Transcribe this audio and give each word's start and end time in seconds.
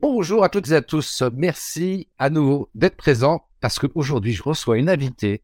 Bonjour 0.00 0.44
à 0.44 0.50
toutes 0.50 0.70
et 0.70 0.74
à 0.74 0.82
tous. 0.82 1.22
Merci 1.32 2.08
à 2.18 2.28
nouveau 2.28 2.68
d'être 2.74 2.96
présent 2.96 3.48
parce 3.60 3.78
qu'aujourd'hui, 3.78 4.34
je 4.34 4.42
reçois 4.42 4.76
une 4.76 4.90
invitée, 4.90 5.42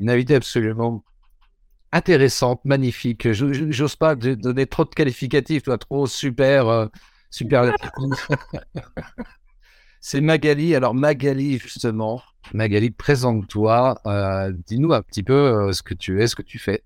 une 0.00 0.10
invitée 0.10 0.34
absolument 0.34 1.04
intéressante, 1.92 2.60
magnifique. 2.64 3.32
Je 3.32 3.44
n'ose 3.44 3.94
pas 3.94 4.16
donner 4.16 4.66
trop 4.66 4.84
de 4.84 4.90
qualificatifs, 4.90 5.62
toi, 5.62 5.78
trop 5.78 6.08
super, 6.08 6.66
euh, 6.66 6.86
super. 7.30 7.72
C'est 10.00 10.20
Magali. 10.20 10.74
Alors, 10.74 10.92
Magali, 10.92 11.58
justement, 11.58 12.20
Magali, 12.52 12.90
présente-toi. 12.90 14.00
Euh, 14.06 14.52
dis-nous 14.66 14.92
un 14.92 15.02
petit 15.02 15.22
peu 15.22 15.34
euh, 15.34 15.72
ce 15.72 15.84
que 15.84 15.94
tu 15.94 16.20
es, 16.20 16.26
ce 16.26 16.34
que 16.34 16.42
tu 16.42 16.58
fais. 16.58 16.82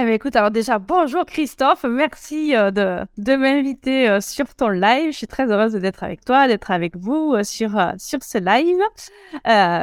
Eh 0.00 0.04
bien, 0.04 0.14
écoute, 0.14 0.36
alors 0.36 0.52
déjà, 0.52 0.78
bonjour 0.78 1.26
Christophe, 1.26 1.82
merci 1.82 2.54
euh, 2.54 2.70
de, 2.70 3.00
de 3.20 3.34
m'inviter 3.34 4.08
euh, 4.08 4.20
sur 4.20 4.54
ton 4.54 4.68
live. 4.68 5.10
Je 5.10 5.16
suis 5.16 5.26
très 5.26 5.50
heureuse 5.50 5.72
d'être 5.72 6.04
avec 6.04 6.24
toi, 6.24 6.46
d'être 6.46 6.70
avec 6.70 6.96
vous 6.96 7.34
euh, 7.34 7.42
sur, 7.42 7.70
sur 7.98 8.22
ce 8.22 8.38
live, 8.38 8.78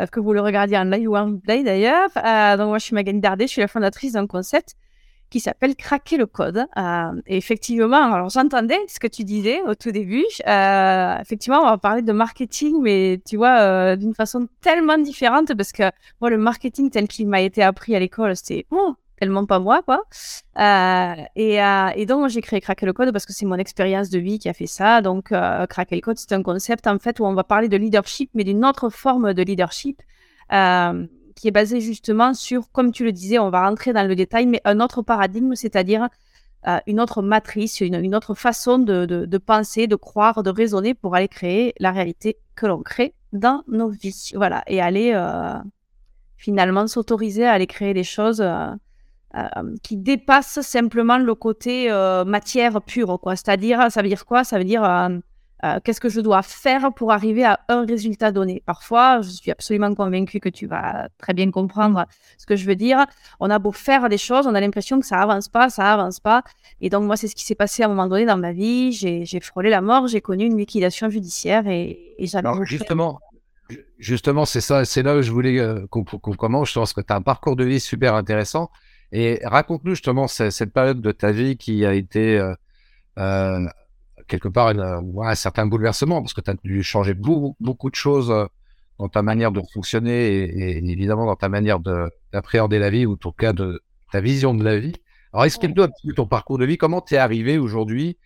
que 0.09 0.19
vous 0.21 0.31
le 0.31 0.39
regardiez 0.39 0.77
en 0.77 0.85
live 0.85 1.09
ou 1.09 1.17
en 1.17 1.25
replay 1.25 1.63
d'ailleurs. 1.63 2.07
donc, 2.57 2.67
moi, 2.69 2.77
je 2.77 2.85
suis 2.85 2.95
Magali 2.95 3.19
Dardet, 3.19 3.47
je 3.47 3.51
suis 3.51 3.61
la 3.61 3.67
fondatrice 3.67 4.13
d'un 4.13 4.25
concept 4.25 4.75
qui 5.29 5.41
s'appelle 5.41 5.75
Craquer 5.75 6.15
le 6.15 6.27
code. 6.27 6.65
et 7.27 7.35
effectivement, 7.35 8.13
alors 8.13 8.29
j'entendais 8.29 8.79
ce 8.87 9.01
que 9.01 9.07
tu 9.07 9.25
disais 9.25 9.61
au 9.63 9.75
tout 9.75 9.91
début. 9.91 10.23
effectivement, 10.47 11.59
on 11.59 11.65
va 11.65 11.77
parler 11.77 12.03
de 12.03 12.13
marketing, 12.13 12.77
mais 12.81 13.19
tu 13.25 13.35
vois, 13.35 13.97
d'une 13.97 14.13
façon 14.13 14.47
tellement 14.61 14.97
différente 14.97 15.53
parce 15.55 15.73
que 15.73 15.83
moi, 16.21 16.29
le 16.29 16.37
marketing 16.37 16.89
tel 16.89 17.09
qu'il 17.09 17.27
m'a 17.27 17.41
été 17.41 17.61
appris 17.61 17.97
à 17.97 17.99
l'école, 17.99 18.33
c'était... 18.37 18.65
Oh, 18.71 18.95
tellement 19.19 19.45
pas 19.45 19.59
moi, 19.59 19.81
quoi. 19.83 20.03
Euh, 20.59 21.15
et, 21.35 21.61
euh, 21.61 21.89
et, 21.95 22.05
donc, 22.05 22.29
j'ai 22.29 22.41
créé 22.41 22.61
Craquer 22.61 22.85
le 22.85 22.93
Code 22.93 23.11
parce 23.11 23.25
que 23.25 23.33
c'est 23.33 23.45
mon 23.45 23.55
expérience 23.55 24.09
de 24.09 24.19
vie 24.19 24.39
qui 24.39 24.49
a 24.49 24.53
fait 24.53 24.67
ça. 24.67 25.01
Donc, 25.01 25.31
euh, 25.31 25.65
Craquer 25.67 25.95
le 25.95 26.01
Code, 26.01 26.17
c'est 26.17 26.33
un 26.33 26.43
concept, 26.43 26.87
en 26.87 26.99
fait, 26.99 27.19
où 27.19 27.25
on 27.25 27.33
va 27.33 27.43
parler 27.43 27.69
de 27.69 27.77
leadership, 27.77 28.29
mais 28.33 28.43
d'une 28.43 28.65
autre 28.65 28.89
forme 28.89 29.33
de 29.33 29.43
leadership 29.43 30.01
euh, 30.51 31.05
qui 31.35 31.47
est 31.47 31.51
basée 31.51 31.81
justement 31.81 32.33
sur, 32.33 32.71
comme 32.71 32.91
tu 32.91 33.03
le 33.03 33.11
disais, 33.11 33.39
on 33.39 33.49
va 33.49 33.67
rentrer 33.67 33.93
dans 33.93 34.07
le 34.07 34.15
détail, 34.15 34.45
mais 34.45 34.61
un 34.65 34.79
autre 34.79 35.01
paradigme, 35.01 35.55
c'est-à-dire 35.55 36.07
euh, 36.67 36.79
une 36.87 36.99
autre 36.99 37.21
matrice, 37.21 37.81
une, 37.81 37.95
une 37.95 38.15
autre 38.15 38.33
façon 38.33 38.79
de, 38.79 39.05
de, 39.05 39.25
de, 39.25 39.37
penser, 39.37 39.87
de 39.87 39.95
croire, 39.95 40.43
de 40.43 40.49
raisonner 40.49 40.93
pour 40.93 41.15
aller 41.15 41.27
créer 41.27 41.73
la 41.79 41.91
réalité 41.91 42.37
que 42.55 42.65
l'on 42.65 42.81
crée 42.81 43.13
dans 43.33 43.63
nos 43.67 43.89
vies. 43.89 44.31
Voilà, 44.35 44.63
et 44.67 44.81
aller 44.81 45.13
finalement 46.37 46.87
s'autoriser 46.87 47.45
à 47.45 47.53
aller 47.53 47.67
créer 47.67 47.93
des 47.93 48.03
choses 48.03 48.41
euh, 48.41 48.67
qui 49.83 49.97
dépasse 49.97 50.61
simplement 50.61 51.17
le 51.17 51.35
côté 51.35 51.91
euh, 51.91 52.23
matière 52.25 52.81
pure. 52.81 53.19
C'est-à-dire, 53.31 53.91
ça 53.91 54.01
veut 54.01 54.07
dire 54.07 54.25
quoi? 54.25 54.43
Ça 54.43 54.57
veut 54.57 54.63
dire 54.63 54.83
euh, 55.63 55.79
qu'est-ce 55.83 55.99
que 55.99 56.09
je 56.09 56.21
dois 56.21 56.41
faire 56.41 56.93
pour 56.93 57.11
arriver 57.11 57.43
à 57.43 57.59
un 57.67 57.85
résultat 57.85 58.31
donné? 58.31 58.61
Parfois, 58.65 59.21
je 59.21 59.29
suis 59.29 59.51
absolument 59.51 59.93
convaincue 59.93 60.39
que 60.39 60.49
tu 60.49 60.67
vas 60.67 61.09
très 61.17 61.33
bien 61.33 61.51
comprendre 61.51 62.05
ce 62.37 62.45
que 62.45 62.55
je 62.55 62.65
veux 62.65 62.75
dire. 62.75 63.05
On 63.39 63.49
a 63.49 63.59
beau 63.59 63.71
faire 63.71 64.07
des 64.07 64.17
choses, 64.17 64.47
on 64.47 64.55
a 64.55 64.61
l'impression 64.61 64.99
que 64.99 65.05
ça 65.05 65.17
avance 65.17 65.49
pas, 65.49 65.69
ça 65.69 65.93
avance 65.93 66.19
pas. 66.19 66.43
Et 66.81 66.89
donc, 66.89 67.03
moi, 67.03 67.17
c'est 67.17 67.27
ce 67.27 67.35
qui 67.35 67.45
s'est 67.45 67.55
passé 67.55 67.83
à 67.83 67.87
un 67.87 67.89
moment 67.89 68.07
donné 68.07 68.25
dans 68.25 68.37
ma 68.37 68.53
vie. 68.53 68.91
J'ai 68.91 69.39
frôlé 69.41 69.69
la 69.69 69.81
mort, 69.81 70.07
j'ai 70.07 70.21
connu 70.21 70.45
une 70.45 70.57
liquidation 70.57 71.09
judiciaire 71.09 71.67
et, 71.67 72.15
et 72.17 72.27
j'avais. 72.27 72.47
Justement, 72.63 73.19
justement, 73.97 74.45
c'est 74.45 74.61
ça, 74.61 74.85
c'est 74.85 75.03
là 75.03 75.17
où 75.17 75.21
je 75.21 75.31
voulais 75.31 75.61
qu'on 75.89 76.03
commence. 76.03 76.69
Je 76.69 76.79
pense 76.79 76.93
que 76.93 77.01
tu 77.01 77.11
as 77.11 77.15
un 77.15 77.21
parcours 77.21 77.55
de 77.55 77.65
vie 77.65 77.79
super 77.79 78.15
intéressant. 78.15 78.69
Et 79.11 79.39
raconte-nous 79.43 79.91
justement 79.91 80.27
cette, 80.27 80.73
période 80.73 81.01
de 81.01 81.11
ta 81.11 81.31
vie 81.31 81.57
qui 81.57 81.85
a 81.85 81.93
été 81.93 82.37
euh, 82.39 82.53
euh, 83.17 83.65
quelque 84.27 84.47
part 84.47 84.67
un 84.67 85.35
certain 85.35 85.65
bouleversement, 85.65 86.21
parce 86.21 86.33
que 86.33 86.41
tu 86.41 86.51
as 86.51 86.55
dû 86.63 86.83
changer 86.83 87.13
beaucoup, 87.13 87.55
beaucoup 87.59 87.89
de 87.89 87.95
choses 87.95 88.31
euh, 88.31 88.45
dans 88.99 89.09
ta 89.09 89.21
manière 89.21 89.51
de 89.51 89.61
fonctionner 89.73 90.43
et, 90.43 90.77
évidemment 90.77 91.25
dans 91.25 91.35
ta 91.35 91.49
manière 91.49 91.79
d'appréhender 91.79 92.79
la 92.79 92.89
vie, 92.89 93.05
ou 93.05 93.13
en 93.13 93.17
tout 93.17 93.31
cas 93.31 93.53
de 93.53 93.81
ta 94.11 94.21
vision 94.21 94.53
de 94.53 94.63
la 94.63 94.79
vie. 94.79 94.95
Alors 95.33 95.45
explique-nous 95.45 95.83
un 95.83 95.89
petit 95.89 96.07
peu 96.07 96.13
ton 96.13 96.27
parcours 96.27 96.57
de 96.57 96.65
vie, 96.65 96.77
comment 96.77 97.01
tu 97.01 97.15
es 97.15 97.17
arrivé 97.17 97.57
aujourd'hui 97.57 98.17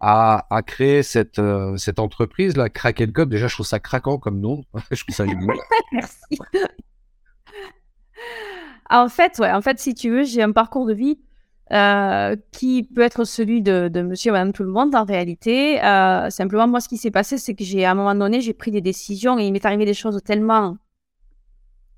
à, 0.00 0.46
à, 0.54 0.62
créer 0.62 1.02
cette, 1.02 1.40
cette 1.76 1.98
entreprise, 1.98 2.56
là, 2.56 2.68
Cracker 2.68 3.10
Code. 3.10 3.30
Déjà, 3.30 3.48
je 3.48 3.54
trouve 3.54 3.66
ça 3.66 3.80
craquant 3.80 4.18
comme 4.18 4.38
nom. 4.40 4.62
je 4.90 5.02
trouve 5.02 5.14
ça 5.14 5.24
Merci. 5.92 6.38
Ah, 8.88 9.02
en 9.02 9.08
fait, 9.08 9.38
ouais, 9.38 9.50
en 9.50 9.62
fait, 9.62 9.78
si 9.78 9.94
tu 9.94 10.10
veux, 10.10 10.24
j'ai 10.24 10.42
un 10.42 10.52
parcours 10.52 10.86
de 10.86 10.94
vie 10.94 11.18
euh, 11.72 12.36
qui 12.52 12.82
peut 12.82 13.00
être 13.00 13.24
celui 13.24 13.62
de, 13.62 13.88
monsieur 14.02 14.28
et 14.28 14.32
madame 14.32 14.52
tout 14.52 14.64
le 14.64 14.68
monde 14.68 14.94
en 14.94 15.04
réalité. 15.04 15.82
Euh, 15.82 16.28
simplement, 16.28 16.68
moi, 16.68 16.80
ce 16.80 16.88
qui 16.88 16.98
s'est 16.98 17.10
passé, 17.10 17.38
c'est 17.38 17.54
que 17.54 17.64
j'ai, 17.64 17.84
à 17.86 17.92
un 17.92 17.94
moment 17.94 18.14
donné, 18.14 18.40
j'ai 18.42 18.52
pris 18.52 18.70
des 18.70 18.82
décisions 18.82 19.38
et 19.38 19.46
il 19.46 19.52
m'est 19.52 19.64
arrivé 19.64 19.86
des 19.86 19.94
choses 19.94 20.20
tellement 20.22 20.76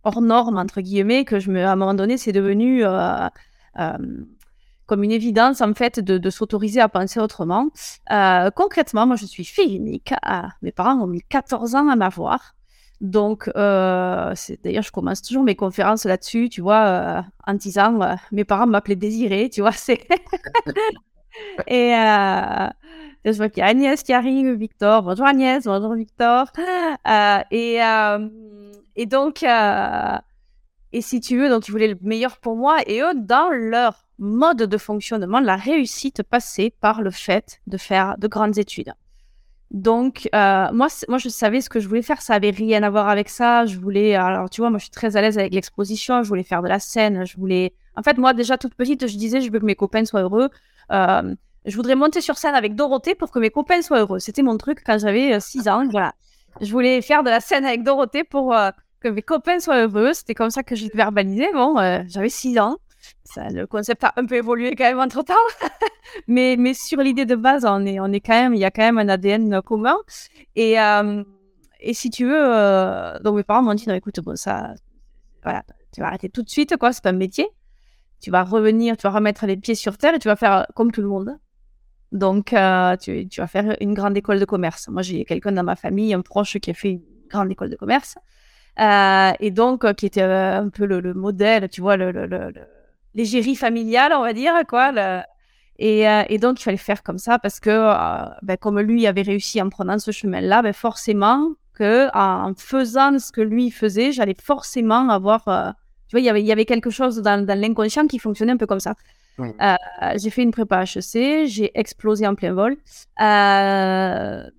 hors 0.05 0.23
normes, 0.23 0.57
entre 0.57 0.81
guillemets, 0.81 1.25
que 1.25 1.41
je 1.41 1.51
me, 1.51 1.65
à 1.65 1.73
un 1.73 1.77
moment 1.77 1.95
donné, 1.95 2.17
c'est 2.17 2.31
devenu 2.31 2.85
euh, 2.85 3.29
comme 4.87 5.03
une 5.03 5.11
évidence, 5.11 5.61
en 5.61 5.75
fait, 5.75 5.99
de, 5.99 6.31
s'autoriser 6.31 6.81
à 6.81 6.89
penser 6.89 7.19
autrement. 7.19 7.69
concrètement, 8.55 9.05
moi, 9.05 9.17
je 9.17 9.27
suis 9.27 9.45
fille 9.45 9.75
unique. 9.75 10.15
mes 10.63 10.71
parents 10.71 10.95
ont 11.03 11.09
mis 11.09 11.23
14 11.29 11.75
ans 11.75 11.89
à 11.89 11.97
m'avoir. 11.97 12.55
Donc, 13.01 13.51
euh, 13.57 14.35
d'ailleurs, 14.65 14.83
je 14.83 14.91
commence 14.91 15.21
toujours 15.21 15.43
mes 15.43 15.55
conférences 15.55 16.05
là-dessus, 16.05 16.49
tu 16.49 16.63
vois, 16.63 16.87
euh, 16.87 17.23
en 17.47 17.55
disant, 17.55 18.01
euh, 18.01 18.15
mes 18.33 18.45
parents 18.45 18.67
m'appelaient 18.67 18.97
Désiré, 18.97 19.51
tu 19.51 19.61
vois, 19.61 19.73
c'est... 19.73 20.07
et 21.67 21.91
je 23.25 23.37
vois 23.37 23.49
qu'il 23.51 23.61
y 23.61 23.63
a 23.63 23.67
Agnès 23.67 24.03
qui 24.03 24.13
arrive, 24.13 24.53
Victor, 24.53 25.03
bonjour 25.03 25.27
Agnès, 25.27 25.65
bonjour 25.65 25.95
Victor. 25.95 26.47
et, 27.51 27.81
et 28.97 29.07
donc, 29.07 29.45
et 30.93 31.01
si 31.03 31.21
tu 31.21 31.39
veux, 31.39 31.51
donc 31.51 31.69
ils 31.69 31.73
voulaient 31.73 31.89
le 31.89 31.99
meilleur 32.01 32.39
pour 32.39 32.57
moi, 32.57 32.79
et 32.87 33.03
eux, 33.03 33.13
dans 33.15 33.51
leur 33.51 34.07
mode 34.19 34.63
de 34.63 34.79
fonctionnement, 34.79 35.41
la 35.41 35.57
réussite 35.57 36.23
passait 36.23 36.73
par 36.81 37.03
le 37.03 37.11
fait 37.11 37.61
de 37.67 37.77
faire 37.77 38.17
de 38.17 38.27
grandes 38.27 38.57
études. 38.57 38.95
Donc, 39.73 40.29
euh, 40.35 40.69
moi, 40.73 40.87
moi, 41.09 41.19
je 41.19 41.29
savais 41.29 41.61
ce 41.61 41.69
que 41.69 41.81
je 41.81 41.89
voulais 41.89 42.03
faire. 42.03 42.23
Ça 42.23 42.35
avait 42.35 42.51
rien 42.51 42.83
à 42.83 42.91
voir 42.91 43.09
avec 43.09 43.29
ça. 43.29 43.67
Je 43.67 43.79
voulais, 43.79 44.15
alors, 44.15 44.49
tu 44.49 44.61
vois, 44.61 44.71
moi, 44.71 44.79
je 44.79 44.85
suis 44.85 44.93
très 44.93 45.17
à 45.17 45.21
l'aise 45.21 45.39
avec 45.39 45.55
l'exposition. 45.55 46.23
Je 46.23 46.29
voulais 46.29 46.45
faire 46.45 46.63
de 46.63 46.69
la 46.69 46.79
scène. 46.79 47.27
Je 47.27 47.37
voulais, 47.37 47.75
en 47.97 48.03
fait, 48.03 48.17
moi, 48.19 48.33
déjà 48.33 48.59
toute 48.59 48.75
petite, 48.75 49.07
je 49.07 49.17
disais, 49.17 49.41
je 49.41 49.51
veux 49.51 49.59
que 49.59 49.65
mes 49.65 49.75
copains 49.75 50.05
soient 50.05 50.23
heureux. 50.23 50.51
Euh, 50.93 51.35
je 51.65 51.77
voudrais 51.77 51.97
monter 51.97 52.21
sur 52.21 52.39
scène 52.39 52.55
avec 52.55 52.77
Dorothée 52.77 53.17
pour 53.17 53.31
que 53.33 53.41
mes 53.41 53.51
copains 53.51 53.83
soient 53.83 54.01
heureux. 54.01 54.21
C'était 54.21 54.43
mon 54.43 54.57
truc 54.57 54.83
quand 54.87 54.99
j'avais 54.99 55.41
6 55.41 55.67
euh, 55.67 55.71
ans. 55.73 55.89
Voilà. 55.91 56.15
Je 56.61 56.71
voulais 56.71 57.03
faire 57.03 57.25
de 57.25 57.31
la 57.31 57.41
scène 57.41 57.65
avec 57.65 57.83
Dorothée 57.83 58.25
pour 58.25 58.55
que 59.01 59.09
mes 59.09 59.23
copains 59.23 59.59
soient 59.59 59.83
heureux. 59.83 60.13
C'était 60.15 60.35
comme 60.35 60.51
ça 60.51 60.63
que 60.63 60.77
je 60.77 60.87
verbalisais. 60.95 61.51
Bon, 61.53 61.75
j'avais 62.07 62.29
6 62.29 62.59
ans 62.61 62.79
le 63.37 63.65
concept 63.67 64.05
a 64.05 64.13
un 64.17 64.27
peu 64.27 64.37
évolué 64.37 64.75
quand 64.77 64.85
même 64.85 65.01
entre 65.01 65.23
temps, 65.23 65.35
mais, 66.27 66.57
mais 66.59 66.75
sur 66.75 67.01
l'idée 67.01 67.27
de 67.27 67.35
base, 67.35 67.65
on 67.65 67.85
est, 67.85 68.01
on 68.01 68.07
est 68.07 68.21
quand 68.21 68.35
même, 68.35 68.55
il 68.55 68.61
y 68.61 68.65
a 68.65 68.71
quand 68.71 68.83
même 68.83 68.99
un 68.99 69.09
ADN 69.09 69.61
commun. 69.63 69.97
Et, 70.55 70.81
euh, 70.81 71.23
et 71.81 71.95
si 71.95 72.11
tu 72.11 72.27
veux, 72.27 72.55
euh, 72.55 73.19
donc 73.21 73.37
mes 73.37 73.43
parents 73.43 73.63
m'ont 73.63 73.75
dit, 73.75 73.89
non, 73.89 73.95
écoute, 73.95 74.21
bon, 74.21 74.37
ça, 74.37 74.75
voilà, 75.43 75.65
tu 75.93 76.01
vas 76.01 76.09
arrêter 76.09 76.29
tout 76.29 76.43
de 76.43 76.49
suite, 76.49 76.77
quoi, 76.77 76.93
c'est 76.93 77.07
un 77.07 77.13
métier. 77.13 77.49
Tu 78.21 78.31
vas 78.31 78.45
revenir, 78.45 78.97
tu 78.97 79.03
vas 79.03 79.11
remettre 79.11 79.47
les 79.47 79.57
pieds 79.57 79.75
sur 79.75 79.99
terre 79.99 80.15
et 80.15 80.19
tu 80.19 80.29
vas 80.29 80.37
faire 80.37 80.67
comme 80.75 80.91
tout 80.91 81.03
le 81.03 81.09
monde. 81.09 81.37
Donc, 82.13 82.53
euh, 82.53 82.97
tu, 82.97 83.29
tu, 83.29 83.41
vas 83.41 83.47
faire 83.47 83.77
une 83.81 83.93
grande 83.93 84.17
école 84.17 84.41
de 84.41 84.45
commerce. 84.45 84.89
Moi, 84.89 85.03
j'ai 85.03 85.25
quelqu'un 85.25 85.53
dans 85.53 85.65
ma 85.65 85.77
famille, 85.77 86.15
un 86.15 86.23
proche 86.23 86.59
qui 86.59 86.71
a 86.71 86.75
fait 86.75 86.93
une 86.93 87.03
grande 87.29 87.51
école 87.51 87.69
de 87.69 87.77
commerce. 87.77 88.17
et 88.79 89.51
donc, 89.51 89.93
qui 89.95 90.07
était 90.07 90.23
un 90.23 90.71
peu 90.71 90.87
le, 90.87 91.13
modèle, 91.13 91.69
tu 91.69 91.83
vois, 91.83 91.97
le, 91.97 92.11
le, 92.11 92.27
le 92.27 92.53
l'égérie 93.17 93.57
familiale, 93.57 94.13
on 94.15 94.21
va 94.21 94.33
dire, 94.33 94.55
quoi. 94.69 94.93
Et, 95.79 96.09
euh, 96.09 96.23
et, 96.29 96.39
donc, 96.39 96.61
il 96.61 96.63
fallait 96.63 96.77
faire 96.77 97.03
comme 97.03 97.19
ça 97.19 97.39
parce 97.39 97.61
que, 97.61 97.71
euh, 97.71 98.29
ben, 98.43 98.57
comme 98.57 98.79
lui 98.81 99.07
avait 99.07 99.23
réussi 99.23 99.61
en 99.61 99.69
prenant 99.69 99.99
ce 99.99 100.11
chemin-là, 100.11 100.63
ben, 100.63 100.73
forcément 100.73 101.51
que 101.75 102.09
en 102.15 102.55
faisant 102.57 103.19
ce 103.19 103.33
que 103.33 103.43
lui 103.43 103.71
faisait, 103.71 104.13
j'allais 104.13 104.37
forcément 104.41 105.09
avoir. 105.11 105.49
Euh, 105.49 105.71
tu 106.09 106.17
vois, 106.17 106.21
y 106.21 106.41
il 106.41 106.47
y 106.47 106.53
avait 106.53 106.65
quelque 106.65 106.91
chose 106.91 107.21
dans, 107.21 107.45
dans 107.45 107.59
l'inconscient 107.59 108.07
qui 108.07 108.19
fonctionnait 108.19 108.53
un 108.53 108.57
peu 108.57 108.67
comme 108.67 108.81
ça. 108.81 108.95
Mmh. 109.39 109.51
j'ai 110.17 110.31
fait 110.31 110.43
une 110.43 110.51
prépa 110.51 110.85
HEC, 110.85 111.47
j'ai 111.47 111.71
explosé 111.79 112.27
en 112.27 112.35
plein 112.35 112.55
vol. 112.55 112.77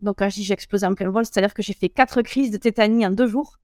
donc, 0.01 0.15
quand 0.19 0.29
je 0.29 0.35
dis 0.35 0.43
j'ai 0.43 0.53
explosé 0.53 0.85
en 0.85 0.93
plein 0.93 1.09
vol, 1.09 1.25
c'est-à-dire 1.25 1.55
que 1.55 1.63
j'ai 1.63 1.73
fait 1.73 1.89
quatre 1.89 2.21
crises 2.21 2.51
de 2.51 2.57
tétanie 2.57 3.03
en 3.03 3.09
deux 3.09 3.25
jours. 3.25 3.57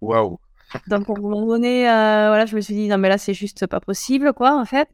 Waouh! 0.00 0.40
Donc, 0.88 1.08
à 1.08 1.12
un 1.12 1.20
moment 1.20 1.46
donné, 1.46 1.82
voilà, 1.82 2.46
je 2.46 2.56
me 2.56 2.60
suis 2.60 2.74
dit, 2.74 2.88
non, 2.88 2.98
mais 2.98 3.08
là, 3.08 3.18
c'est 3.18 3.34
juste 3.34 3.66
pas 3.66 3.80
possible, 3.80 4.32
quoi, 4.32 4.58
en 4.58 4.64
fait. 4.64 4.88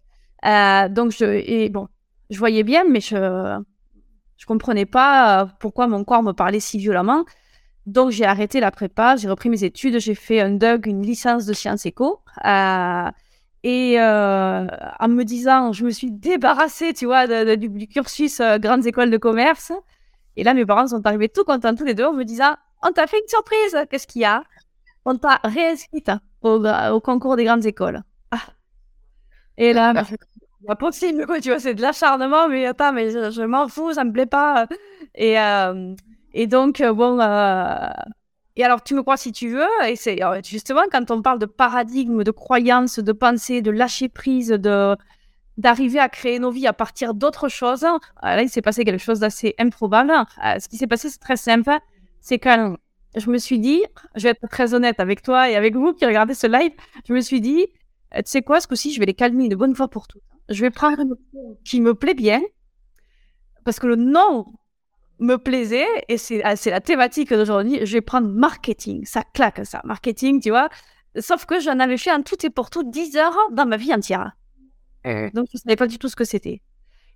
donc, 0.92 1.12
je, 1.12 1.24
et 1.24 1.68
bon, 1.68 1.88
je 2.30 2.38
voyais 2.38 2.62
bien, 2.62 2.84
mais 2.88 3.00
je, 3.00 3.60
je 4.36 4.46
comprenais 4.46 4.86
pas 4.86 5.48
pourquoi 5.60 5.86
mon 5.86 6.04
corps 6.04 6.22
me 6.22 6.32
parlait 6.32 6.60
si 6.60 6.78
violemment. 6.78 7.24
Donc, 7.86 8.10
j'ai 8.10 8.24
arrêté 8.24 8.60
la 8.60 8.70
prépa, 8.70 9.16
j'ai 9.16 9.28
repris 9.28 9.48
mes 9.50 9.64
études, 9.64 9.98
j'ai 9.98 10.14
fait 10.14 10.40
un 10.40 10.50
DUG, 10.50 10.86
une 10.86 11.02
licence 11.02 11.46
de 11.46 11.52
sciences 11.52 11.84
éco. 11.84 12.20
Euh, 12.44 13.10
et 13.64 14.00
euh, 14.00 14.66
en 15.00 15.08
me 15.08 15.24
disant, 15.24 15.72
je 15.72 15.84
me 15.84 15.90
suis 15.90 16.10
débarrassée, 16.10 16.92
tu 16.92 17.06
vois, 17.06 17.26
du, 17.56 17.88
cursus 17.88 18.40
euh, 18.40 18.58
grandes 18.58 18.86
écoles 18.86 19.10
de 19.10 19.16
commerce. 19.16 19.72
Et 20.36 20.44
là, 20.44 20.54
mes 20.54 20.64
parents 20.64 20.86
sont 20.86 21.04
arrivés 21.06 21.28
tout 21.28 21.44
contents 21.44 21.74
tous 21.74 21.84
les 21.84 21.94
deux 21.94 22.04
en 22.04 22.12
me 22.12 22.24
disant, 22.24 22.54
on 22.82 22.92
t'a 22.92 23.06
fait 23.06 23.18
une 23.18 23.28
surprise, 23.28 23.76
qu'est-ce 23.90 24.06
qu'il 24.06 24.22
y 24.22 24.24
a? 24.24 24.42
On 25.04 25.16
t'a 25.16 25.40
réinscrite 25.44 26.10
au, 26.42 26.64
au, 26.64 27.00
concours 27.00 27.36
des 27.36 27.44
grandes 27.44 27.66
écoles. 27.66 28.02
Ah. 28.30 28.38
Et 29.58 29.72
là, 29.72 29.92
pas 30.66 30.76
possible, 30.76 31.26
quoi, 31.26 31.40
tu 31.40 31.48
vois, 31.48 31.58
c'est 31.58 31.74
de 31.74 31.82
l'acharnement, 31.82 32.48
mais 32.48 32.66
attends, 32.66 32.92
mais 32.92 33.10
je, 33.10 33.42
m'en 33.42 33.68
fous, 33.68 33.94
ça 33.94 34.04
me 34.04 34.12
plaît 34.12 34.26
pas. 34.26 34.66
Et, 35.14 35.36
et 36.34 36.46
donc, 36.46 36.80
euh, 36.80 36.92
bon, 36.92 37.20
euh, 37.20 37.88
et 38.56 38.64
alors 38.64 38.82
tu 38.82 38.94
me 38.94 39.02
crois 39.02 39.16
si 39.16 39.32
tu 39.32 39.48
veux, 39.50 39.68
et 39.86 39.96
c'est 39.96 40.20
justement 40.44 40.82
quand 40.90 41.10
on 41.10 41.22
parle 41.22 41.38
de 41.38 41.46
paradigme, 41.46 42.22
de 42.22 42.30
croyance, 42.30 42.98
de 42.98 43.12
pensée, 43.12 43.62
de 43.62 43.70
lâcher 43.70 44.08
prise, 44.08 44.48
de 44.48 44.96
d'arriver 45.58 45.98
à 45.98 46.08
créer 46.08 46.38
nos 46.38 46.50
vies 46.50 46.66
à 46.66 46.72
partir 46.72 47.12
d'autres 47.12 47.48
choses, 47.48 47.84
euh, 47.84 47.98
là 48.22 48.42
il 48.42 48.48
s'est 48.48 48.62
passé 48.62 48.84
quelque 48.84 49.02
chose 49.02 49.20
d'assez 49.20 49.54
improbable. 49.58 50.12
ce 50.58 50.66
qui 50.68 50.76
s'est 50.76 50.86
passé, 50.86 51.10
c'est 51.10 51.20
très 51.20 51.36
simple, 51.36 51.70
c'est 52.20 52.38
quand 52.38 52.76
je 53.14 53.30
me 53.30 53.38
suis 53.38 53.58
dit, 53.58 53.82
je 54.14 54.24
vais 54.24 54.30
être 54.30 54.48
très 54.48 54.74
honnête 54.74 55.00
avec 55.00 55.22
toi 55.22 55.50
et 55.50 55.56
avec 55.56 55.76
vous 55.76 55.92
qui 55.92 56.06
regardez 56.06 56.34
ce 56.34 56.46
live, 56.46 56.72
je 57.06 57.12
me 57.12 57.20
suis 57.20 57.40
dit, 57.40 57.66
tu 58.14 58.22
sais 58.24 58.42
quoi, 58.42 58.60
ce 58.60 58.68
coup-ci, 58.68 58.92
je 58.92 59.00
vais 59.00 59.06
les 59.06 59.14
calmer 59.14 59.44
une 59.44 59.54
bonne 59.54 59.74
fois 59.74 59.88
pour 59.88 60.06
toutes. 60.08 60.22
Je 60.48 60.60
vais 60.62 60.70
prendre 60.70 61.00
une 61.00 61.14
qui 61.64 61.80
me 61.80 61.94
plaît 61.94 62.14
bien, 62.14 62.40
parce 63.64 63.78
que 63.78 63.86
le 63.86 63.96
nom 63.96 64.46
me 65.18 65.36
plaisait 65.36 65.86
et 66.08 66.16
ah, 66.44 66.56
c'est 66.56 66.70
la 66.70 66.80
thématique 66.80 67.32
d'aujourd'hui. 67.32 67.84
Je 67.86 67.92
vais 67.94 68.00
prendre 68.00 68.28
marketing. 68.28 69.04
Ça 69.04 69.22
claque, 69.34 69.64
ça. 69.64 69.80
Marketing, 69.84 70.40
tu 70.40 70.50
vois. 70.50 70.68
Sauf 71.18 71.46
que 71.46 71.60
j'en 71.60 71.78
avais 71.78 71.96
fait 71.96 72.10
un 72.10 72.22
tout 72.22 72.44
et 72.44 72.50
pour 72.50 72.70
tout 72.70 72.82
10 72.82 73.16
heures 73.16 73.36
dans 73.52 73.66
ma 73.66 73.76
vie 73.76 73.94
entière. 73.94 74.32
Eh 75.04 75.30
Donc, 75.30 75.46
je 75.52 75.58
ne 75.58 75.60
savais 75.60 75.76
pas 75.76 75.86
du 75.86 75.98
tout 75.98 76.08
ce 76.08 76.16
que 76.16 76.24
c'était. 76.24 76.62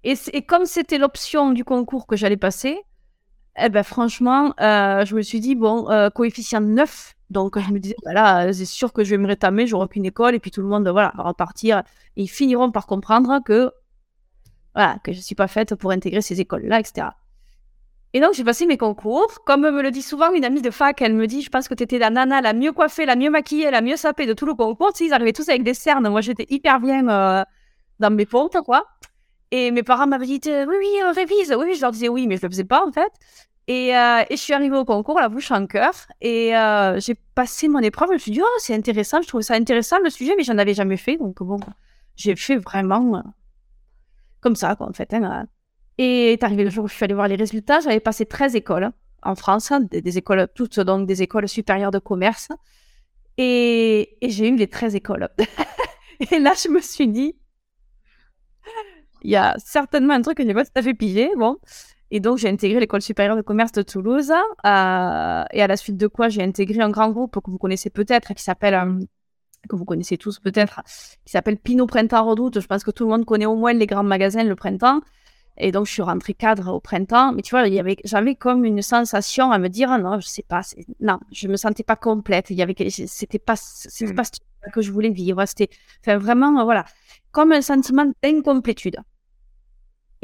Et, 0.05 0.15
et, 0.33 0.43
comme 0.43 0.67
c'était 0.67 0.99
l'option 0.99 1.51
du 1.53 1.65
concours 1.65 2.07
que 2.07 2.17
j'allais 2.17 2.37
passer, 2.37 2.79
eh 3.59 3.69
ben, 3.69 3.83
franchement, 3.83 4.55
euh, 4.61 5.05
je 5.05 5.15
me 5.15 5.23
suis 5.23 5.41
dit, 5.41 5.55
bon, 5.55 5.91
euh, 5.91 6.11
coefficient 6.11 6.61
9. 6.61 7.15
Donc, 7.31 7.59
je 7.59 7.73
me 7.73 7.79
disais, 7.79 7.97
voilà, 8.05 8.53
c'est 8.53 8.65
sûr 8.65 8.93
que 8.93 9.03
je 9.03 9.11
vais 9.11 9.19
me 9.19 9.27
rétamer, 9.27 9.67
j'aurai 9.67 9.89
qu'une 9.89 10.05
école 10.05 10.35
et 10.35 10.39
puis 10.39 10.51
tout 10.51 10.61
le 10.61 10.69
monde, 10.69 10.89
voilà, 10.89 11.13
va 11.17 11.25
repartir. 11.25 11.83
Ils 12.17 12.29
finiront 12.29 12.71
par 12.71 12.87
comprendre 12.87 13.41
que, 13.45 13.73
voilà, 14.75 14.99
que 15.03 15.13
je 15.13 15.19
ne 15.19 15.23
suis 15.23 15.35
pas 15.35 15.49
faite 15.49 15.75
pour 15.75 15.91
intégrer 15.91 16.21
ces 16.23 16.41
écoles-là, 16.41 16.79
etc. 16.81 17.09
Et 18.17 18.21
donc, 18.21 18.33
j'ai 18.33 18.45
passé 18.45 18.65
mes 18.65 18.79
concours. 18.79 19.45
Comme 19.45 19.63
me 19.63 19.83
le 19.83 19.91
dit 19.91 20.01
souvent 20.01 20.33
une 20.33 20.45
amie 20.45 20.63
de 20.63 20.71
fac, 20.71 21.03
elle 21.03 21.13
me 21.13 21.27
dit 21.27 21.43
Je 21.43 21.51
pense 21.51 21.69
que 21.69 21.75
tu 21.75 21.83
étais 21.83 21.99
la 21.99 22.09
nana 22.09 22.41
la 22.41 22.55
mieux 22.55 22.73
coiffée, 22.73 23.05
la 23.05 23.15
mieux 23.15 23.29
maquillée, 23.29 23.71
la 23.71 23.83
mieux 23.83 23.97
sapée 23.97 24.25
de 24.25 24.33
tout 24.33 24.47
le 24.47 24.55
concours. 24.55 24.93
Tu 24.93 24.99
sais, 24.99 25.11
ils 25.11 25.13
arrivaient 25.13 25.35
tous 25.35 25.49
avec 25.51 25.65
des 25.65 25.75
cernes. 25.75 26.09
Moi, 26.09 26.23
j'étais 26.23 26.47
hyper 26.49 26.81
bien 26.81 27.07
euh, 27.09 27.45
dans 27.99 28.11
mes 28.11 28.25
pompes, 28.25 28.57
quoi. 28.65 28.87
Et 29.51 29.71
mes 29.71 29.83
parents 29.83 30.07
m'avaient 30.07 30.25
dit 30.25 30.41
Oui, 30.47 30.77
oui, 30.79 31.03
euh, 31.05 31.13
révise. 31.13 31.55
Oui, 31.59 31.75
je 31.75 31.81
leur 31.83 31.91
disais 31.91 32.09
oui, 32.09 32.27
mais 32.27 32.37
je 32.39 32.43
le 32.43 32.49
faisais 32.49 32.65
pas, 32.65 32.87
en 32.87 32.91
fait. 32.93 33.13
Et, 33.69 33.97
euh, 33.97 34.23
et 34.31 34.37
je 34.37 34.41
suis 34.41 34.53
arrivée 34.53 34.77
au 34.77 34.85
concours, 34.85 35.19
la 35.19 35.29
bouche 35.29 35.51
en 35.51 35.67
cœur. 35.67 35.93
Et 36.21 36.53
j'ai 36.99 37.15
passé 37.35 37.69
mon 37.69 37.81
épreuve. 37.81 38.09
Je 38.11 38.15
me 38.15 38.19
suis 38.19 38.33
dit 38.33 38.41
Oh, 38.43 38.59
c'est 38.59 38.75
intéressant. 38.75 39.21
Je 39.23 39.29
trouvais 39.29 39.43
ça 39.43 39.55
intéressant, 39.55 39.99
le 39.99 40.11
sujet, 40.11 40.35
mais 40.37 40.45
j'en 40.45 40.59
avais 40.59 40.75
jamais 40.75 40.97
fait. 40.97 41.17
Donc, 41.17 41.43
bon, 41.43 41.59
j'ai 42.15 42.37
fait 42.37 42.57
vraiment 42.57 43.23
comme 44.41 44.57
ça, 44.57 44.77
quoi, 44.77 44.89
en 44.89 44.93
fait. 44.93 45.13
Hein, 45.13 45.47
et 45.99 46.33
est 46.33 46.45
arrivé 46.45 46.65
le 46.65 46.71
jour 46.71 46.85
où 46.85 46.89
je 46.89 46.95
suis 46.95 47.05
allée 47.05 47.15
voir 47.15 47.29
les 47.29 47.37
résultats. 47.37 47.81
J'avais 47.81 48.01
passé 48.01 48.27
13 48.27 48.55
écoles 48.55 48.91
en 49.23 49.35
France, 49.35 49.73
des, 49.91 50.19
écoles, 50.19 50.47
toutes 50.55 50.79
donc 50.81 51.07
des 51.07 51.23
écoles 51.23 51.49
supérieures 51.49 51.91
de 51.91 51.99
commerce. 51.99 52.49
Et, 53.39 54.17
j'ai 54.23 54.49
eu 54.49 54.57
les 54.57 54.69
13 54.69 54.95
écoles. 54.95 55.29
et 56.31 56.39
là, 56.39 56.53
je 56.55 56.69
me 56.69 56.81
suis 56.81 57.09
dit, 57.09 57.37
il 59.23 59.31
y 59.31 59.37
a 59.37 59.55
certainement 59.59 60.15
un 60.15 60.23
truc 60.23 60.37
que 60.37 60.43
je 60.43 60.49
n'ai 60.49 60.55
pas 60.55 60.65
tout 60.65 60.71
à 60.75 60.83
fait 60.83 60.95
pigé. 60.95 61.31
Bon. 61.37 61.59
Et 62.11 62.21
donc, 62.21 62.39
j'ai 62.39 62.49
intégré 62.49 62.81
l'école 62.81 63.03
supérieure 63.03 63.37
de 63.37 63.43
commerce 63.43 63.73
de 63.73 63.83
Toulouse. 63.83 64.31
Euh, 64.31 65.45
et 65.53 65.63
à 65.63 65.67
la 65.67 65.77
suite 65.77 65.97
de 65.97 66.07
quoi, 66.07 66.29
j'ai 66.29 66.43
intégré 66.43 66.81
un 66.81 66.91
grand 66.91 67.11
groupe 67.11 67.41
que 67.41 67.51
vous 67.51 67.59
connaissez 67.59 67.91
peut-être, 67.91 68.35
qui 68.35 68.43
s'appelle, 68.43 68.75
euh, 68.75 69.05
que 69.69 69.77
vous 69.77 69.85
connaissez 69.85 70.17
tous 70.17 70.39
peut-être, 70.39 70.83
qui 71.25 71.33
s'appelle 71.33 71.57
Pinot 71.57 71.87
Printemps 71.87 72.25
Redoute. 72.25 72.61
Je 72.61 72.67
pense 72.67 72.85
que 72.85 72.93
tout 72.93 73.05
le 73.05 73.11
monde 73.11 73.25
connaît 73.25 73.47
au 73.47 73.57
moins 73.57 73.73
les 73.73 73.87
grands 73.87 74.05
magasins 74.05 74.45
le 74.45 74.55
printemps. 74.55 75.01
Et 75.59 75.73
donc, 75.73 75.87
je 75.87 75.93
suis 75.93 76.03
rentrée 76.03 76.35
cadre 76.35 76.73
au 76.73 76.81
printemps. 76.81 77.33
Mais 77.33 77.43
tu 77.43 77.51
vois, 77.51 77.65
j'avais 78.05 78.35
comme 78.35 78.65
une 78.65 78.83
sensation 78.83 79.51
à 79.51 79.59
me 79.59 79.69
dire, 79.69 79.91
ah 79.91 79.99
non, 79.99 80.21
je 80.21 80.27
sais 80.29 80.45
pas, 80.47 80.61
non, 81.01 81.19
je 81.33 81.49
me 81.49 81.57
sentais 81.57 81.83
pas 81.83 81.97
complète. 81.97 82.51
Il 82.51 82.57
y 82.57 82.63
avait, 82.63 82.75
c'était 82.91 83.39
pas, 83.39 83.57
c'était 83.57 84.15
pas 84.15 84.25
ce 84.25 84.39
que 84.73 84.83
je 84.83 84.93
voulais 84.93 85.11
vivre. 85.11 85.45
C'était, 85.47 85.71
enfin, 86.01 86.19
vraiment, 86.19 86.63
voilà, 86.65 86.85
comme 87.33 87.53
un 87.53 87.63
sentiment 87.63 88.13
d'incomplétude. 88.23 88.99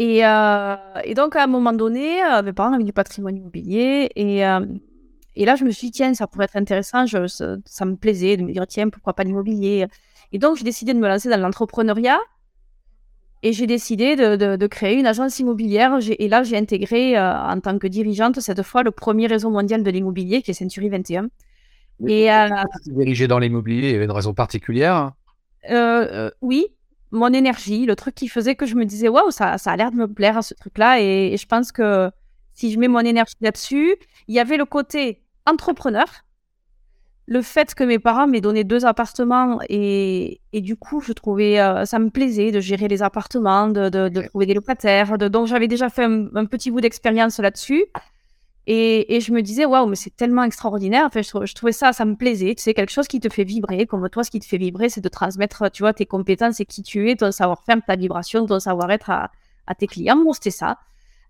Et, 0.03 0.27
euh, 0.27 0.77
et, 1.05 1.15
donc, 1.15 1.37
à 1.37 1.45
un 1.45 1.47
moment 1.47 1.73
donné, 1.73 2.21
euh, 2.25 2.43
mes 2.43 2.53
parents 2.53 2.73
avaient 2.73 2.83
du 2.83 2.93
patrimoine 2.93 3.37
immobilier. 3.37 4.11
Et, 4.17 4.45
euh, 4.45 4.67
et 5.37 5.45
là, 5.45 5.55
je 5.55 5.65
me 5.65 5.71
suis 5.71 5.89
dit, 5.89 5.93
tiens, 5.93 6.13
ça 6.13 6.27
pourrait 6.27 6.47
être 6.47 6.57
intéressant. 6.57 7.07
Je, 7.07 7.29
ça, 7.29 7.55
ça, 7.65 7.85
me 7.85 7.95
plaisait 7.95 8.37
de 8.37 8.43
me 8.43 8.53
dire, 8.53 8.67
tiens, 8.67 8.89
pourquoi 8.89 9.13
pas 9.15 9.23
l'immobilier 9.23 9.87
Et 10.33 10.41
donc, 10.41 10.57
j'ai 10.57 10.65
décidé 10.65 10.93
de 10.93 10.99
me 10.99 11.07
lancer 11.07 11.31
dans 11.31 11.37
l'entrepreneuriat. 11.37 12.19
Et 13.45 13.53
j'ai 13.53 13.69
décidé 13.69 14.17
de, 14.17 14.67
créer 14.67 14.99
une 14.99 15.07
agence 15.07 15.39
immobilière. 15.39 15.97
Et 16.19 16.29
là, 16.29 16.43
j'ai 16.43 16.57
intégré 16.57 17.17
en 17.19 17.61
tant 17.61 17.79
que 17.79 17.87
dirigeante, 17.87 18.41
cette 18.41 18.63
fois, 18.63 18.83
le 18.83 18.91
premier 18.91 19.29
réseau 19.29 19.51
mondial 19.51 19.85
de 19.85 19.91
l'immobilier, 19.91 20.43
qui 20.43 20.51
est 20.51 20.55
Century 20.55 20.89
21. 20.89 21.29
Et, 22.09 22.33
euh, 22.33 22.49
dirigé 22.87 23.29
dans 23.29 23.39
l'immobilier, 23.39 23.91
il 23.91 23.93
y 23.93 23.97
avait 23.97 24.07
une 24.07 24.11
raison 24.11 24.35
particulière? 24.35 25.13
Euh, 25.71 26.31
Oui, 26.41 26.67
mon 27.13 27.33
énergie, 27.33 27.87
le 27.87 27.95
truc 27.95 28.15
qui 28.15 28.29
faisait 28.29 28.55
que 28.57 28.67
je 28.67 28.75
me 28.75 28.85
disais, 28.85 29.09
waouh, 29.09 29.31
ça, 29.31 29.59
ça 29.59 29.73
a 29.73 29.77
l'air 29.77 29.91
de 29.91 29.97
me 29.97 30.09
plaire 30.09 30.39
à 30.39 30.43
ce 30.43 30.55
truc-là. 30.55 31.01
Et, 31.01 31.33
et, 31.33 31.37
je 31.37 31.47
pense 31.47 31.71
que 31.71 32.11
si 32.55 32.73
je 32.73 32.79
mets 32.79 32.89
mon 32.89 33.01
énergie 33.01 33.37
là-dessus, 33.41 33.97
il 34.29 34.35
y 34.35 34.41
avait 34.41 34.57
le 34.57 34.65
côté 34.65 35.23
entrepreneur, 35.47 36.07
le 37.27 37.43
fait 37.43 37.75
que 37.75 37.85
mes 37.85 37.99
parents 37.99 38.27
m'aient 38.27 38.41
donné 38.41 38.65
deux 38.65 38.85
appartements 38.85 39.59
et, 39.69 40.41
et 40.53 40.61
du 40.61 40.77
coup, 40.77 41.01
je 41.01 41.13
trouvais 41.13 41.61
euh, 41.61 41.85
ça 41.85 41.99
me 41.99 42.11
plaisait 42.11 42.51
de 42.51 42.61
gérer 42.61 42.89
les 42.89 43.03
appartements, 43.03 43.69
de, 43.69 43.89
de, 43.89 44.23
trouver 44.29 44.47
des 44.47 44.55
locataires. 44.55 45.19
De, 45.19 45.29
donc, 45.29 45.47
j'avais 45.47 45.69
déjà 45.69 45.89
fait 45.89 46.05
un, 46.05 46.45
petit 46.47 46.71
bout 46.71 46.81
d'expérience 46.81 47.39
là-dessus. 47.39 47.85
Et, 48.67 49.17
et, 49.17 49.21
je 49.21 49.33
me 49.33 49.43
disais, 49.43 49.65
waouh, 49.65 49.87
mais 49.87 49.97
c'est 49.97 50.15
tellement 50.15 50.45
extraordinaire. 50.45 51.05
Enfin, 51.07 51.23
je, 51.23 51.55
trouvais 51.55 51.73
ça, 51.73 51.93
ça 51.93 52.05
me 52.05 52.15
plaisait. 52.15 52.55
Tu 52.55 52.63
sais, 52.63 52.75
quelque 52.75 52.93
chose 52.93 53.09
qui 53.09 53.19
te 53.19 53.29
fait 53.29 53.45
vibrer. 53.45 53.87
Comme 53.87 54.09
toi, 54.09 54.23
ce 54.23 54.31
qui 54.31 54.39
te 54.39 54.47
fait 54.47 54.59
vibrer, 54.59 54.89
c'est 54.89 55.01
de 55.01 55.09
transmettre, 55.09 55.71
tu 55.73 55.83
vois, 55.83 55.93
tes 55.93 56.07
compétences 56.07 56.61
et 56.61 56.65
qui 56.65 56.83
tu 56.83 57.11
es, 57.11 57.17
ton 57.17 57.33
savoir-faire, 57.33 57.79
ta 57.87 57.97
vibration, 57.97 58.47
ton 58.47 58.61
savoir-être 58.61 59.11
à, 59.11 59.33
à, 59.67 59.75
tes 59.75 59.89
clients. 59.89 60.17
Bon, 60.17 60.33
c'était 60.33 60.51
ça. 60.51 60.79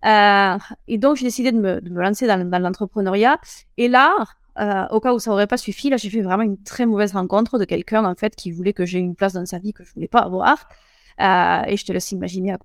Euh, 0.05 0.57
et 0.87 0.97
donc, 0.97 1.15
j'ai 1.17 1.25
décidé 1.25 1.51
de 1.51 1.57
me, 1.57 1.81
de 1.81 1.89
me 1.89 2.01
lancer 2.01 2.27
dans, 2.27 2.47
dans 2.47 2.59
l'entrepreneuriat. 2.59 3.39
Et 3.77 3.87
là, 3.87 4.13
euh, 4.59 4.87
au 4.89 4.99
cas 4.99 5.13
où 5.13 5.19
ça 5.19 5.31
aurait 5.31 5.47
pas 5.47 5.57
suffi, 5.57 5.89
là 5.89 5.97
j'ai 5.97 6.11
fait 6.11 6.21
vraiment 6.21 6.43
une 6.43 6.61
très 6.61 6.85
mauvaise 6.85 7.13
rencontre 7.13 7.57
de 7.57 7.65
quelqu'un 7.65 8.05
en 8.05 8.13
fait 8.13 8.35
qui 8.35 8.51
voulait 8.51 8.73
que 8.73 8.85
j'ai 8.85 8.99
une 8.99 9.15
place 9.15 9.33
dans 9.33 9.45
sa 9.47 9.57
vie 9.57 9.73
que 9.73 9.83
je 9.83 9.91
voulais 9.93 10.07
pas 10.07 10.19
avoir. 10.19 10.67
Euh, 11.19 11.63
et 11.67 11.77
je 11.77 11.85
te 11.85 11.91
laisse 11.91 12.11
imaginer 12.11 12.53
à 12.53 12.59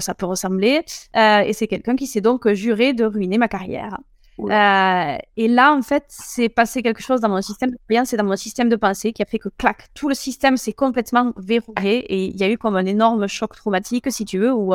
ça 0.00 0.14
peut 0.14 0.26
ressembler. 0.26 0.82
Euh, 1.16 1.40
et 1.40 1.52
c'est 1.52 1.66
quelqu'un 1.66 1.96
qui 1.96 2.06
s'est 2.06 2.20
donc 2.20 2.50
juré 2.52 2.92
de 2.92 3.04
ruiner 3.04 3.38
ma 3.38 3.48
carrière. 3.48 3.98
et 4.38 5.48
là, 5.48 5.74
en 5.74 5.82
fait, 5.82 6.04
c'est 6.08 6.48
passé 6.48 6.82
quelque 6.82 7.02
chose 7.02 7.20
dans 7.20 7.28
mon 7.28 7.42
système 7.42 7.70
de 7.70 7.78
croyance 7.86 8.12
et 8.12 8.16
dans 8.16 8.24
mon 8.24 8.36
système 8.36 8.68
de 8.68 8.76
pensée 8.76 9.12
qui 9.12 9.22
a 9.22 9.26
fait 9.26 9.38
que, 9.38 9.50
clac, 9.50 9.88
tout 9.94 10.08
le 10.08 10.14
système 10.14 10.56
s'est 10.56 10.72
complètement 10.72 11.32
verrouillé 11.36 11.98
et 12.12 12.24
il 12.26 12.36
y 12.36 12.44
a 12.44 12.50
eu 12.50 12.58
comme 12.58 12.76
un 12.76 12.86
énorme 12.86 13.26
choc 13.28 13.54
traumatique, 13.54 14.10
si 14.10 14.24
tu 14.24 14.38
veux, 14.38 14.52
où, 14.52 14.74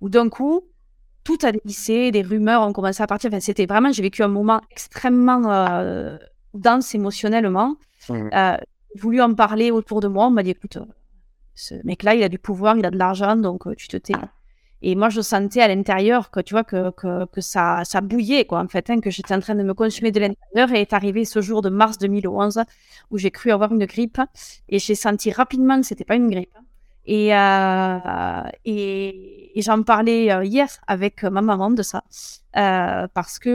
où 0.00 0.08
d'un 0.08 0.28
coup, 0.28 0.62
tout 1.24 1.38
a 1.42 1.52
dévissé, 1.52 2.10
des 2.10 2.22
rumeurs 2.22 2.62
ont 2.62 2.72
commencé 2.72 3.02
à 3.02 3.06
partir. 3.06 3.28
Enfin, 3.28 3.40
c'était 3.40 3.66
vraiment, 3.66 3.92
j'ai 3.92 4.02
vécu 4.02 4.22
un 4.22 4.28
moment 4.28 4.60
extrêmement 4.70 5.50
euh, 5.50 6.16
dense 6.54 6.94
émotionnellement. 6.94 7.76
Mmh. 8.08 8.28
Euh, 8.32 8.56
j'ai 8.94 9.00
voulu 9.00 9.22
en 9.22 9.34
parler 9.34 9.70
autour 9.70 10.00
de 10.00 10.08
moi. 10.08 10.26
On 10.26 10.30
m'a 10.30 10.42
dit, 10.42 10.50
écoute, 10.50 10.76
euh, 10.76 10.84
ce 11.54 11.74
mec-là, 11.84 12.14
il 12.14 12.22
a 12.22 12.28
du 12.28 12.38
pouvoir, 12.38 12.76
il 12.76 12.84
a 12.84 12.90
de 12.90 12.98
l'argent, 12.98 13.36
donc 13.36 13.74
tu 13.76 13.88
te 13.88 13.96
tais. 13.96 14.14
Et 14.84 14.96
moi, 14.96 15.08
je 15.10 15.20
sentais 15.20 15.60
à 15.60 15.68
l'intérieur 15.68 16.30
que, 16.32 16.40
tu 16.40 16.54
vois, 16.54 16.64
que, 16.64 16.90
que, 16.90 17.24
que, 17.26 17.40
ça, 17.40 17.82
ça 17.84 18.00
bouillait, 18.00 18.44
quoi, 18.44 18.60
en 18.60 18.66
fait, 18.66 18.90
hein, 18.90 19.00
que 19.00 19.10
j'étais 19.10 19.32
en 19.32 19.38
train 19.40 19.54
de 19.54 19.62
me 19.62 19.74
consumer 19.74 20.10
de 20.10 20.18
l'intérieur. 20.18 20.72
Et 20.72 20.80
est 20.82 20.92
arrivé 20.92 21.24
ce 21.24 21.40
jour 21.40 21.62
de 21.62 21.68
mars 21.68 21.98
2011 21.98 22.62
où 23.10 23.18
j'ai 23.18 23.30
cru 23.30 23.52
avoir 23.52 23.72
une 23.72 23.86
grippe. 23.86 24.20
Et 24.68 24.80
j'ai 24.80 24.96
senti 24.96 25.30
rapidement 25.30 25.80
que 25.80 25.86
c'était 25.86 26.04
pas 26.04 26.16
une 26.16 26.28
grippe. 26.28 26.56
Et, 27.06 27.28
et, 28.64 29.62
j'en 29.62 29.82
parlais 29.82 30.26
hier 30.46 30.68
avec 30.86 31.22
ma 31.24 31.42
maman 31.42 31.70
de 31.70 31.82
ça. 31.82 32.02
parce 32.52 33.38
que 33.38 33.50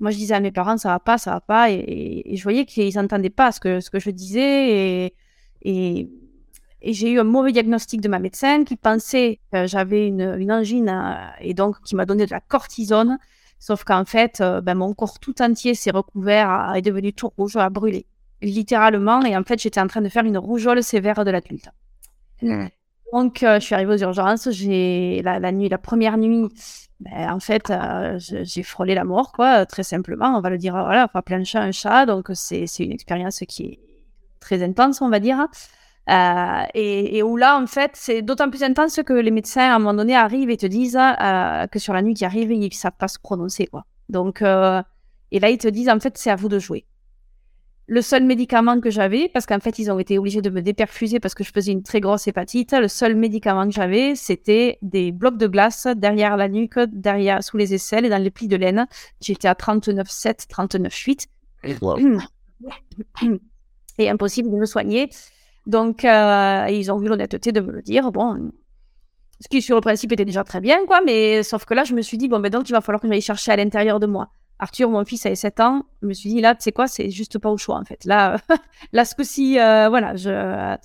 moi, 0.00 0.10
je 0.10 0.16
disais 0.16 0.34
à 0.34 0.40
mes 0.40 0.50
parents, 0.50 0.76
ça 0.76 0.88
va 0.90 0.98
pas, 0.98 1.18
ça 1.18 1.32
va 1.32 1.40
pas. 1.40 1.70
Et, 1.70 2.34
je 2.34 2.42
voyais 2.42 2.66
qu'ils 2.66 2.94
n'entendaient 2.96 3.30
pas 3.30 3.52
ce 3.52 3.60
que, 3.60 3.80
ce 3.80 3.90
que 3.90 4.00
je 4.00 4.10
disais. 4.10 5.04
Et, 5.04 5.14
et, 5.62 6.10
j'ai 6.92 7.10
eu 7.10 7.20
un 7.20 7.24
mauvais 7.24 7.52
diagnostic 7.52 8.00
de 8.00 8.08
ma 8.08 8.18
médecin 8.18 8.64
qui 8.64 8.76
pensait 8.76 9.40
que 9.52 9.66
j'avais 9.66 10.06
une, 10.06 10.36
une, 10.38 10.52
angine 10.52 10.92
et 11.40 11.54
donc 11.54 11.80
qui 11.82 11.96
m'a 11.96 12.04
donné 12.04 12.26
de 12.26 12.30
la 12.30 12.40
cortisone. 12.40 13.18
Sauf 13.58 13.84
qu'en 13.84 14.04
fait, 14.04 14.42
euh, 14.42 14.60
ben, 14.60 14.74
mon 14.74 14.92
corps 14.92 15.18
tout 15.18 15.40
entier 15.40 15.74
s'est 15.74 15.90
recouvert, 15.90 16.72
est 16.74 16.82
devenu 16.82 17.14
tout 17.14 17.32
rouge, 17.38 17.56
a 17.56 17.70
brûlé, 17.70 18.04
littéralement. 18.42 19.22
Et 19.22 19.34
en 19.34 19.42
fait, 19.42 19.58
j'étais 19.58 19.80
en 19.80 19.86
train 19.86 20.02
de 20.02 20.10
faire 20.10 20.24
une 20.24 20.36
rougeole 20.36 20.82
sévère 20.82 21.24
de 21.24 21.30
l'adulte. 21.30 21.70
Donc, 23.12 23.42
euh, 23.42 23.60
je 23.60 23.64
suis 23.64 23.74
arrivée 23.74 23.94
aux 23.94 24.02
urgences. 24.02 24.50
J'ai 24.50 25.22
la, 25.24 25.50
nuit, 25.50 25.70
la 25.70 25.78
première 25.78 26.18
nuit, 26.18 26.48
ben, 27.00 27.32
en 27.32 27.40
fait, 27.40 27.70
euh, 27.70 28.18
j'ai 28.18 28.62
frôlé 28.62 28.94
la 28.94 29.04
mort, 29.04 29.32
quoi, 29.32 29.64
très 29.64 29.82
simplement. 29.82 30.36
On 30.36 30.42
va 30.42 30.50
le 30.50 30.58
dire, 30.58 30.74
voilà, 30.74 31.08
pas 31.08 31.22
plein 31.22 31.38
de 31.38 31.44
chat, 31.44 31.62
un 31.62 31.72
chat. 31.72 32.04
Donc, 32.04 32.28
c'est 32.34 32.66
une 32.80 32.92
expérience 32.92 33.38
qui 33.48 33.62
est 33.64 33.80
très 34.40 34.62
intense, 34.62 35.00
on 35.00 35.08
va 35.08 35.20
dire. 35.20 35.46
Euh, 36.10 36.62
et, 36.74 37.22
où 37.22 37.36
là, 37.36 37.58
en 37.58 37.66
fait, 37.66 37.92
c'est 37.94 38.22
d'autant 38.22 38.50
plus 38.50 38.62
intense 38.62 39.00
que 39.04 39.12
les 39.12 39.30
médecins, 39.30 39.70
à 39.72 39.76
un 39.76 39.78
moment 39.78 39.94
donné, 39.94 40.14
arrivent 40.14 40.50
et 40.50 40.56
te 40.56 40.66
disent 40.66 40.98
euh, 40.98 41.66
que 41.66 41.78
sur 41.78 41.94
la 41.94 42.02
nuit 42.02 42.14
qui 42.14 42.24
arrive, 42.24 42.52
ils 42.52 42.60
ne 42.60 42.70
savent 42.70 42.92
pas 42.98 43.08
se 43.08 43.18
prononcer. 43.18 43.66
Quoi. 43.66 43.84
Donc, 44.08 44.42
euh, 44.42 44.82
et 45.30 45.40
là, 45.40 45.50
ils 45.50 45.58
te 45.58 45.68
disent, 45.68 45.88
en 45.88 46.00
fait, 46.00 46.18
c'est 46.18 46.30
à 46.30 46.36
vous 46.36 46.48
de 46.48 46.58
jouer. 46.58 46.84
Le 47.86 48.00
seul 48.00 48.24
médicament 48.24 48.80
que 48.80 48.88
j'avais, 48.88 49.28
parce 49.28 49.44
qu'en 49.44 49.60
fait, 49.60 49.78
ils 49.78 49.90
ont 49.90 49.98
été 49.98 50.18
obligés 50.18 50.40
de 50.40 50.48
me 50.48 50.62
déperfuser 50.62 51.20
parce 51.20 51.34
que 51.34 51.44
je 51.44 51.52
faisais 51.52 51.72
une 51.72 51.82
très 51.82 52.00
grosse 52.00 52.26
hépatite, 52.26 52.72
le 52.72 52.88
seul 52.88 53.14
médicament 53.14 53.66
que 53.66 53.74
j'avais, 53.74 54.14
c'était 54.14 54.78
des 54.80 55.12
blocs 55.12 55.36
de 55.36 55.46
glace 55.46 55.86
derrière 55.94 56.38
la 56.38 56.48
nuque, 56.48 56.78
derrière, 56.78 57.44
sous 57.44 57.58
les 57.58 57.74
aisselles 57.74 58.06
et 58.06 58.08
dans 58.08 58.22
les 58.22 58.30
plis 58.30 58.48
de 58.48 58.56
laine. 58.56 58.86
J'étais 59.20 59.48
à 59.48 59.52
39,7, 59.52 60.48
39,8. 60.48 61.26
Et 63.98 64.08
impossible 64.08 64.50
de 64.50 64.56
me 64.56 64.66
soigner. 64.66 65.10
Donc, 65.66 66.04
euh, 66.04 66.66
ils 66.70 66.92
ont 66.92 67.00
eu 67.00 67.08
l'honnêteté 67.08 67.52
de 67.52 67.60
me 67.60 67.72
le 67.72 67.82
dire. 67.82 68.12
Bon, 68.12 68.50
ce 69.40 69.48
qui 69.48 69.62
sur 69.62 69.76
le 69.76 69.80
principe 69.80 70.12
était 70.12 70.24
déjà 70.24 70.44
très 70.44 70.60
bien, 70.60 70.84
quoi. 70.86 71.00
Mais 71.04 71.42
sauf 71.42 71.64
que 71.64 71.74
là, 71.74 71.84
je 71.84 71.94
me 71.94 72.02
suis 72.02 72.18
dit, 72.18 72.28
bon, 72.28 72.40
ben 72.40 72.50
donc, 72.50 72.68
il 72.68 72.72
va 72.72 72.80
falloir 72.80 73.00
que 73.00 73.08
j'aille 73.08 73.20
chercher 73.20 73.52
à 73.52 73.56
l'intérieur 73.56 74.00
de 74.00 74.06
moi. 74.06 74.28
Arthur, 74.58 74.88
mon 74.88 75.04
fils, 75.04 75.26
avait 75.26 75.34
7 75.34 75.60
ans. 75.60 75.84
Je 76.02 76.06
me 76.06 76.12
suis 76.12 76.30
dit, 76.30 76.40
là, 76.40 76.54
tu 76.54 76.62
sais 76.62 76.72
quoi, 76.72 76.86
c'est 76.86 77.10
juste 77.10 77.38
pas 77.38 77.50
au 77.50 77.56
choix, 77.56 77.76
en 77.76 77.84
fait. 77.84 78.04
Là, 78.04 78.36
là 78.92 79.04
ce 79.04 79.14
coup-ci, 79.14 79.58
euh, 79.58 79.88
voilà. 79.88 80.16
Je... 80.16 80.76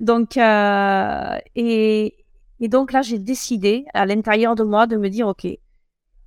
Donc, 0.00 0.36
euh, 0.36 1.38
et, 1.56 2.14
et 2.60 2.68
donc 2.68 2.92
là, 2.92 3.02
j'ai 3.02 3.18
décidé 3.18 3.86
à 3.94 4.06
l'intérieur 4.06 4.54
de 4.54 4.62
moi 4.62 4.86
de 4.86 4.96
me 4.96 5.08
dire, 5.08 5.26
OK, 5.26 5.44
il 5.44 5.58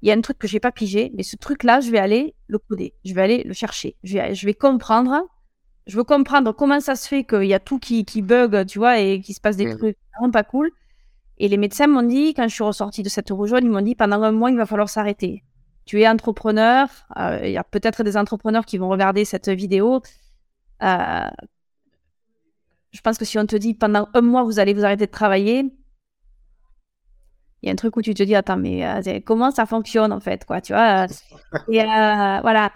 y 0.02 0.12
a 0.12 0.16
un 0.16 0.22
truc 0.22 0.40
que 0.40 0.48
j'ai 0.48 0.60
pas 0.60 0.72
pigé, 0.72 1.12
mais 1.16 1.24
ce 1.24 1.36
truc-là, 1.36 1.80
je 1.80 1.92
vais 1.92 2.00
aller 2.00 2.36
le 2.48 2.58
coder. 2.58 2.96
Je 3.06 3.14
vais 3.14 3.22
aller 3.22 3.44
le 3.44 3.54
chercher. 3.54 3.96
Je 4.04 4.18
vais, 4.18 4.36
je 4.36 4.46
vais 4.46 4.54
comprendre 4.54 5.24
je 5.88 5.98
veux 5.98 6.04
comprendre 6.04 6.52
comment 6.52 6.80
ça 6.80 6.96
se 6.96 7.08
fait 7.08 7.24
qu'il 7.24 7.44
y 7.44 7.54
a 7.54 7.60
tout 7.60 7.80
qui, 7.80 8.06
qui 8.06 8.22
bug, 8.22 8.66
tu 8.66 8.80
vois, 8.80 9.00
et 9.00 9.22
qu'il 9.22 9.36
se 9.36 9.42
passe 9.42 9.58
des 9.58 9.76
trucs 9.76 9.98
vraiment 10.18 10.32
pas 10.32 10.44
cool. 10.44 10.72
Et 11.38 11.48
les 11.48 11.58
médecins 11.58 11.88
m'ont 11.88 12.04
dit, 12.04 12.34
quand 12.36 12.48
je 12.48 12.54
suis 12.54 12.64
ressortie 12.64 13.02
de 13.02 13.10
cette 13.10 13.32
rougeole, 13.32 13.64
ils 13.64 13.70
m'ont 13.70 13.82
dit 13.82 13.96
pendant 13.96 14.22
un 14.22 14.32
mois, 14.32 14.52
il 14.52 14.58
va 14.58 14.66
falloir 14.66 14.90
s'arrêter. 14.90 15.44
Tu 15.86 16.00
es 16.00 16.08
entrepreneur, 16.08 16.88
euh, 17.18 17.40
il 17.44 17.52
y 17.52 17.58
a 17.58 17.64
peut-être 17.64 18.04
des 18.04 18.16
entrepreneurs 18.16 18.66
qui 18.66 18.78
vont 18.78 18.90
regarder 18.90 19.26
cette 19.26 19.50
vidéo. 19.50 20.02
Euh, 20.84 21.30
je 22.92 23.02
pense 23.02 23.18
que 23.18 23.26
si 23.26 23.40
on 23.40 23.46
te 23.48 23.56
dit 23.56 23.74
pendant 23.74 24.08
un 24.14 24.22
mois, 24.22 24.44
vous 24.44 24.60
allez 24.60 24.76
vous 24.76 24.86
arrêter 24.86 25.08
de 25.08 25.12
travailler, 25.12 25.66
il 27.64 27.68
y 27.68 27.70
a 27.70 27.74
un 27.74 27.76
truc 27.76 27.98
où 27.98 28.02
tu 28.02 28.14
te 28.14 28.24
dis, 28.24 28.36
attends, 28.36 28.58
mais 28.58 28.86
euh, 28.86 29.20
comment 29.26 29.52
ça 29.52 29.66
fonctionne 29.66 30.12
en 30.12 30.20
fait, 30.20 30.46
quoi, 30.46 30.62
tu 30.62 30.74
vois? 30.74 31.08
Et 31.70 31.84
voilà. 31.84 32.72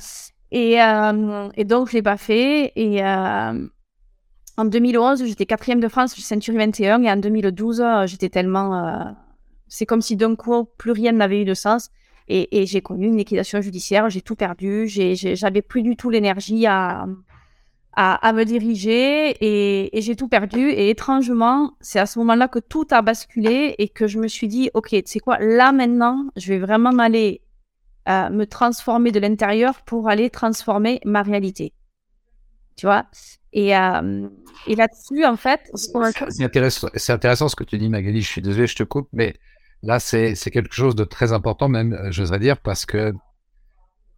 Et, 0.52 0.82
euh, 0.82 1.50
et 1.56 1.66
donc, 1.66 1.90
je 1.90 1.94
l'ai 1.94 2.02
pas 2.02 2.18
fait. 2.18 2.72
Et 2.76 3.04
euh, 3.04 3.68
en 4.58 4.66
2011, 4.66 5.26
j'étais 5.26 5.46
quatrième 5.46 5.80
de 5.80 5.88
France, 5.88 6.16
ceinture 6.16 6.56
21. 6.56 7.04
Et 7.04 7.12
en 7.12 7.18
2012, 7.18 7.82
euh, 7.82 8.06
j'étais 8.08 8.30
tellement. 8.30 9.16
c'est 9.68 9.86
comme 9.86 10.02
si 10.02 10.16
d'un 10.16 10.36
coup, 10.36 10.66
plus 10.78 10.92
rien 10.92 11.12
n'avait 11.12 11.42
eu 11.42 11.46
de 11.46 11.54
sens. 11.54 11.90
Et, 12.28 12.62
et 12.62 12.66
j'ai 12.66 12.82
connu 12.82 13.08
une 13.08 13.18
liquidation 13.18 13.62
judiciaire. 13.62 14.10
J'ai 14.10 14.22
tout 14.22 14.36
perdu. 14.36 14.88
J'avais 14.88 15.62
plus 15.62 15.84
du 15.84 15.96
tout 15.96 16.10
l'énergie 16.10 16.66
à, 16.66 17.06
à, 17.94 18.28
à, 18.28 18.34
me 18.34 18.46
diriger. 18.46 19.32
Et, 19.42 19.98
et 19.98 20.02
j'ai 20.02 20.16
tout 20.16 20.28
perdu. 20.28 20.70
Et 20.70 20.90
étrangement, 20.90 21.74
c'est 21.82 22.00
à 22.00 22.06
ce 22.06 22.18
moment-là 22.20 22.48
que 22.48 22.60
tout 22.60 22.88
a 22.92 23.02
basculé 23.02 23.76
et 23.78 23.90
que 23.90 24.08
je 24.08 24.20
me 24.20 24.28
suis 24.28 24.48
dit, 24.48 24.70
OK, 24.74 24.90
tu 24.90 25.02
sais 25.06 25.20
quoi, 25.20 25.38
là 25.40 25.72
maintenant, 25.72 26.26
je 26.36 26.54
vais 26.54 26.60
vraiment 26.60 26.92
m'aller 26.92 27.42
me 28.08 28.46
transformer 28.46 29.12
de 29.12 29.20
l'intérieur 29.20 29.82
pour 29.82 30.10
aller 30.10 30.30
transformer 30.30 31.00
ma 31.06 31.24
réalité. 31.24 31.74
Tu 32.76 32.86
vois? 32.86 33.06
Et, 33.54 33.76
euh, 33.76 34.28
et 34.68 34.76
là-dessus, 34.76 35.24
en 35.26 35.38
fait... 35.38 35.72
C'est 35.74 36.44
intéressant, 36.44 36.90
intéressant 37.08 37.48
ce 37.48 37.56
que 37.56 37.64
tu 37.64 37.78
dis, 37.78 37.88
Magali. 37.88 38.22
Je 38.22 38.28
suis 38.28 38.42
désolé, 38.42 38.68
je 38.68 38.76
te 38.76 38.84
coupe, 38.84 39.08
mais 39.14 39.34
là, 39.82 40.00
c'est 40.00 40.36
quelque 40.52 40.74
chose 40.74 40.94
de 40.94 41.06
très 41.06 41.32
important 41.32 41.70
même, 41.70 41.94
euh, 41.94 42.12
j'oserais 42.12 42.40
dire, 42.40 42.60
parce 42.60 42.86
que 42.86 43.14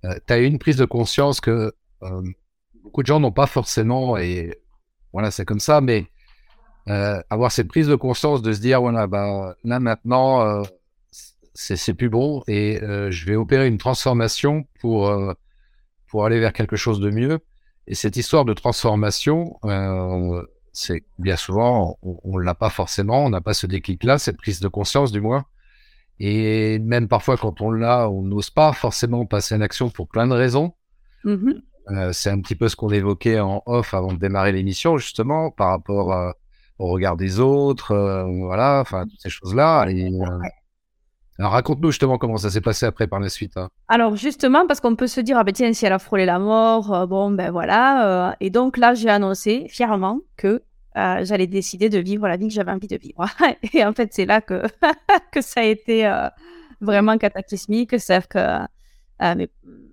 euh, 0.06 0.16
tu 0.26 0.34
as 0.34 0.40
eu 0.40 0.46
une 0.46 0.58
prise 0.58 0.78
de 0.78 0.86
conscience 0.86 1.40
que 1.40 1.72
beaucoup 2.84 3.04
de 3.04 3.08
gens 3.08 3.20
n'ont 3.20 3.32
pas 3.32 3.48
forcément, 3.48 4.18
et 4.18 4.60
voilà, 5.14 5.30
c'est 5.30 5.46
comme 5.46 5.60
ça, 5.60 5.82
mais 5.82 6.08
avoir 6.88 7.52
cette 7.52 7.68
prise 7.68 7.88
de 7.88 7.96
conscience 7.96 8.42
de 8.42 8.54
se 8.54 8.60
dire, 8.60 8.82
voilà, 8.82 9.08
bah, 9.08 9.56
là 9.64 9.80
maintenant 9.80 10.64
c'est 11.58 11.96
plus 11.96 12.10
bon 12.10 12.44
et 12.48 12.82
euh, 12.84 13.10
je 13.10 13.26
vais 13.26 13.36
opérer 13.36 13.68
une 13.68 13.80
transformation 13.80 14.68
pour, 14.80 15.08
euh, 15.08 15.34
pour 16.08 16.24
aller 16.24 16.40
vers 16.40 16.54
quelque 16.54 16.76
chose 16.76 17.00
de 17.00 17.10
mieux. 17.10 17.40
Et 17.88 17.96
cette 17.96 18.16
histoire 18.16 18.46
de 18.46 18.54
transformation, 18.54 19.58
euh, 19.66 20.44
c'est 20.72 21.04
bien 21.18 21.36
souvent, 21.36 21.98
on 22.04 22.38
ne 22.38 22.44
l'a 22.44 22.54
pas 22.54 22.70
forcément, 22.70 23.26
on 23.26 23.30
n'a 23.30 23.42
pas 23.42 23.56
ce 23.56 23.66
déclic-là, 23.66 24.20
cette 24.20 24.38
prise 24.38 24.60
de 24.60 24.68
conscience 24.68 25.12
du 25.12 25.20
moins. 25.20 25.46
Et 26.20 26.78
même 26.80 27.08
parfois, 27.08 27.38
quand 27.38 27.60
on 27.62 27.72
l'a, 27.72 28.08
on 28.10 28.22
n'ose 28.22 28.52
pas 28.52 28.72
forcément 28.74 29.26
passer 29.26 29.56
en 29.56 29.62
action 29.62 29.90
pour 29.90 30.08
plein 30.08 30.28
de 30.28 30.34
raisons. 30.34 30.74
Mmh 31.24 31.54
c'est 32.12 32.30
un 32.30 32.42
petit 32.42 32.56
peu 32.56 32.68
ce 32.68 32.76
qu'on 32.76 32.90
évoquait 32.90 33.40
en 33.40 33.64
off 33.66 33.94
avant 33.94 34.12
de 34.12 34.20
démarrer 34.20 34.52
l'émission, 34.52 34.98
justement, 34.98 35.52
par 35.52 35.70
rapport 35.70 36.34
au 36.80 36.88
regard 36.88 37.16
des 37.16 37.40
autres, 37.40 37.96
voilà, 38.44 38.82
enfin, 38.82 39.06
toutes 39.08 39.22
ces 39.22 39.30
choses-là. 39.30 39.88
Et, 39.88 40.12
alors 41.40 41.52
raconte-nous 41.52 41.92
justement 41.92 42.18
comment 42.18 42.38
ça 42.38 42.50
s'est 42.50 42.62
passé 42.62 42.86
après 42.86 43.06
par 43.06 43.20
la 43.20 43.30
suite. 43.30 43.58
Hein. 43.58 43.70
Alors 43.88 44.16
justement, 44.16 44.66
parce 44.66 44.80
qu'on 44.80 44.96
peut 44.96 45.08
se 45.08 45.22
dire, 45.22 45.38
ah 45.38 45.44
ben 45.44 45.54
tiens, 45.54 45.72
si 45.72 45.86
elle 45.86 45.94
a 45.94 46.00
frôlé 46.00 46.26
la 46.26 46.40
mort, 46.40 46.94
euh, 46.94 47.06
bon 47.06 47.30
ben 47.30 47.52
voilà. 47.52 48.30
Euh, 48.30 48.36
et 48.40 48.50
donc 48.50 48.78
là, 48.78 48.96
j'ai 48.96 49.10
annoncé 49.10 49.68
fièrement 49.70 50.20
que 50.36 50.64
euh, 50.98 51.26
j'allais 51.26 51.46
décider 51.46 51.90
de 51.90 52.00
vivre 52.00 52.28
la 52.28 52.38
vie 52.38 52.48
que 52.48 52.54
j'avais 52.54 52.72
envie 52.72 52.88
de 52.88 52.98
vivre. 52.98 53.24
et 53.74 53.86
en 53.86 53.94
fait, 53.94 54.10
c'est 54.14 54.26
là 54.26 54.42
que, 54.42 54.64
que 55.32 55.42
ça 55.42 55.62
a 55.62 55.64
été 55.64 56.12
vraiment 56.82 57.18
cataclysmique. 57.20 58.00
C'est-à-dire 58.00 58.28
que 58.28 58.68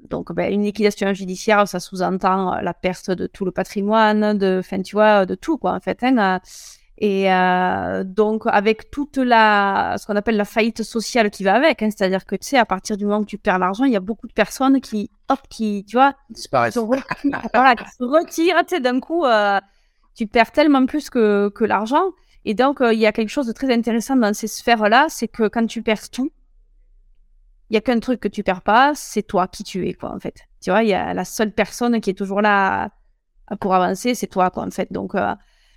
donc, 0.09 0.33
ben, 0.33 0.53
une 0.53 0.63
liquidation 0.63 1.13
judiciaire, 1.13 1.67
ça 1.69 1.81
sous-entend 1.81 2.61
la 2.61 2.75
perte 2.75 3.11
de 3.11 3.27
tout 3.27 3.45
le 3.45 3.51
patrimoine, 3.51 4.37
de, 4.39 4.61
fin, 4.63 4.79
de 4.79 5.35
tout, 5.35 5.59
quoi, 5.59 5.73
en 5.73 5.81
fait. 5.81 6.03
Hein, 6.03 6.41
et 6.99 7.33
euh, 7.33 8.05
donc, 8.05 8.43
avec 8.47 8.91
toute 8.91 9.17
la, 9.17 9.97
ce 9.99 10.07
qu'on 10.07 10.15
appelle 10.15 10.37
la 10.37 10.45
faillite 10.45 10.85
sociale 10.85 11.31
qui 11.31 11.43
va 11.43 11.55
avec, 11.55 11.83
hein, 11.83 11.89
c'est-à-dire 11.91 12.25
que 12.25 12.37
tu 12.37 12.49
sais, 12.49 12.59
à 12.59 12.65
partir 12.65 12.97
du 12.97 13.05
moment 13.05 13.21
où 13.21 13.25
tu 13.25 13.37
perds 13.37 13.59
l'argent, 13.59 13.85
il 13.85 13.93
y 13.93 13.97
a 13.97 14.01
beaucoup 14.01 14.29
de 14.29 14.33
personnes 14.33 14.81
qui, 14.81 15.11
hop, 15.29 15.41
qui, 15.51 15.85
tu 15.89 15.97
vois, 15.97 16.15
disparaissent. 16.31 16.75
Se 16.75 16.79
retirent, 16.79 17.05
voilà, 17.55 17.75
qui 17.75 17.85
se 17.91 18.05
retirent, 18.05 18.65
tu 18.67 18.77
sais, 18.77 18.81
d'un 18.81 19.01
coup, 19.01 19.25
euh, 19.25 19.61
tu 20.15 20.29
perds 20.29 20.53
tellement 20.53 20.87
plus 20.87 21.11
que, 21.11 21.49
que 21.49 21.65
l'argent. 21.65 22.13
Et 22.45 22.55
donc, 22.55 22.81
euh, 22.81 22.93
il 22.93 23.01
y 23.01 23.07
a 23.07 23.13
quelque 23.13 23.31
chose 23.31 23.49
de 23.49 23.53
très 23.53 23.73
intéressant 23.73 24.15
dans 24.15 24.35
ces 24.35 24.47
sphères-là, 24.47 25.07
c'est 25.09 25.29
que 25.29 25.49
quand 25.49 25.67
tu 25.67 25.83
perds 25.83 26.11
tout, 26.11 26.31
il 27.71 27.75
y 27.75 27.77
a 27.77 27.81
qu'un 27.81 27.99
truc 27.99 28.21
que 28.21 28.29
tu 28.29 28.45
perds 28.45 28.63
pas, 28.63 28.93
c'est 28.95 29.23
toi 29.23 29.49
qui 29.49 29.65
tu 29.65 29.89
es, 29.89 29.95
quoi, 29.95 30.15
en 30.15 30.21
fait. 30.21 30.43
Tu 30.63 30.71
vois, 30.71 30.85
il 30.85 30.91
y 30.91 30.95
a 30.95 31.13
la 31.13 31.25
seule 31.25 31.51
personne 31.51 32.01
qui 32.01 32.11
est 32.11 32.15
toujours 32.15 32.41
là 32.41 32.91
pour 33.61 33.75
avancer, 33.75 34.15
c'est 34.15 34.29
toi, 34.29 34.51
quoi, 34.51 34.63
en 34.63 34.71
fait. 34.71 34.93
Donc, 34.93 35.17
euh, 35.17 35.35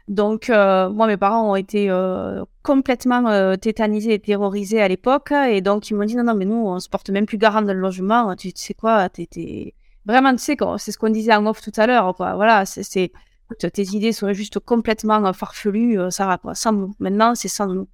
donc, 0.08 0.50
euh, 0.50 0.90
moi, 0.90 1.06
mes 1.08 1.18
parents 1.18 1.52
ont 1.52 1.56
été 1.56 1.90
euh, 1.90 2.46
complètement 2.64 3.28
euh, 3.28 3.58
tétanisés 3.58 4.14
et 4.14 4.20
terrorisés 4.20 4.82
à 4.82 4.88
l'époque. 4.88 5.32
Et 5.32 5.60
donc, 5.62 5.90
ils 5.90 5.96
m'ont 5.96 6.06
dit, 6.06 6.16
non, 6.16 6.24
non, 6.24 6.34
mais 6.34 6.46
nous, 6.46 6.56
on 6.56 6.80
se 6.80 6.88
porte 6.88 7.10
même 7.10 7.26
plus 7.26 7.38
garant 7.38 7.62
dans 7.62 7.74
le 7.74 7.80
logement. 7.80 8.34
Tu, 8.36 8.52
sais 8.56 8.74
quoi, 8.74 9.10
t'es, 9.10 9.76
Vraiment, 10.06 10.32
tu 10.32 10.40
sais, 10.40 10.56
c'est 10.78 10.92
ce 10.94 10.98
qu'on 10.98 11.10
disait 11.10 11.36
en 11.36 11.46
off 11.46 11.62
tout 11.62 11.74
à 11.76 11.88
l'heure. 11.88 12.16
Quoi. 12.16 12.36
Voilà, 12.36 12.66
c'est, 12.66 13.12
tes 13.60 13.84
idées 13.84 14.14
seraient 14.14 14.34
juste 14.34 14.60
complètement 14.60 15.34
farfelues. 15.34 16.00
ça 16.10 16.26
va, 16.26 16.38
quoi. 16.38 16.56
Sans 16.56 16.72
nous. 16.72 16.94
Maintenant, 17.00 17.36
c'est 17.36 17.50
sans 17.50 17.68
nous. 17.68 17.90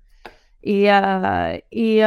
Et, 0.62 0.84
et, 1.72 1.98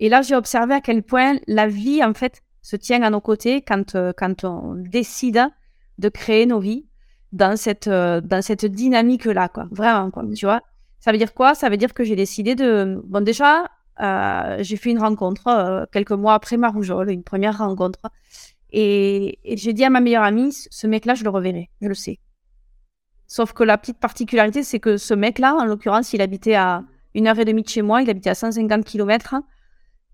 et 0.00 0.08
là, 0.08 0.22
j'ai 0.22 0.34
observé 0.34 0.74
à 0.74 0.80
quel 0.80 1.04
point 1.04 1.36
la 1.46 1.68
vie, 1.68 2.02
en 2.02 2.12
fait, 2.12 2.42
se 2.60 2.74
tient 2.74 3.02
à 3.02 3.10
nos 3.10 3.20
côtés 3.20 3.62
quand, 3.62 3.96
quand 4.16 4.42
on 4.42 4.74
décide 4.74 5.46
de 5.98 6.08
créer 6.08 6.46
nos 6.46 6.58
vies 6.58 6.86
dans 7.34 7.56
cette, 7.56 7.88
dans 7.88 8.42
cette 8.42 8.64
dynamique-là, 8.64 9.48
quoi. 9.48 9.66
Vraiment, 9.70 10.10
quoi. 10.10 10.24
Tu 10.34 10.46
vois 10.46 10.62
Ça 11.00 11.12
veut 11.12 11.18
dire 11.18 11.34
quoi? 11.34 11.54
Ça 11.54 11.68
veut 11.68 11.76
dire 11.76 11.92
que 11.92 12.04
j'ai 12.04 12.16
décidé 12.16 12.54
de. 12.54 13.00
Bon, 13.04 13.22
déjà, 13.22 13.68
j'ai 14.60 14.76
fait 14.76 14.90
une 14.90 15.00
rencontre 15.00 15.86
quelques 15.92 16.12
mois 16.12 16.34
après 16.34 16.56
ma 16.56 16.70
rougeole, 16.70 17.10
une 17.10 17.24
première 17.24 17.58
rencontre. 17.58 18.00
Et, 18.70 19.38
et 19.44 19.56
j'ai 19.56 19.72
dit 19.72 19.84
à 19.84 19.90
ma 19.90 20.00
meilleure 20.00 20.24
amie, 20.24 20.52
ce 20.52 20.86
mec-là, 20.86 21.14
je 21.14 21.22
le 21.24 21.30
reverrai, 21.30 21.70
je 21.80 21.88
le 21.88 21.94
sais. 21.94 22.18
Sauf 23.26 23.52
que 23.52 23.64
la 23.64 23.78
petite 23.78 23.98
particularité, 23.98 24.62
c'est 24.62 24.80
que 24.80 24.96
ce 24.96 25.14
mec-là, 25.14 25.54
en 25.54 25.64
l'occurrence, 25.64 26.12
il 26.12 26.20
habitait 26.20 26.54
à 26.54 26.82
une 27.14 27.26
heure 27.26 27.38
et 27.38 27.44
demie 27.44 27.62
de 27.62 27.68
chez 27.68 27.82
moi, 27.82 28.02
il 28.02 28.10
habitait 28.10 28.30
à 28.30 28.34
150 28.34 28.84
km, 28.84 29.36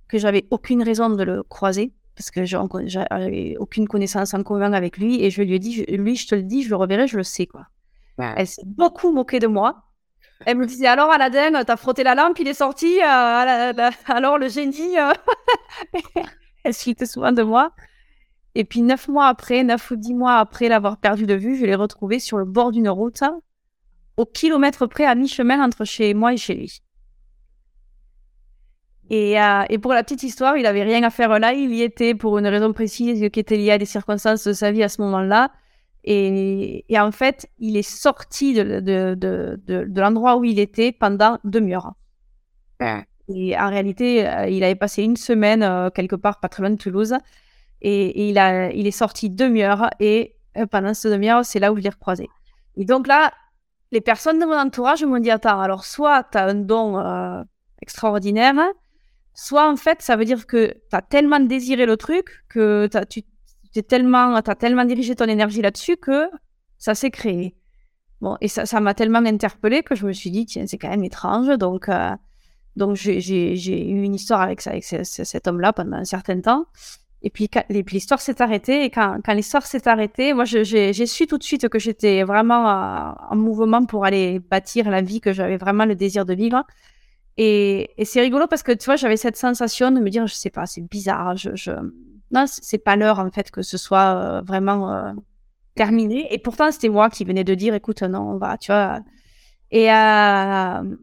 que 0.09 0.19
j'avais 0.19 0.47
aucune 0.51 0.83
raison 0.83 1.09
de 1.11 1.23
le 1.23 1.43
croiser, 1.43 1.93
parce 2.21 2.31
que 2.31 2.45
j'avais 2.45 3.57
aucune 3.59 3.89
connaissance 3.89 4.35
en 4.35 4.43
commun 4.43 4.75
avec 4.75 4.99
lui, 4.99 5.25
et 5.25 5.31
je 5.31 5.41
lui 5.41 5.55
ai 5.55 5.59
dit, 5.59 5.87
lui, 5.89 6.17
je 6.17 6.29
te 6.29 6.35
le 6.35 6.43
dis, 6.43 6.63
je 6.63 6.69
le 6.69 6.77
reverrai, 6.77 7.07
je 7.07 7.17
le 7.17 7.23
sais, 7.23 7.47
quoi. 7.47 7.67
Elle 8.19 8.47
s'est 8.47 8.61
beaucoup 8.67 9.11
moquée 9.11 9.39
de 9.39 9.47
moi. 9.47 9.85
Elle 10.45 10.59
me 10.59 10.67
disait, 10.67 10.87
alors 10.87 11.11
Aladdin, 11.11 11.65
t'as 11.65 11.79
frotté 11.79 12.03
la 12.03 12.15
lampe, 12.15 12.39
il 12.39 12.47
est 12.47 12.53
sorti, 12.53 12.99
euh, 13.01 13.91
alors 14.07 14.37
le 14.37 14.49
génie, 14.51 14.99
euh... 14.99 15.13
elle 16.65 16.75
se 16.75 16.93
souvent 17.07 17.33
de 17.33 17.43
moi. 17.43 17.73
Et 18.55 18.65
puis 18.65 18.83
neuf 18.83 19.09
mois 19.09 19.29
après, 19.29 19.63
neuf 19.63 19.91
ou 19.91 19.97
dix 19.97 20.13
mois 20.13 20.37
après 20.37 20.69
l'avoir 20.69 20.99
perdu 20.99 21.25
de 21.25 21.35
vue, 21.35 21.57
je 21.57 21.65
l'ai 21.65 21.75
retrouvé 21.75 22.19
sur 22.19 22.37
le 22.37 22.45
bord 22.45 22.71
d'une 22.71 22.91
route, 22.91 23.23
au 24.19 24.27
kilomètre 24.27 24.87
près, 24.87 25.07
à 25.07 25.15
mi-chemin 25.15 25.65
entre 25.65 25.87
chez 25.87 26.13
moi 26.13 26.35
et 26.35 26.37
chez 26.37 26.55
lui. 26.55 26.83
Et, 29.11 29.41
euh, 29.41 29.65
et, 29.69 29.79
pour 29.79 29.93
la 29.93 30.05
petite 30.05 30.23
histoire, 30.23 30.57
il 30.57 30.67
avait 30.67 30.85
rien 30.85 31.03
à 31.03 31.11
faire 31.11 31.37
là. 31.41 31.53
Il 31.53 31.75
y 31.75 31.83
était 31.83 32.15
pour 32.15 32.39
une 32.39 32.47
raison 32.47 32.73
précise 32.73 33.29
qui 33.31 33.41
était 33.41 33.57
liée 33.57 33.73
à 33.73 33.79
des 33.79 33.85
circonstances 33.85 34.45
de 34.45 34.53
sa 34.53 34.71
vie 34.71 34.85
à 34.85 34.89
ce 34.89 35.03
moment-là. 35.03 35.51
Et, 36.05 36.85
et, 36.89 36.99
en 36.99 37.11
fait, 37.11 37.51
il 37.59 37.77
est 37.77 37.83
sorti 37.83 38.55
de, 38.55 38.79
de, 38.79 39.17
de, 39.17 39.61
de 39.67 40.01
l'endroit 40.01 40.37
où 40.37 40.45
il 40.45 40.61
était 40.61 40.93
pendant 40.93 41.39
demi-heure. 41.43 41.93
Et 43.29 43.59
en 43.59 43.69
réalité, 43.69 44.27
euh, 44.29 44.47
il 44.47 44.63
avait 44.63 44.77
passé 44.77 45.03
une 45.03 45.17
semaine 45.17 45.65
euh, 45.65 45.91
quelque 45.91 46.17
part 46.17 46.39
pas 46.39 46.49
très 46.49 46.63
loin 46.63 46.71
de 46.71 46.77
Toulouse. 46.77 47.15
Et, 47.83 48.29
il, 48.29 48.39
a, 48.39 48.71
il 48.71 48.87
est 48.87 48.93
sorti 48.93 49.29
demi-heure 49.29 49.91
et 49.99 50.37
pendant 50.71 50.95
cette 50.95 51.13
demi-heure, 51.13 51.45
c'est 51.45 51.59
là 51.59 51.73
où 51.73 51.77
je 51.77 51.83
l'ai 51.83 51.89
recroisé. 51.89 52.29
Et 52.77 52.85
donc 52.85 53.09
là, 53.09 53.33
les 53.91 54.01
personnes 54.01 54.39
de 54.39 54.45
mon 54.45 54.59
entourage 54.59 55.05
m'ont 55.05 55.19
dit 55.19 55.31
Attends, 55.31 55.61
alors 55.61 55.85
soit 55.85 56.25
tu 56.31 56.39
as 56.39 56.47
un 56.47 56.55
don 56.55 57.45
extraordinaire, 57.81 58.55
soit 59.35 59.71
en 59.71 59.77
fait, 59.77 60.03
ça 60.03 60.17
veut 60.17 60.25
dire 60.25 60.47
que 60.47 60.75
tu 60.91 60.97
as 60.97 61.03
tellement 61.03 61.41
désiré 61.41 61.87
le 61.87 61.97
truc, 61.97 62.45
que 62.49 62.89
tu 62.91 62.97
as 62.97 63.83
tellement, 63.83 64.41
tellement 64.43 64.85
dirigé 64.85 65.15
ton 65.15 65.27
énergie 65.27 65.63
là-dessus 65.63 65.97
que 65.97 66.29
ça 66.79 66.95
s'est 66.95 67.11
créé. 67.11 67.57
Bon, 68.21 68.37
et 68.41 68.49
ça, 68.49 68.67
ça 68.67 68.81
m'a 68.81 68.95
tellement 68.95 69.21
interpellé 69.21 69.83
que 69.83 69.95
je 69.95 70.07
me 70.07 70.13
suis 70.13 70.31
dit 70.31 70.45
Tiens, 70.45 70.67
c'est 70.67 70.79
quand 70.79 70.91
même 70.91 71.05
étrange. 71.05 71.49
Donc, 71.59 71.89
euh, 71.89 72.11
donc 72.77 72.97
j'ai 72.97 73.91
eu 73.91 74.03
une 74.03 74.15
histoire 74.15 74.43
avec, 74.43 74.67
avec 74.67 74.85
cet 74.85 75.49
homme-là 75.49 75.73
pendant 75.73 75.97
un 75.97 76.05
certain 76.05 76.41
temps. 76.41 76.67
Et 77.23 77.29
puis, 77.29 77.51
l'histoire 77.93 78.21
s'est 78.21 78.41
arrêtée. 78.41 78.85
Et 78.85 78.91
quand, 78.91 79.19
quand 79.25 79.35
l'histoire 79.35 79.67
s'est 79.67 79.87
arrêtée, 79.87 80.33
moi, 80.33 80.45
j'ai 80.45 81.07
su 81.07 81.27
tout 81.27 81.37
de 81.37 81.43
suite 81.43 81.69
que 81.69 81.79
j'étais 81.79 82.23
vraiment 82.23 83.15
en 83.31 83.37
mouvement 83.37 83.85
pour 83.85 84.07
aller 84.07 84.39
bâtir 84.39 84.91
la 84.91 85.03
vie 85.03 85.21
que 85.21 85.33
j'avais 85.33 85.59
vraiment 85.59 85.85
le 85.85 85.95
désir 85.95 86.25
de 86.25 86.35
vivre. 86.35 86.65
Et, 87.37 87.91
c'est 88.05 88.21
rigolo 88.21 88.47
parce 88.47 88.63
que, 88.63 88.73
tu 88.73 88.85
vois, 88.85 88.97
j'avais 88.97 89.17
cette 89.17 89.37
sensation 89.37 89.91
de 89.91 90.01
me 90.01 90.11
dire, 90.11 90.27
je 90.27 90.35
sais 90.35 90.51
pas, 90.51 90.67
c'est 90.67 90.83
bizarre. 90.83 91.37
Je. 91.37 91.73
Non, 92.33 92.45
c'est 92.47 92.79
pas 92.79 92.97
l'heure, 92.97 93.19
en 93.19 93.31
fait, 93.31 93.51
que 93.51 93.63
ce 93.63 93.77
soit 93.77 94.15
euh, 94.15 94.41
vraiment 94.43 94.93
euh, 94.93 95.13
terminé. 95.75 96.33
Et 96.33 96.39
pourtant, 96.39 96.71
c'était 96.71 96.89
moi 96.89 97.11
qui 97.11 97.25
venais 97.25 97.45
de 97.45 97.55
dire, 97.55 97.75
écoute, 97.75 98.03
non, 98.03 98.21
on 98.21 98.39
va, 98.39 98.57
tu 98.57 98.71
vois. 98.71 99.01
Et, 99.71 99.93
euh, 99.93 100.97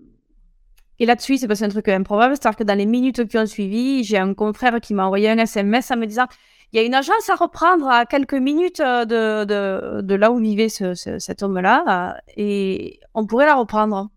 et 1.00 1.06
là-dessus, 1.06 1.34
il 1.34 1.40
s'est 1.40 1.48
passé 1.48 1.64
un 1.64 1.70
truc 1.70 1.88
improbable, 1.90 2.36
c'est-à-dire 2.36 2.58
que 2.58 2.64
dans 2.64 2.78
les 2.78 2.86
minutes 2.86 3.28
qui 3.28 3.38
ont 3.38 3.46
suivi, 3.46 4.04
j'ai 4.04 4.18
un 4.18 4.34
confrère 4.34 4.80
qui 4.82 4.94
m'a 4.94 5.06
envoyé 5.06 5.30
un 5.30 5.38
SMS 5.38 5.92
en 5.92 5.98
me 5.98 6.06
disant 6.06 6.28
il 6.74 6.78
y 6.78 6.84
a 6.84 6.86
une 6.86 6.96
agence 6.96 7.30
à 7.30 7.36
reprendre 7.36 7.88
à 7.88 8.06
quelques 8.06 8.34
minutes 8.34 8.82
euh, 8.82 9.06
de, 9.06 10.16
là 10.16 10.32
où 10.32 10.38
vivait 10.38 10.70
ce, 10.70 10.96
cet 10.96 11.44
homme-là, 11.44 12.20
et 12.36 13.00
on 13.14 13.26
pourrait 13.26 13.46
la 13.46 13.56
reprendre. 13.56 14.10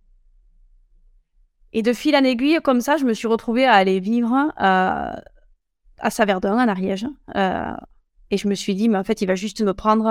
Et 1.73 1.83
de 1.83 1.93
fil 1.93 2.17
en 2.17 2.25
aiguille, 2.25 2.59
comme 2.63 2.81
ça, 2.81 2.97
je 2.97 3.05
me 3.05 3.15
suis 3.15 3.29
retrouvée 3.29 3.65
à 3.65 3.75
aller 3.75 4.01
vivre 4.01 4.53
euh, 4.61 5.13
à 5.99 6.11
Saverdun, 6.11 6.55
en 6.55 6.69
Ariège. 6.69 7.07
et 7.35 8.37
je 8.37 8.49
me 8.49 8.55
suis 8.55 8.75
dit, 8.75 8.89
mais 8.89 8.99
en 8.99 9.05
fait, 9.05 9.23
il 9.23 9.27
va 9.27 9.35
juste 9.35 9.61
me 9.63 9.73
prendre. 9.73 10.07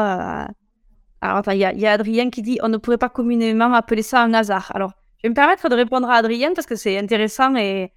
Alors, 1.22 1.38
attends, 1.38 1.52
il 1.52 1.60
y, 1.60 1.86
a 1.86 1.92
Adrien 1.92 2.30
qui 2.30 2.42
dit 2.42 2.60
on 2.64 2.70
ne 2.70 2.78
pourrait 2.78 2.98
pas 2.98 3.10
communément 3.10 3.74
appeler 3.74 4.04
ça 4.04 4.24
un 4.24 4.34
hasard. 4.34 4.72
Alors, 4.74 4.94
je 5.18 5.28
vais 5.28 5.30
me 5.30 5.36
permettre 5.36 5.68
de 5.68 5.76
répondre 5.76 6.10
à 6.10 6.16
Adrienne 6.16 6.54
parce 6.56 6.68
que 6.68 6.76
c'est 6.76 6.98
intéressant 6.98 7.56
et 7.56 7.92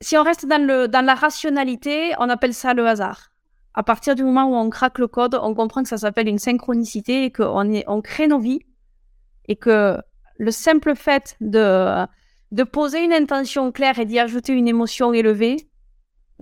si 0.00 0.16
on 0.16 0.22
reste 0.22 0.46
dans, 0.46 1.04
la 1.04 1.14
rationalité, 1.14 2.12
on 2.18 2.28
appelle 2.28 2.54
ça 2.54 2.74
le 2.74 2.86
hasard. 2.86 3.30
À 3.74 3.82
partir 3.82 4.14
du 4.14 4.24
moment 4.24 4.46
où 4.46 4.54
on 4.54 4.70
craque 4.70 4.98
le 4.98 5.06
code, 5.06 5.38
on 5.40 5.54
comprend 5.54 5.82
que 5.82 5.88
ça 5.88 5.98
s'appelle 5.98 6.28
une 6.28 6.38
synchronicité 6.38 7.24
et 7.24 7.32
qu'on 7.32 7.70
on 7.86 8.00
crée 8.00 8.26
nos 8.26 8.38
vies 8.38 8.60
et 9.46 9.56
que 9.56 9.98
le 10.38 10.50
simple 10.50 10.96
fait 10.96 11.36
de, 11.40 12.06
de 12.52 12.64
poser 12.64 13.04
une 13.04 13.12
intention 13.12 13.70
claire 13.72 13.98
et 13.98 14.04
d'y 14.04 14.18
ajouter 14.18 14.52
une 14.52 14.68
émotion 14.68 15.12
élevée 15.12 15.68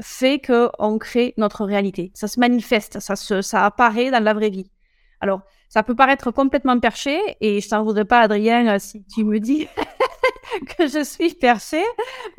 fait 0.01 0.40
qu'on 0.40 0.99
crée 0.99 1.35
notre 1.37 1.64
réalité. 1.64 2.12
Ça 2.14 2.29
se 2.29 2.38
manifeste, 2.40 3.01
ça, 3.01 3.16
se, 3.16 3.42
ça 3.42 3.64
apparaît 3.64 4.11
dans 4.11 4.23
la 4.23 4.33
vraie 4.33 4.51
vie. 4.51 4.71
Alors, 5.21 5.42
ça 5.68 5.83
peut 5.83 5.94
paraître 5.94 6.31
complètement 6.31 6.79
perché, 6.79 7.18
et 7.40 7.61
je 7.61 7.68
t'en 7.68 7.85
voudrais 7.85 8.05
pas, 8.05 8.21
Adrien, 8.21 8.75
euh, 8.75 8.79
si 8.79 9.05
tu 9.05 9.25
me 9.25 9.38
dis 9.38 9.66
que 10.79 10.87
je 10.87 11.05
suis 11.05 11.35
perché, 11.35 11.83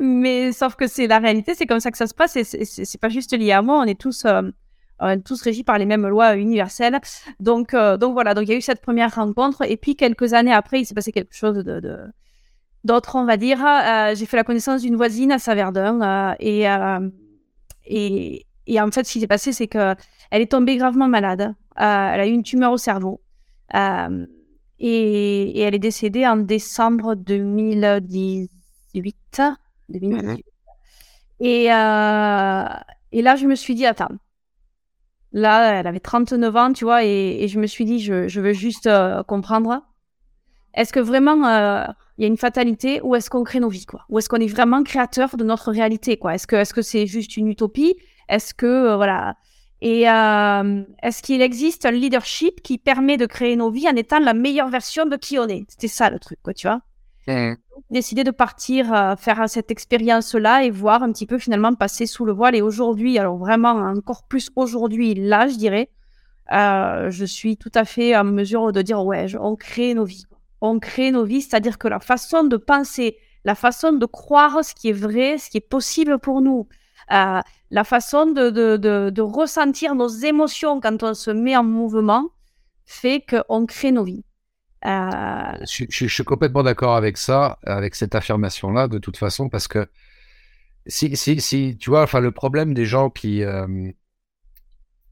mais 0.00 0.52
sauf 0.52 0.74
que 0.74 0.86
c'est 0.86 1.06
la 1.06 1.18
réalité, 1.18 1.54
c'est 1.54 1.66
comme 1.66 1.80
ça 1.80 1.90
que 1.90 1.98
ça 1.98 2.06
se 2.06 2.14
passe, 2.14 2.36
et 2.36 2.44
c'est 2.44 3.00
pas 3.00 3.08
juste 3.08 3.36
lié 3.36 3.52
à 3.52 3.62
moi, 3.62 3.78
on 3.78 3.84
est 3.84 4.00
tous, 4.00 4.24
euh, 4.24 4.42
on 4.98 5.20
tous 5.20 5.42
régis 5.42 5.62
par 5.62 5.78
les 5.78 5.86
mêmes 5.86 6.08
lois 6.08 6.34
universelles. 6.36 6.98
Donc, 7.38 7.74
euh, 7.74 7.96
donc 7.96 8.14
voilà, 8.14 8.34
donc 8.34 8.44
il 8.44 8.50
y 8.50 8.54
a 8.54 8.56
eu 8.56 8.62
cette 8.62 8.80
première 8.80 9.14
rencontre, 9.14 9.62
et 9.62 9.76
puis 9.76 9.94
quelques 9.94 10.32
années 10.32 10.52
après, 10.52 10.80
il 10.80 10.86
s'est 10.86 10.94
passé 10.94 11.12
quelque 11.12 11.36
chose 11.36 11.56
de, 11.56 11.80
de 11.80 11.98
d'autre, 12.84 13.16
on 13.16 13.24
va 13.24 13.36
dire. 13.36 13.58
j'ai 14.14 14.26
fait 14.26 14.36
la 14.36 14.44
connaissance 14.44 14.82
d'une 14.82 14.96
voisine 14.96 15.32
à 15.32 15.38
Saverdun, 15.38 16.34
et, 16.40 16.66
et, 17.86 18.46
et 18.66 18.80
en 18.80 18.90
fait, 18.90 19.04
ce 19.04 19.12
qui 19.12 19.20
s'est 19.20 19.26
passé, 19.26 19.52
c'est 19.52 19.68
que 19.68 19.94
elle 20.30 20.42
est 20.42 20.52
tombée 20.52 20.76
gravement 20.76 21.08
malade. 21.08 21.54
Euh, 21.80 22.10
elle 22.12 22.20
a 22.20 22.26
eu 22.26 22.30
une 22.30 22.42
tumeur 22.42 22.72
au 22.72 22.76
cerveau. 22.76 23.20
Euh, 23.74 24.26
et, 24.78 25.60
elle 25.60 25.74
est 25.74 25.80
décédée 25.80 26.26
en 26.26 26.36
décembre 26.36 27.14
2018. 27.14 29.42
2018. 29.88 30.44
Et, 31.40 31.72
euh, 31.72 32.64
et 33.12 33.22
là, 33.22 33.36
je 33.36 33.46
me 33.46 33.54
suis 33.54 33.74
dit, 33.74 33.86
attends, 33.86 34.12
là, 35.32 35.80
elle 35.80 35.86
avait 35.86 36.00
39 36.00 36.56
ans, 36.56 36.72
tu 36.72 36.84
vois, 36.84 37.04
et, 37.04 37.46
je 37.48 37.58
me 37.58 37.66
suis 37.66 37.84
dit, 37.84 37.98
je, 37.98 38.28
je 38.28 38.40
veux 38.40 38.52
juste 38.52 38.88
comprendre. 39.26 39.82
Est-ce 40.74 40.92
que 40.92 41.00
vraiment 41.00 41.46
il 42.18 42.22
y 42.22 42.24
a 42.24 42.28
une 42.28 42.36
fatalité 42.36 43.00
ou 43.02 43.14
est-ce 43.14 43.30
qu'on 43.30 43.44
crée 43.44 43.60
nos 43.60 43.68
vies, 43.68 43.86
quoi? 43.86 44.04
Ou 44.08 44.18
est-ce 44.18 44.28
qu'on 44.28 44.36
est 44.36 44.46
vraiment 44.46 44.82
créateur 44.82 45.36
de 45.36 45.44
notre 45.44 45.72
réalité, 45.72 46.16
quoi? 46.16 46.34
Est-ce 46.34 46.46
que 46.46 46.56
est-ce 46.56 46.74
que 46.74 46.82
c'est 46.82 47.06
juste 47.06 47.36
une 47.36 47.48
utopie? 47.48 47.96
Est-ce 48.28 48.54
que 48.54 48.94
voilà 48.94 49.36
et 49.82 50.08
euh, 50.08 50.82
est-ce 51.02 51.22
qu'il 51.22 51.40
existe 51.40 51.86
un 51.86 51.90
leadership 51.90 52.62
qui 52.62 52.76
permet 52.76 53.16
de 53.16 53.26
créer 53.26 53.56
nos 53.56 53.70
vies 53.70 53.88
en 53.88 53.96
étant 53.96 54.18
la 54.18 54.34
meilleure 54.34 54.68
version 54.68 55.06
de 55.06 55.16
qui 55.16 55.38
on 55.38 55.48
est? 55.48 55.64
C'était 55.68 55.88
ça 55.88 56.10
le 56.10 56.18
truc, 56.18 56.38
quoi, 56.42 56.52
tu 56.52 56.66
vois? 56.66 56.80
Mmh. 57.26 57.54
Décider 57.90 58.24
de 58.24 58.30
partir 58.30 58.92
euh, 58.92 59.16
faire 59.16 59.48
cette 59.48 59.70
expérience-là 59.70 60.64
et 60.64 60.70
voir 60.70 61.02
un 61.02 61.12
petit 61.12 61.26
peu 61.26 61.38
finalement 61.38 61.74
passer 61.74 62.06
sous 62.06 62.26
le 62.26 62.32
voile. 62.32 62.54
Et 62.56 62.62
aujourd'hui, 62.62 63.18
alors 63.18 63.38
vraiment 63.38 63.70
encore 63.70 64.24
plus 64.24 64.50
aujourd'hui, 64.54 65.14
là, 65.14 65.48
je 65.48 65.56
dirais, 65.56 65.90
euh, 66.52 67.10
je 67.10 67.24
suis 67.24 67.56
tout 67.56 67.72
à 67.74 67.84
fait 67.84 68.14
en 68.16 68.24
mesure 68.24 68.72
de 68.72 68.82
dire 68.82 69.02
ouais, 69.04 69.26
on 69.40 69.56
crée 69.56 69.94
nos 69.94 70.04
vies. 70.04 70.26
On 70.60 70.78
crée 70.78 71.10
nos 71.10 71.24
vies, 71.24 71.42
c'est-à-dire 71.42 71.78
que 71.78 71.88
la 71.88 72.00
façon 72.00 72.44
de 72.44 72.56
penser, 72.56 73.16
la 73.44 73.54
façon 73.54 73.92
de 73.92 74.06
croire 74.06 74.64
ce 74.64 74.74
qui 74.74 74.88
est 74.88 74.92
vrai, 74.92 75.38
ce 75.38 75.50
qui 75.50 75.56
est 75.56 75.68
possible 75.68 76.18
pour 76.18 76.42
nous, 76.42 76.68
euh, 77.12 77.40
la 77.70 77.84
façon 77.84 78.26
de, 78.26 79.20
ressentir 79.20 79.94
nos 79.94 80.08
émotions 80.08 80.80
quand 80.80 81.02
on 81.02 81.14
se 81.14 81.30
met 81.30 81.56
en 81.56 81.64
mouvement 81.64 82.28
fait 82.84 83.24
qu'on 83.28 83.66
crée 83.66 83.92
nos 83.92 84.04
vies. 84.04 84.24
Euh, 84.86 85.64
je, 85.68 86.06
suis 86.06 86.24
complètement 86.24 86.62
d'accord 86.62 86.96
avec 86.96 87.16
ça, 87.16 87.58
avec 87.64 87.94
cette 87.94 88.14
affirmation-là, 88.14 88.88
de 88.88 88.98
toute 88.98 89.16
façon, 89.16 89.48
parce 89.48 89.68
que 89.68 89.88
si, 90.86 91.14
si, 91.16 91.76
tu 91.78 91.90
vois, 91.90 92.02
enfin, 92.02 92.20
le 92.20 92.32
problème 92.32 92.74
des 92.74 92.86
gens 92.86 93.10
qui. 93.10 93.44
Euh, 93.44 93.90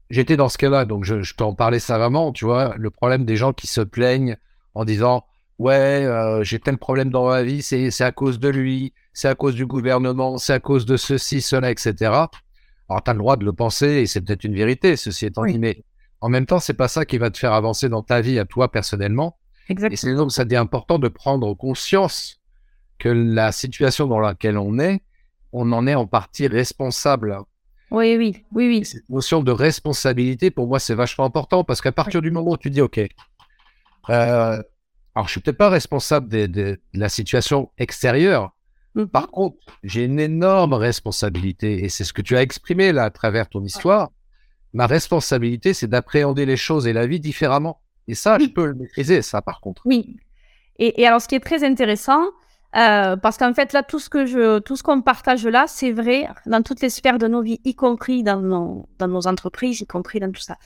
j'étais 0.09 0.37
dans 0.37 0.49
ce 0.49 0.57
cas-là, 0.57 0.85
donc 0.85 1.05
je, 1.05 1.21
je 1.21 1.35
t'en 1.35 1.53
parlais 1.53 1.79
savamment, 1.79 2.31
tu 2.33 2.45
vois, 2.45 2.75
le 2.77 2.89
problème 2.89 3.25
des 3.25 3.35
gens 3.35 3.53
qui 3.53 3.67
se 3.67 3.81
plaignent 3.81 4.37
en 4.73 4.85
disant 4.85 5.25
Ouais, 5.59 6.07
j'ai 6.41 6.59
tel 6.59 6.77
problème 6.77 7.09
dans 7.09 7.27
ma 7.27 7.43
vie, 7.43 7.61
c'est 7.61 8.01
à 8.01 8.11
cause 8.11 8.39
de 8.39 8.47
lui, 8.47 8.93
c'est 9.13 9.27
à 9.27 9.35
cause 9.35 9.55
du 9.55 9.65
gouvernement, 9.65 10.37
c'est 10.37 10.53
à 10.53 10.59
cause 10.59 10.85
de 10.85 10.95
ceci, 10.95 11.41
cela, 11.41 11.69
etc. 11.69 11.93
Alors, 12.89 13.03
tu 13.03 13.11
as 13.11 13.13
le 13.13 13.19
droit 13.19 13.35
de 13.35 13.45
le 13.45 13.53
penser 13.53 13.87
et 13.87 14.07
c'est 14.07 14.21
peut-être 14.21 14.45
une 14.45 14.55
vérité, 14.55 14.95
ceci 14.95 15.25
étant 15.25 15.45
dit, 15.45 15.59
mais 15.59 15.83
en 16.21 16.29
même 16.29 16.45
temps, 16.45 16.59
c'est 16.59 16.73
pas 16.73 16.87
ça 16.87 17.05
qui 17.05 17.17
va 17.17 17.29
te 17.29 17.37
faire 17.37 17.53
avancer 17.53 17.89
dans 17.89 18.01
ta 18.01 18.21
vie 18.21 18.39
à 18.39 18.45
toi 18.45 18.71
personnellement. 18.71 19.37
Exactement. 19.69 19.93
Et 19.93 19.95
c'est 19.97 20.15
donc 20.15 20.31
ça 20.31 20.45
devient 20.45 20.57
important 20.57 20.97
de 20.97 21.07
prendre 21.07 21.53
conscience 21.53 22.39
que 22.97 23.09
la 23.09 23.51
situation 23.51 24.07
dans 24.07 24.19
laquelle 24.19 24.57
on 24.57 24.79
est, 24.79 25.01
on 25.53 25.71
en 25.71 25.87
est 25.87 25.95
en 25.95 26.07
partie 26.07 26.47
responsable. 26.47 27.37
Oui, 27.91 28.15
oui, 28.17 28.43
oui, 28.53 28.67
oui. 28.67 28.85
cette 28.85 29.09
notion 29.09 29.41
de 29.41 29.51
responsabilité, 29.51 30.51
pour 30.51 30.67
moi, 30.67 30.79
c'est 30.79 30.93
vachement 30.93 31.25
important 31.25 31.63
parce 31.63 31.81
qu'à 31.81 31.91
partir 31.91 32.21
du 32.21 32.31
moment 32.31 32.51
où 32.51 32.57
tu 32.57 32.69
dis, 32.69 32.81
OK, 32.81 32.99
euh, 34.09 34.61
alors 35.15 35.27
je 35.27 35.31
suis 35.31 35.41
peut-être 35.41 35.57
pas 35.57 35.69
responsable 35.69 36.29
de, 36.29 36.45
de, 36.45 36.79
la 36.93 37.09
situation 37.09 37.71
extérieure. 37.77 38.51
Mhm. 38.95 39.07
Par 39.07 39.29
contre, 39.29 39.57
j'ai 39.83 40.05
une 40.05 40.19
énorme 40.19 40.73
responsabilité 40.73 41.83
et 41.83 41.89
c'est 41.89 42.03
ce 42.03 42.13
que 42.13 42.21
tu 42.21 42.35
as 42.35 42.41
exprimé 42.41 42.91
là 42.91 43.05
à 43.05 43.09
travers 43.09 43.49
ton 43.49 43.63
histoire. 43.63 44.11
Ma 44.73 44.87
responsabilité, 44.87 45.73
c'est 45.73 45.87
d'appréhender 45.87 46.45
les 46.45 46.57
choses 46.57 46.85
et 46.87 46.93
la 46.93 47.07
vie 47.07 47.19
différemment. 47.19 47.81
Et 48.07 48.15
ça, 48.15 48.37
je 48.39 48.45
peux 48.47 48.65
le 48.65 48.75
maîtriser, 48.75 49.21
ça, 49.21 49.41
par 49.41 49.61
contre. 49.61 49.81
Oui. 49.85 50.17
Et, 50.77 51.01
et 51.01 51.07
alors, 51.07 51.21
ce 51.21 51.27
qui 51.27 51.35
est 51.35 51.39
très 51.39 51.63
intéressant, 51.63 52.21
euh, 52.75 53.15
parce 53.15 53.37
qu'en 53.37 53.53
fait, 53.53 53.73
là, 53.73 53.81
tout 53.81 53.99
ce 53.99 54.09
que 54.09 54.25
je, 54.25 54.59
tout 54.59 54.75
ce 54.75 54.83
qu'on 54.83 55.01
partage 55.01 55.45
là, 55.45 55.65
c'est 55.67 55.91
vrai 55.91 56.27
dans 56.45 56.61
toutes 56.61 56.81
les 56.81 56.89
sphères 56.89 57.17
de 57.17 57.27
nos 57.27 57.41
vies, 57.41 57.59
y 57.65 57.73
compris 57.73 58.21
dans 58.21 58.41
nos, 58.41 58.87
dans 58.99 59.07
nos 59.07 59.27
entreprises, 59.27 59.81
y 59.81 59.87
compris 59.87 60.19
dans 60.19 60.31
tout 60.31 60.41
ça. 60.41 60.57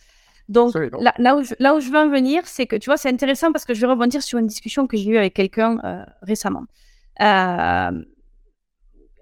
Donc, 0.50 0.76
là, 0.76 1.14
là, 1.18 1.36
où 1.38 1.44
je, 1.44 1.54
là 1.60 1.76
où 1.76 1.80
je 1.80 1.90
veux 1.90 1.98
en 1.98 2.10
venir, 2.10 2.46
c'est 2.46 2.68
que, 2.68 2.76
tu 2.76 2.90
vois, 2.90 2.98
c'est 2.98 3.10
intéressant 3.10 3.52
parce 3.52 3.66
que 3.66 3.74
je 3.74 3.82
vais 3.82 3.88
rebondir 3.88 4.22
sur 4.22 4.40
une 4.40 4.48
discussion 4.48 4.88
que 4.88 4.98
j'ai 4.98 5.12
eue 5.12 5.18
avec 5.18 5.34
quelqu'un 5.34 5.80
euh, 5.84 6.04
récemment. 6.22 6.66
Euh, 7.22 8.04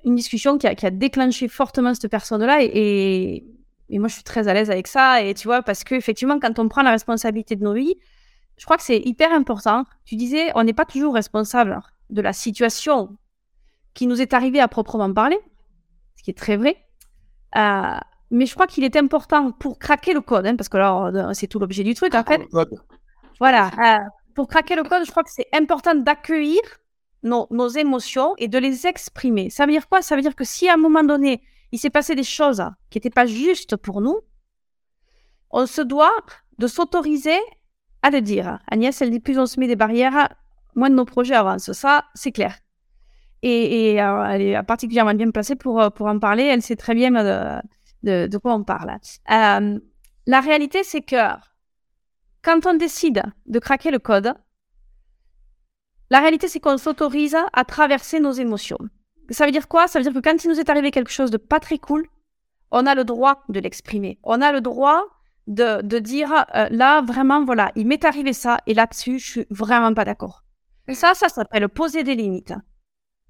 une 0.03 0.15
discussion 0.15 0.57
qui 0.57 0.65
a, 0.65 0.73
qui 0.73 0.85
a, 0.85 0.89
déclenché 0.89 1.47
fortement 1.47 1.93
cette 1.93 2.09
personne-là 2.09 2.63
et, 2.63 2.65
et, 2.65 3.45
et, 3.89 3.99
moi, 3.99 4.07
je 4.07 4.15
suis 4.15 4.23
très 4.23 4.47
à 4.47 4.53
l'aise 4.53 4.71
avec 4.71 4.87
ça. 4.87 5.21
Et 5.23 5.35
tu 5.35 5.47
vois, 5.47 5.61
parce 5.61 5.83
qu'effectivement, 5.83 6.39
quand 6.39 6.57
on 6.57 6.67
prend 6.67 6.81
la 6.81 6.91
responsabilité 6.91 7.55
de 7.55 7.63
nos 7.63 7.73
vies, 7.73 7.95
je 8.57 8.65
crois 8.65 8.77
que 8.77 8.83
c'est 8.83 8.99
hyper 8.99 9.31
important. 9.31 9.85
Tu 10.05 10.15
disais, 10.15 10.51
on 10.55 10.63
n'est 10.63 10.73
pas 10.73 10.85
toujours 10.85 11.13
responsable 11.13 11.79
de 12.09 12.21
la 12.21 12.33
situation 12.33 13.15
qui 13.93 14.07
nous 14.07 14.21
est 14.21 14.33
arrivée 14.33 14.59
à 14.59 14.67
proprement 14.67 15.11
parler, 15.13 15.39
ce 16.15 16.23
qui 16.23 16.31
est 16.31 16.37
très 16.37 16.57
vrai. 16.57 16.77
Euh, 17.55 17.97
mais 18.31 18.45
je 18.45 18.53
crois 18.53 18.65
qu'il 18.65 18.83
est 18.85 18.95
important 18.95 19.51
pour 19.51 19.77
craquer 19.77 20.13
le 20.13 20.21
code, 20.21 20.47
hein, 20.47 20.55
parce 20.55 20.69
que 20.69 20.77
là, 20.77 21.33
c'est 21.33 21.47
tout 21.47 21.59
l'objet 21.59 21.83
du 21.83 21.93
truc, 21.93 22.15
en 22.15 22.23
fait. 22.23 22.41
Voilà. 23.39 23.71
Euh, 23.77 23.99
pour 24.33 24.47
craquer 24.47 24.75
le 24.75 24.83
code, 24.83 25.03
je 25.05 25.11
crois 25.11 25.23
que 25.23 25.31
c'est 25.31 25.47
important 25.53 25.93
d'accueillir 25.95 26.61
nos, 27.23 27.47
nos, 27.51 27.67
émotions 27.67 28.33
et 28.37 28.47
de 28.47 28.57
les 28.57 28.87
exprimer. 28.87 29.49
Ça 29.49 29.65
veut 29.65 29.73
dire 29.73 29.89
quoi? 29.89 30.01
Ça 30.01 30.15
veut 30.15 30.21
dire 30.21 30.35
que 30.35 30.45
si 30.45 30.69
à 30.69 30.75
un 30.75 30.77
moment 30.77 31.03
donné, 31.03 31.41
il 31.73 31.79
s'est 31.79 31.89
passé 31.89 32.15
des 32.15 32.23
choses 32.23 32.63
qui 32.89 32.97
n'étaient 32.97 33.09
pas 33.09 33.25
justes 33.25 33.75
pour 33.75 33.99
nous, 33.99 34.19
on 35.51 35.65
se 35.65 35.81
doit 35.81 36.15
de 36.57 36.67
s'autoriser 36.67 37.39
à 38.01 38.09
le 38.11 38.21
dire. 38.21 38.59
Agnès, 38.69 39.01
elle 39.01 39.11
dit 39.11 39.19
plus 39.19 39.37
on 39.37 39.45
se 39.45 39.59
met 39.59 39.67
des 39.67 39.75
barrières, 39.75 40.29
moins 40.75 40.89
de 40.89 40.95
nos 40.95 41.05
projets 41.05 41.35
avancent. 41.35 41.73
Ça, 41.73 42.05
c'est 42.13 42.31
clair. 42.31 42.55
Et, 43.41 43.93
et 43.93 43.99
alors, 43.99 44.25
elle 44.25 44.41
est 44.41 44.63
particulièrement 44.63 45.13
bien 45.13 45.31
placée 45.31 45.55
pour, 45.55 45.91
pour 45.93 46.07
en 46.07 46.19
parler. 46.19 46.43
Elle 46.43 46.61
sait 46.61 46.75
très 46.75 46.93
bien 46.93 47.13
de, 48.03 48.27
de 48.27 48.37
quoi 48.37 48.53
on 48.53 48.63
parle. 48.63 48.97
Euh, 49.31 49.79
la 50.27 50.39
réalité, 50.39 50.83
c'est 50.83 51.01
que 51.01 51.15
quand 52.41 52.65
on 52.65 52.73
décide 52.73 53.23
de 53.45 53.59
craquer 53.59 53.91
le 53.91 53.99
code, 53.99 54.33
la 56.09 56.19
réalité, 56.19 56.47
c'est 56.47 56.59
qu'on 56.59 56.77
s'autorise 56.77 57.37
à 57.53 57.63
traverser 57.63 58.19
nos 58.19 58.31
émotions. 58.31 58.79
Ça 59.29 59.45
veut 59.45 59.51
dire 59.51 59.67
quoi? 59.67 59.87
Ça 59.87 59.99
veut 59.99 60.03
dire 60.03 60.13
que 60.13 60.19
quand 60.19 60.43
il 60.43 60.49
nous 60.49 60.59
est 60.59 60.69
arrivé 60.69 60.91
quelque 60.91 61.11
chose 61.11 61.31
de 61.31 61.37
pas 61.37 61.59
très 61.59 61.77
cool, 61.77 62.07
on 62.71 62.85
a 62.85 62.95
le 62.95 63.03
droit 63.03 63.43
de 63.49 63.59
l'exprimer. 63.59 64.19
On 64.23 64.41
a 64.41 64.51
le 64.51 64.61
droit 64.61 65.03
de, 65.47 65.81
de 65.81 65.99
dire, 65.99 66.45
euh, 66.55 66.67
là, 66.69 67.01
vraiment, 67.01 67.45
voilà, 67.45 67.71
il 67.75 67.87
m'est 67.87 68.05
arrivé 68.05 68.33
ça, 68.33 68.59
et 68.67 68.73
là-dessus, 68.73 69.19
je 69.19 69.31
suis 69.31 69.45
vraiment 69.49 69.93
pas 69.93 70.05
d'accord. 70.05 70.43
Ça, 70.93 71.13
ça 71.13 71.29
s'appelle 71.29 71.69
poser 71.69 72.03
des 72.03 72.15
limites. 72.15 72.53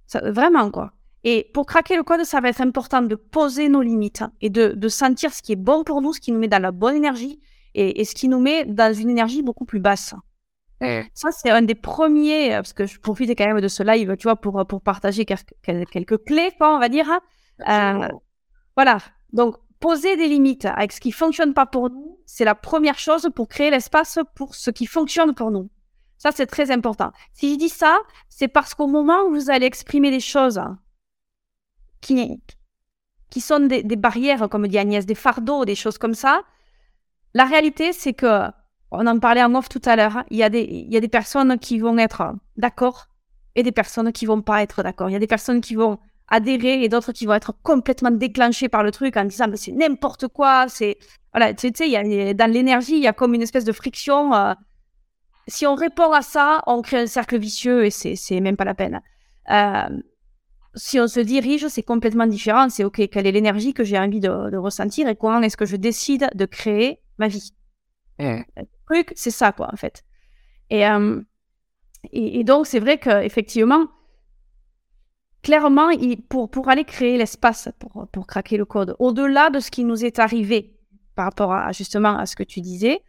Ça, 0.07 0.31
vraiment, 0.31 0.71
quoi. 0.71 0.93
Et 1.23 1.49
pour 1.53 1.65
craquer 1.65 1.95
le 1.95 2.03
code, 2.03 2.23
ça 2.23 2.41
va 2.41 2.49
être 2.49 2.61
important 2.61 3.01
de 3.01 3.15
poser 3.15 3.69
nos 3.69 3.81
limites 3.81 4.23
et 4.41 4.49
de, 4.49 4.69
de 4.69 4.87
sentir 4.87 5.33
ce 5.33 5.41
qui 5.41 5.51
est 5.51 5.55
bon 5.55 5.83
pour 5.83 6.01
nous, 6.01 6.13
ce 6.13 6.19
qui 6.19 6.31
nous 6.31 6.39
met 6.39 6.47
dans 6.47 6.61
la 6.61 6.71
bonne 6.71 6.95
énergie 6.95 7.39
et, 7.75 8.01
et 8.01 8.05
ce 8.05 8.15
qui 8.15 8.27
nous 8.27 8.39
met 8.39 8.65
dans 8.65 8.93
une 8.93 9.09
énergie 9.09 9.43
beaucoup 9.43 9.65
plus 9.65 9.79
basse. 9.79 10.15
Mmh. 10.81 11.01
Ça, 11.13 11.31
c'est 11.31 11.51
un 11.51 11.61
des 11.61 11.75
premiers, 11.75 12.49
parce 12.55 12.73
que 12.73 12.87
je 12.87 12.99
profite 12.99 13.29
quand 13.37 13.45
même 13.45 13.61
de 13.61 13.67
ce 13.67 13.83
live, 13.83 14.15
tu 14.17 14.23
vois, 14.23 14.35
pour, 14.35 14.65
pour 14.65 14.81
partager 14.81 15.25
quelques, 15.25 15.53
quelques 15.63 16.23
clés, 16.25 16.51
quoi, 16.57 16.75
on 16.75 16.79
va 16.79 16.89
dire. 16.89 17.07
Euh, 17.69 18.07
voilà. 18.75 18.97
Donc, 19.31 19.57
poser 19.79 20.17
des 20.17 20.27
limites 20.27 20.65
avec 20.65 20.91
ce 20.91 20.99
qui 20.99 21.11
fonctionne 21.11 21.53
pas 21.53 21.67
pour 21.67 21.91
nous, 21.91 22.19
c'est 22.25 22.45
la 22.45 22.55
première 22.55 22.97
chose 22.97 23.29
pour 23.35 23.47
créer 23.47 23.69
l'espace 23.69 24.17
pour 24.35 24.55
ce 24.55 24.71
qui 24.71 24.87
fonctionne 24.87 25.35
pour 25.35 25.51
nous. 25.51 25.69
Ça, 26.17 26.31
c'est 26.31 26.47
très 26.47 26.71
important. 26.71 27.11
Si 27.33 27.53
je 27.53 27.57
dis 27.59 27.69
ça, 27.69 27.99
c'est 28.27 28.47
parce 28.47 28.73
qu'au 28.73 28.87
moment 28.87 29.23
où 29.27 29.33
vous 29.33 29.49
allez 29.51 29.67
exprimer 29.67 30.09
des 30.09 30.19
choses 30.19 30.61
qui, 32.01 32.41
qui 33.29 33.41
sont 33.41 33.59
des, 33.59 33.83
barrières, 33.95 34.49
comme 34.49 34.67
dit 34.67 34.77
Agnès, 34.77 35.05
des 35.05 35.15
fardeaux, 35.15 35.65
des 35.65 35.75
choses 35.75 35.97
comme 35.97 36.13
ça, 36.13 36.41
la 37.33 37.45
réalité, 37.45 37.93
c'est 37.93 38.13
que, 38.13 38.47
on 38.91 39.07
en 39.07 39.19
parlait 39.19 39.43
en 39.43 39.55
off 39.55 39.69
tout 39.69 39.81
à 39.85 39.95
l'heure, 39.95 40.23
il, 40.29 40.37
y 40.37 40.39
y 40.39 40.97
a 40.97 40.99
des 40.99 41.07
personnes 41.07 41.57
qui 41.59 41.79
vont 41.79 41.97
être 41.97 42.33
d'accord 42.57 43.07
et 43.55 43.63
des 43.63 43.71
personnes 43.71 44.11
qui 44.11 44.25
vont 44.25 44.41
pas 44.41 44.61
être 44.61 44.83
d'accord. 44.83 45.09
Il 45.09 45.13
y 45.13 45.15
a 45.15 45.19
des 45.19 45.27
personnes 45.27 45.61
qui 45.61 45.75
vont 45.75 45.97
adhérer 46.27 46.83
et 46.83 46.89
d'autres 46.89 47.11
qui 47.11 47.25
vont 47.25 47.33
être 47.33 47.53
complètement 47.61 48.11
déclenchées 48.11 48.69
par 48.69 48.83
le 48.83 48.91
truc 48.91 49.17
en 49.17 49.25
disant 49.25 49.47
mais 49.49 49.57
c'est 49.57 49.73
n'importe 49.73 50.27
quoi, 50.29 50.67
c'est 50.69 50.97
voilà, 51.33 51.53
tu 51.53 51.71
sais, 51.73 51.89
y 51.89 51.95
a, 51.95 52.33
dans 52.33 52.51
l'énergie, 52.51 52.97
il 52.97 53.03
y 53.03 53.07
a 53.07 53.13
comme 53.13 53.33
une 53.33 53.41
espèce 53.41 53.63
de 53.63 53.71
friction. 53.71 54.33
Euh, 54.33 54.53
si 55.47 55.65
on 55.65 55.75
répond 55.75 56.11
à 56.11 56.21
ça, 56.21 56.61
on 56.67 56.81
crée 56.81 56.99
un 56.99 57.07
cercle 57.07 57.37
vicieux 57.37 57.85
et 57.85 57.89
c'est 57.89 58.39
même 58.41 58.57
pas 58.57 58.65
la 58.65 58.73
peine. 58.73 59.01
Euh, 59.49 59.89
si 60.75 60.99
on 60.99 61.07
se 61.07 61.19
dirige, 61.19 61.67
c'est 61.67 61.83
complètement 61.83 62.27
différent. 62.27 62.69
C'est 62.69 62.83
OK, 62.83 63.01
quelle 63.09 63.27
est 63.27 63.31
l'énergie 63.31 63.73
que 63.73 63.83
j'ai 63.83 63.97
envie 63.97 64.19
de, 64.19 64.49
de, 64.49 64.57
ressentir 64.57 65.07
et 65.07 65.15
comment 65.15 65.41
est-ce 65.41 65.57
que 65.57 65.65
je 65.65 65.75
décide 65.75 66.29
de 66.33 66.45
créer 66.45 67.01
ma 67.17 67.27
vie. 67.27 67.53
Mmh. 68.19 68.41
Le 68.57 68.63
truc, 68.85 69.13
c'est 69.15 69.31
ça, 69.31 69.51
quoi, 69.51 69.69
en 69.71 69.75
fait. 69.75 70.03
Et, 70.69 70.87
euh, 70.87 71.21
et, 72.11 72.39
et, 72.39 72.43
donc, 72.43 72.67
c'est 72.67 72.79
vrai 72.79 72.97
qu'effectivement, 72.97 73.87
clairement, 75.43 75.89
il, 75.89 76.21
pour, 76.21 76.49
pour 76.49 76.69
aller 76.69 76.85
créer 76.85 77.17
l'espace, 77.17 77.69
pour, 77.79 78.07
pour 78.11 78.27
craquer 78.27 78.57
le 78.57 78.65
code, 78.65 78.95
au-delà 78.99 79.49
de 79.49 79.59
ce 79.59 79.71
qui 79.71 79.83
nous 79.83 80.05
est 80.05 80.19
arrivé 80.19 80.77
par 81.15 81.25
rapport 81.25 81.53
à 81.53 81.71
justement 81.73 82.17
à 82.17 82.25
ce 82.25 82.35
que 82.35 82.43
tu 82.43 82.61
disais, 82.61 83.01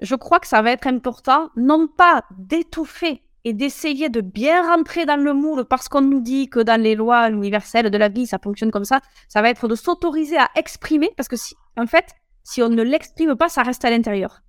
je 0.00 0.14
crois 0.16 0.40
que 0.40 0.48
ça 0.48 0.60
va 0.60 0.72
être 0.72 0.88
important, 0.88 1.50
non 1.56 1.86
pas 1.86 2.24
d'étouffer 2.36 3.22
et 3.44 3.52
d'essayer 3.52 4.08
de 4.08 4.20
bien 4.20 4.66
rentrer 4.74 5.04
dans 5.04 5.22
le 5.22 5.34
moule 5.34 5.64
parce 5.64 5.88
qu'on 5.88 6.00
nous 6.00 6.20
dit 6.20 6.48
que 6.48 6.60
dans 6.60 6.80
les 6.80 6.94
lois 6.94 7.28
universelles 7.28 7.90
de 7.90 7.98
la 7.98 8.08
vie, 8.08 8.26
ça 8.26 8.38
fonctionne 8.42 8.70
comme 8.70 8.84
ça, 8.84 9.00
ça 9.28 9.42
va 9.42 9.50
être 9.50 9.68
de 9.68 9.74
s'autoriser 9.74 10.38
à 10.38 10.50
exprimer 10.56 11.10
parce 11.16 11.28
que 11.28 11.36
si, 11.36 11.54
en 11.76 11.86
fait, 11.86 12.14
si 12.42 12.62
on 12.62 12.68
ne 12.70 12.82
l'exprime 12.82 13.36
pas, 13.36 13.48
ça 13.48 13.62
reste 13.62 13.84
à 13.84 13.90
l'intérieur. 13.90 14.42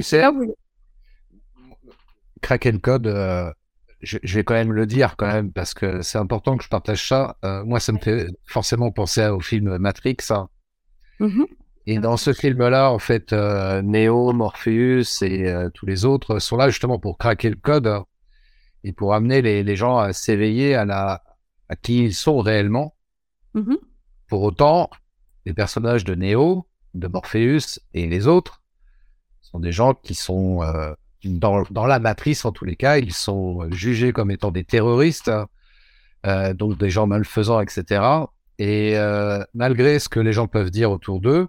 Sais, 0.00 0.24
craquer 2.42 2.72
le 2.72 2.78
code, 2.78 3.06
euh, 3.06 3.50
je, 4.02 4.18
je, 4.22 4.34
vais 4.34 4.44
quand 4.44 4.54
même 4.54 4.72
le 4.72 4.86
dire 4.86 5.16
quand 5.16 5.26
même 5.26 5.52
parce 5.52 5.72
que 5.72 6.02
c'est 6.02 6.18
important 6.18 6.56
que 6.56 6.64
je 6.64 6.68
partage 6.68 7.08
ça. 7.08 7.36
Euh, 7.44 7.64
moi, 7.64 7.80
ça 7.80 7.92
me 7.92 7.98
fait 7.98 8.28
forcément 8.44 8.90
penser 8.92 9.26
au 9.28 9.40
film 9.40 9.78
Matrix. 9.78 10.18
Hein. 10.30 10.48
Mm 11.18 11.26
-hmm. 11.26 11.46
Et 11.88 11.98
dans 12.00 12.16
ce 12.16 12.32
film-là, 12.32 12.90
en 12.90 12.98
fait, 12.98 13.32
euh, 13.32 13.80
Neo, 13.80 14.32
Morpheus 14.32 15.22
et 15.22 15.48
euh, 15.48 15.70
tous 15.72 15.86
les 15.86 16.04
autres 16.04 16.40
sont 16.40 16.56
là 16.56 16.68
justement 16.68 16.98
pour 16.98 17.16
craquer 17.16 17.48
le 17.48 17.56
code 17.56 18.02
et 18.82 18.92
pour 18.92 19.14
amener 19.14 19.40
les, 19.40 19.62
les 19.62 19.76
gens 19.76 19.98
à 19.98 20.12
s'éveiller 20.12 20.74
à, 20.74 20.84
la, 20.84 21.22
à 21.68 21.76
qui 21.76 22.02
ils 22.02 22.14
sont 22.14 22.38
réellement. 22.38 22.96
Mm 23.54 23.60
-hmm. 23.60 23.78
Pour 24.28 24.42
autant, 24.42 24.90
les 25.44 25.54
personnages 25.54 26.04
de 26.04 26.16
Neo, 26.16 26.66
de 26.94 27.06
Morpheus 27.06 27.78
et 27.94 28.08
les 28.08 28.26
autres 28.26 28.62
sont 29.40 29.60
des 29.60 29.72
gens 29.72 29.94
qui 29.94 30.14
sont 30.14 30.62
euh, 30.62 30.92
dans, 31.24 31.62
dans, 31.70 31.86
la 31.86 32.00
matrice, 32.00 32.44
en 32.44 32.52
tous 32.52 32.64
les 32.64 32.76
cas, 32.76 32.98
ils 32.98 33.12
sont 33.12 33.70
jugés 33.70 34.12
comme 34.12 34.32
étant 34.32 34.50
des 34.50 34.64
terroristes, 34.64 35.30
euh, 36.26 36.52
donc 36.54 36.78
des 36.78 36.90
gens 36.90 37.06
malfaisants, 37.06 37.60
etc. 37.60 37.82
Et 38.58 38.96
malgré 39.54 39.98
ce 39.98 40.08
que 40.08 40.20
les 40.20 40.32
gens 40.32 40.48
peuvent 40.48 40.70
dire 40.70 40.90
autour 40.90 41.20
d'eux, 41.20 41.46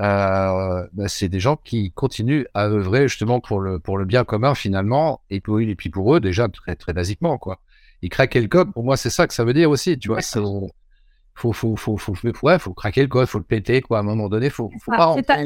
euh, 0.00 0.86
bah, 0.92 1.08
c'est 1.08 1.28
des 1.28 1.40
gens 1.40 1.56
qui 1.56 1.92
continuent 1.92 2.44
à 2.54 2.66
œuvrer 2.66 3.08
justement 3.08 3.40
pour 3.40 3.60
le, 3.60 3.78
pour 3.78 3.98
le 3.98 4.04
bien 4.04 4.24
commun 4.24 4.54
finalement, 4.54 5.22
et 5.30 5.40
puis, 5.40 5.70
et 5.70 5.74
puis 5.74 5.90
pour 5.90 6.14
eux 6.14 6.20
déjà 6.20 6.48
très, 6.48 6.76
très 6.76 6.92
basiquement 6.92 7.38
quoi. 7.38 7.60
Ils 8.02 8.10
craquent 8.10 8.34
le 8.34 8.48
code, 8.48 8.72
pour 8.72 8.84
moi 8.84 8.96
c'est 8.96 9.10
ça 9.10 9.26
que 9.26 9.34
ça 9.34 9.44
veut 9.44 9.54
dire 9.54 9.70
aussi, 9.70 9.98
tu 9.98 10.08
vois. 10.08 10.20
Faut, 10.22 11.52
faut, 11.52 11.76
faut, 11.76 11.98
faut, 11.98 12.14
faut, 12.14 12.32
ouais, 12.42 12.58
faut 12.58 12.72
craquer 12.72 13.02
le 13.02 13.08
code, 13.08 13.26
faut 13.26 13.38
le 13.38 13.44
péter 13.44 13.82
quoi. 13.82 13.98
À 13.98 14.00
un 14.00 14.04
moment 14.04 14.28
donné, 14.28 14.48
faut, 14.48 14.70
faut 14.82 14.92
ah, 14.94 15.16
pas. 15.16 15.22
Ta... 15.22 15.36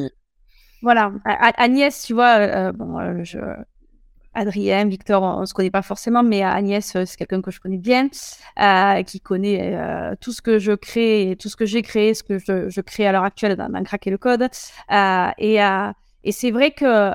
Voilà, 0.82 1.12
Agnès, 1.24 2.04
tu 2.04 2.14
vois, 2.14 2.38
euh, 2.38 2.72
bon, 2.72 3.24
je 3.24 3.38
Adrien, 4.34 4.86
Victor, 4.86 5.22
on, 5.22 5.40
ne 5.40 5.46
se 5.46 5.54
connaît 5.54 5.70
pas 5.70 5.82
forcément, 5.82 6.22
mais 6.22 6.42
Agnès, 6.42 6.84
c'est 6.84 7.16
quelqu'un 7.16 7.42
que 7.42 7.50
je 7.50 7.60
connais 7.60 7.78
bien, 7.78 8.08
qui 9.04 9.20
connaît 9.20 10.16
tout 10.20 10.32
ce 10.32 10.40
que 10.40 10.58
je 10.58 10.72
crée, 10.72 11.36
tout 11.40 11.48
ce 11.48 11.56
que 11.56 11.66
j'ai 11.66 11.82
créé, 11.82 12.14
ce 12.14 12.22
que 12.22 12.38
je, 12.38 12.80
crée 12.80 13.06
à 13.06 13.12
l'heure 13.12 13.24
actuelle 13.24 13.56
dans, 13.56 13.68
dans, 13.68 13.82
Craquer 13.82 14.10
le 14.10 14.18
Code. 14.18 14.48
et, 15.38 15.58
et 16.22 16.32
c'est 16.32 16.50
vrai 16.50 16.70
que 16.70 17.12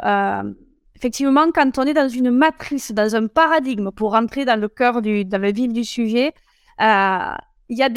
effectivement, 0.95 1.51
quand 1.53 1.77
on 1.77 1.83
est 1.83 1.93
dans 1.93 2.09
une 2.09 2.31
matrice, 2.31 2.91
dans 2.91 3.15
un 3.15 3.27
paradigme, 3.27 3.91
pour 3.91 4.11
rentrer 4.11 4.45
dans 4.45 4.59
le 4.59 4.67
cœur 4.67 5.01
du, 5.01 5.25
dans 5.25 5.41
le 5.41 5.51
vif 5.51 5.71
du 5.71 5.83
sujet, 5.83 6.33
il 6.79 7.77
y 7.77 7.83
a 7.83 7.89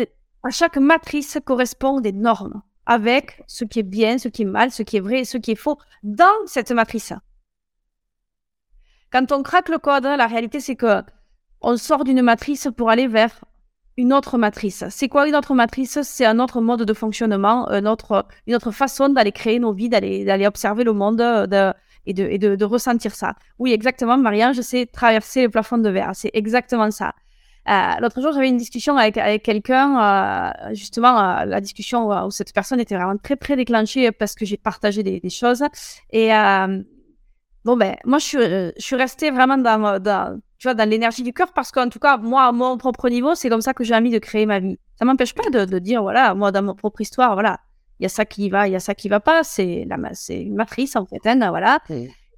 à 0.45 0.51
chaque 0.51 0.77
matrice 0.77 1.39
correspond 1.45 2.01
des 2.01 2.13
normes 2.13 2.63
avec 2.87 3.43
ce 3.47 3.65
qui 3.65 3.81
est 3.81 3.83
bien, 3.83 4.19
ce 4.19 4.29
qui 4.29 4.43
est 4.43 4.47
mal, 4.47 4.71
ce 4.71 4.83
qui 4.83 4.97
est 4.97 5.01
vrai 5.01 5.21
et 5.21 5.25
ce 5.25 5.37
qui 5.37 5.53
est 5.53 5.57
faux 5.57 5.79
dans 6.03 6.47
cette 6.47 6.71
matrice. 6.71 7.13
Quand 9.11 9.33
on 9.33 9.43
craque 9.43 9.69
le 9.69 9.79
code, 9.79 10.05
la 10.05 10.27
réalité 10.27 10.61
c'est 10.61 10.77
que 10.77 11.03
on 11.61 11.77
sort 11.77 12.05
d'une 12.05 12.23
matrice 12.23 12.69
pour 12.77 12.91
aller 12.91 13.07
vers 13.07 13.45
une 13.99 14.13
autre 14.13 14.39
matrice. 14.39 14.85
C'est 14.91 15.09
quoi 15.09 15.27
une 15.27 15.35
autre 15.35 15.55
matrice? 15.55 15.99
C'est 16.03 16.25
un 16.25 16.39
autre 16.39 16.61
mode 16.61 16.83
de 16.83 16.95
fonctionnement, 16.95 17.69
une 17.71 17.89
autre, 17.89 18.25
façon 18.71 19.09
d'aller 19.09 19.33
créer 19.33 19.59
nos 19.59 19.73
vies, 19.73 19.89
d'aller, 19.89 20.47
observer 20.47 20.85
le 20.85 20.93
monde 20.93 21.21
et, 22.07 22.15
de, 22.15 22.65
ressentir 22.65 23.15
ça. 23.15 23.35
Oui, 23.59 23.73
exactement, 23.73 24.17
Marianne, 24.17 24.55
je 24.55 24.63
sais 24.63 24.87
traverser 24.87 25.43
le 25.43 25.49
plafond 25.49 25.79
de 25.79 25.89
verre. 25.89 26.13
C'est 26.15 26.31
exactement 26.33 26.93
ça. 26.93 27.13
Euh, 27.69 28.01
l'autre 28.01 28.23
jour, 28.23 28.33
j'avais 28.33 28.49
une 28.49 28.57
discussion 28.57 28.97
avec, 28.97 29.43
quelqu'un, 29.43 30.01
euh, 30.01 30.75
justement, 30.75 31.19
euh, 31.19 31.45
la 31.45 31.61
discussion 31.61 32.09
où 32.27 32.31
cette 32.31 32.55
personne 32.55 32.79
était 32.79 32.95
vraiment 32.95 33.19
très, 33.19 33.37
très 33.37 33.57
déclenchée 33.57 34.13
parce 34.13 34.37
que 34.37 34.47
j'ai 34.47 34.57
partagé 34.57 35.03
des, 35.03 35.29
choses. 35.29 35.65
Et 36.11 36.31
bon, 37.65 37.77
ben, 37.77 37.97
moi, 38.05 38.19
je 38.19 38.25
suis, 38.25 38.39
je 38.39 38.73
suis 38.79 38.97
restée 38.97 39.31
vraiment 39.31 39.59
dans, 39.59 40.01
dans 40.01 40.41
tu 40.59 40.67
vois, 40.67 40.75
dans 40.75 40.89
l'énergie 40.89 41.23
du 41.23 41.33
cœur 41.33 41.53
parce 41.53 41.71
qu'en 41.71 41.89
tout 41.89 42.01
cas, 42.01 42.17
moi, 42.17 42.45
à 42.45 42.53
mon 42.53 42.77
propre 42.79 43.09
niveau, 43.09 43.35
c'est 43.35 43.49
comme 43.49 43.61
ça 43.61 43.75
que 43.75 43.85
j'ai 43.85 43.95
envie 43.95 44.11
de 44.11 44.19
créer 44.19 44.45
ma 44.45 44.59
vie. 44.59 44.79
Ça 44.99 45.05
m'empêche 45.05 45.35
pas 45.35 45.49
de, 45.51 45.65
de, 45.65 45.79
dire, 45.79 46.03
voilà, 46.03 46.35
moi, 46.35 46.51
dans 46.51 46.63
ma 46.63 46.75
propre 46.75 47.01
histoire, 47.01 47.35
voilà, 47.35 47.61
il 48.01 48.03
y 48.03 48.07
a 48.07 48.09
ça 48.09 48.25
qui 48.25 48.51
va, 48.51 48.67
il 48.67 48.73
y 48.73 48.77
a 48.77 48.81
ça 48.81 48.95
qui 48.95 49.09
va 49.09 49.21
pas. 49.21 49.45
C'est 49.45 49.87
la, 49.89 49.97
c'est 50.15 50.43
une 50.43 50.57
matrice, 50.57 50.97
en 50.97 51.07
fait, 51.07 51.25
hein, 51.27 51.49
voilà. 51.51 51.79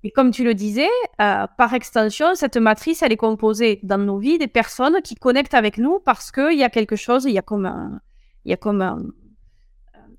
Et 0.03 0.11
comme 0.11 0.31
tu 0.31 0.45
le 0.45 0.55
disais, 0.55 0.89
euh, 1.21 1.47
par 1.59 1.75
extension, 1.75 2.35
cette 2.35 2.57
matrice, 2.57 3.03
elle 3.03 3.13
est 3.13 3.19
composée 3.19 3.81
dans 3.83 3.99
nos 3.99 4.19
vies 4.19 4.39
des 4.39 4.49
personnes 4.49 5.01
qui 5.03 5.15
connectent 5.15 5.55
avec 5.55 5.77
nous 5.79 5.99
parce 6.01 6.31
qu'il 6.31 6.59
y 6.59 6.65
a 6.65 6.71
quelque 6.71 6.97
chose, 6.97 7.25
il 7.25 7.33
y 7.33 7.39
a 7.39 7.43
comme 7.43 7.67
un, 7.67 8.01
il 8.45 8.51
y 8.51 8.55
a 8.55 8.57
comme 8.57 8.81
un, 8.81 8.99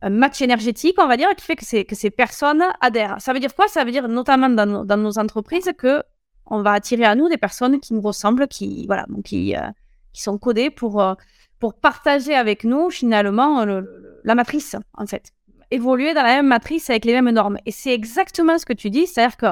match 0.10 0.42
énergétique, 0.42 0.96
on 1.00 1.08
va 1.08 1.18
dire, 1.18 1.30
qui 1.36 1.46
fait 1.46 1.56
que, 1.56 1.66
c'est, 1.66 1.86
que 1.86 1.96
ces 1.96 2.10
personnes 2.10 2.64
adhèrent. 2.80 3.18
Ça 3.20 3.34
veut 3.34 3.40
dire 3.40 3.54
quoi? 3.54 3.68
Ça 3.68 3.84
veut 3.84 3.92
dire 3.92 4.08
notamment 4.08 4.50
dans 4.50 4.66
nos, 4.66 4.86
dans 4.86 4.98
nos 4.98 5.20
entreprises 5.20 5.72
que 5.78 6.04
on 6.48 6.62
va 6.64 6.74
attirer 6.74 7.06
à 7.06 7.16
nous 7.16 7.30
des 7.30 7.38
personnes 7.38 7.80
qui 7.80 7.94
nous 7.94 8.02
ressemblent, 8.02 8.48
qui, 8.48 8.86
voilà, 8.88 9.06
donc 9.08 9.24
qui, 9.24 9.56
euh, 9.56 9.62
qui 10.12 10.22
sont 10.22 10.38
codées 10.38 10.70
pour, 10.70 11.02
euh, 11.02 11.14
pour 11.60 11.76
partager 11.76 12.36
avec 12.36 12.64
nous 12.64 12.90
finalement 12.90 13.66
la 14.24 14.36
matrice, 14.36 14.76
en 14.96 15.06
fait. 15.06 15.32
Évoluer 15.70 16.14
dans 16.14 16.24
la 16.24 16.36
même 16.36 16.48
matrice 16.48 16.90
avec 16.90 17.06
les 17.06 17.14
mêmes 17.14 17.30
normes. 17.30 17.58
Et 17.66 17.72
c'est 17.72 17.94
exactement 17.94 18.58
ce 18.58 18.66
que 18.66 18.74
tu 18.74 18.90
dis, 18.90 19.08
c'est-à-dire 19.08 19.38
que 19.38 19.46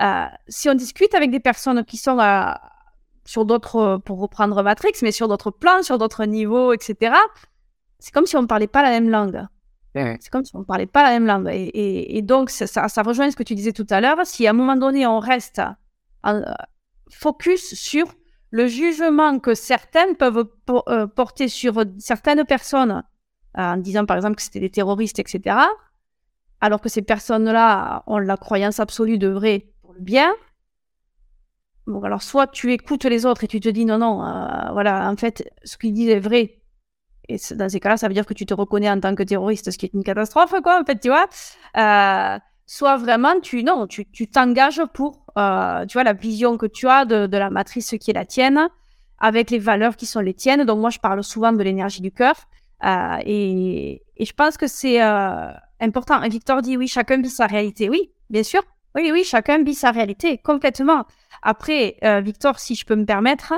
euh, 0.00 0.26
si 0.48 0.68
on 0.68 0.74
discute 0.74 1.14
avec 1.14 1.30
des 1.30 1.40
personnes 1.40 1.84
qui 1.84 1.96
sont 1.96 2.18
euh, 2.18 2.50
sur 3.24 3.44
d'autres, 3.44 4.00
pour 4.04 4.20
reprendre 4.20 4.62
Matrix, 4.62 4.92
mais 5.02 5.12
sur 5.12 5.28
d'autres 5.28 5.50
plans, 5.50 5.82
sur 5.82 5.98
d'autres 5.98 6.24
niveaux, 6.24 6.72
etc., 6.72 7.14
c'est 7.98 8.12
comme 8.12 8.26
si 8.26 8.36
on 8.36 8.42
ne 8.42 8.46
parlait 8.46 8.66
pas 8.66 8.82
la 8.82 8.90
même 8.90 9.08
langue. 9.08 9.46
C'est 10.20 10.30
comme 10.30 10.44
si 10.44 10.54
on 10.54 10.60
ne 10.60 10.64
parlait 10.64 10.86
pas 10.86 11.02
la 11.02 11.10
même 11.10 11.26
langue. 11.26 11.48
Et, 11.52 12.22
donc, 12.22 12.50
ça, 12.50 13.02
rejoint 13.02 13.30
ce 13.30 13.36
que 13.36 13.42
tu 13.42 13.54
disais 13.54 13.72
tout 13.72 13.86
à 13.90 14.00
l'heure. 14.00 14.18
Si 14.24 14.46
à 14.46 14.50
un 14.50 14.52
moment 14.52 14.76
donné, 14.76 15.06
on 15.06 15.18
reste 15.18 15.60
en, 16.22 16.36
euh, 16.36 16.42
focus 17.10 17.74
sur 17.74 18.06
le 18.50 18.66
jugement 18.66 19.38
que 19.38 19.54
certaines 19.54 20.16
peuvent 20.16 20.48
porter 21.14 21.48
sur 21.48 21.84
certaines 21.98 22.44
personnes, 22.44 23.02
en 23.54 23.76
disant 23.76 24.06
par 24.06 24.16
exemple 24.16 24.36
que 24.36 24.42
c'était 24.42 24.60
des 24.60 24.70
terroristes, 24.70 25.18
etc., 25.18 25.56
alors 26.60 26.80
que 26.80 26.88
ces 26.88 27.02
personnes-là 27.02 28.02
ont 28.06 28.18
la 28.18 28.36
croyance 28.36 28.80
absolue 28.80 29.18
de 29.18 29.28
vrai 29.28 29.72
bien. 30.00 30.34
Bon, 31.86 32.02
alors 32.02 32.22
soit 32.22 32.48
tu 32.48 32.72
écoutes 32.72 33.04
les 33.04 33.26
autres 33.26 33.44
et 33.44 33.48
tu 33.48 33.60
te 33.60 33.68
dis 33.68 33.84
non, 33.84 33.98
non, 33.98 34.24
euh, 34.24 34.72
voilà, 34.72 35.08
en 35.10 35.16
fait, 35.16 35.48
ce 35.64 35.76
qu'ils 35.76 35.92
disent 35.92 36.10
est 36.10 36.20
vrai. 36.20 36.60
Et 37.28 37.38
dans 37.54 37.68
ces 37.68 37.80
cas-là, 37.80 37.96
ça 37.96 38.08
veut 38.08 38.14
dire 38.14 38.26
que 38.26 38.34
tu 38.34 38.46
te 38.46 38.54
reconnais 38.54 38.90
en 38.90 39.00
tant 39.00 39.14
que 39.14 39.22
terroriste, 39.22 39.70
ce 39.70 39.78
qui 39.78 39.86
est 39.86 39.94
une 39.94 40.04
catastrophe, 40.04 40.54
quoi, 40.62 40.80
en 40.80 40.84
fait, 40.84 41.00
tu 41.00 41.08
vois. 41.08 41.26
Euh, 41.76 42.38
soit 42.66 42.96
vraiment, 42.96 43.40
tu 43.40 43.64
non, 43.64 43.86
tu 43.86 44.04
t'engages 44.28 44.82
pour, 44.94 45.24
euh, 45.38 45.84
tu 45.86 45.94
vois, 45.94 46.04
la 46.04 46.12
vision 46.12 46.56
que 46.56 46.66
tu 46.66 46.88
as 46.88 47.04
de, 47.04 47.26
de, 47.26 47.36
la 47.36 47.50
matrice 47.50 47.94
qui 48.00 48.10
est 48.10 48.14
la 48.14 48.24
tienne, 48.24 48.68
avec 49.18 49.50
les 49.50 49.58
valeurs 49.58 49.96
qui 49.96 50.06
sont 50.06 50.20
les 50.20 50.34
tiennes. 50.34 50.64
Donc 50.64 50.78
moi, 50.78 50.90
je 50.90 50.98
parle 50.98 51.22
souvent 51.22 51.52
de 51.52 51.62
l'énergie 51.62 52.02
du 52.02 52.12
cœur. 52.12 52.34
et, 52.84 54.02
et, 54.16 54.24
je 54.24 54.32
pense 54.32 54.56
que 54.56 54.66
c'est 54.66 55.00
important. 55.80 56.22
Et 56.22 56.28
Victor 56.28 56.62
dit 56.62 56.76
oui, 56.76 56.88
chacun 56.88 57.20
vit 57.20 57.30
sa 57.30 57.46
réalité. 57.46 57.88
Oui, 57.88 58.12
bien 58.30 58.42
sûr. 58.42 58.62
Oui, 58.96 59.10
oui, 59.12 59.24
chacun 59.24 59.62
vit 59.62 59.74
sa 59.74 59.90
réalité 59.90 60.38
complètement. 60.38 61.04
Après, 61.42 61.96
euh, 62.02 62.20
Victor, 62.20 62.58
si 62.58 62.74
je 62.74 62.86
peux 62.86 62.96
me 62.96 63.04
permettre, 63.04 63.52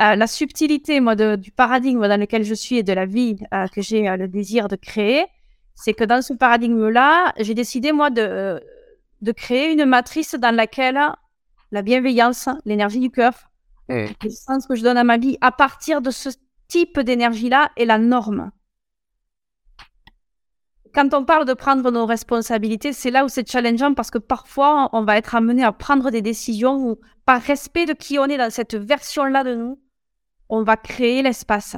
euh, 0.00 0.14
la 0.14 0.26
subtilité 0.26 1.00
moi, 1.00 1.14
du 1.14 1.50
paradigme 1.50 2.06
dans 2.06 2.20
lequel 2.20 2.44
je 2.44 2.54
suis 2.54 2.78
et 2.78 2.82
de 2.82 2.92
la 2.92 3.06
vie 3.06 3.36
euh, 3.52 3.66
que 3.68 3.82
j'ai 3.82 4.02
le 4.16 4.28
désir 4.28 4.68
de 4.68 4.76
créer, 4.76 5.26
c'est 5.74 5.94
que 5.94 6.04
dans 6.04 6.22
ce 6.22 6.32
paradigme-là, 6.32 7.32
j'ai 7.38 7.54
décidé, 7.54 7.92
moi, 7.92 8.10
de, 8.10 8.62
de 9.20 9.32
créer 9.32 9.72
une 9.72 9.84
matrice 9.84 10.34
dans 10.34 10.54
laquelle 10.54 11.00
la 11.70 11.82
bienveillance, 11.82 12.48
l'énergie 12.64 13.00
du 13.00 13.10
cœur, 13.10 13.32
mmh. 13.88 14.04
le 14.22 14.30
sens 14.30 14.66
que 14.66 14.74
je 14.74 14.82
donne 14.82 14.98
à 14.98 15.04
ma 15.04 15.18
vie, 15.18 15.38
à 15.40 15.52
partir 15.52 16.02
de 16.02 16.10
ce 16.10 16.30
type 16.68 17.00
d'énergie-là, 17.00 17.70
est 17.76 17.84
la 17.84 17.98
norme 17.98 18.50
quand 20.94 21.14
on 21.14 21.24
parle 21.24 21.46
de 21.46 21.54
prendre 21.54 21.90
nos 21.90 22.06
responsabilités, 22.06 22.92
c'est 22.92 23.10
là 23.10 23.24
où 23.24 23.28
c'est 23.28 23.50
challengeant 23.50 23.94
parce 23.94 24.10
que 24.10 24.18
parfois, 24.18 24.90
on 24.92 25.04
va 25.04 25.16
être 25.16 25.34
amené 25.34 25.64
à 25.64 25.72
prendre 25.72 26.10
des 26.10 26.22
décisions 26.22 26.76
où, 26.76 26.98
par 27.24 27.40
respect 27.40 27.86
de 27.86 27.92
qui 27.92 28.18
on 28.18 28.26
est 28.26 28.36
dans 28.36 28.50
cette 28.50 28.74
version-là 28.74 29.44
de 29.44 29.54
nous, 29.54 29.78
on 30.52 30.62
va 30.64 30.76
créer 30.76 31.22
l'espace. 31.22 31.76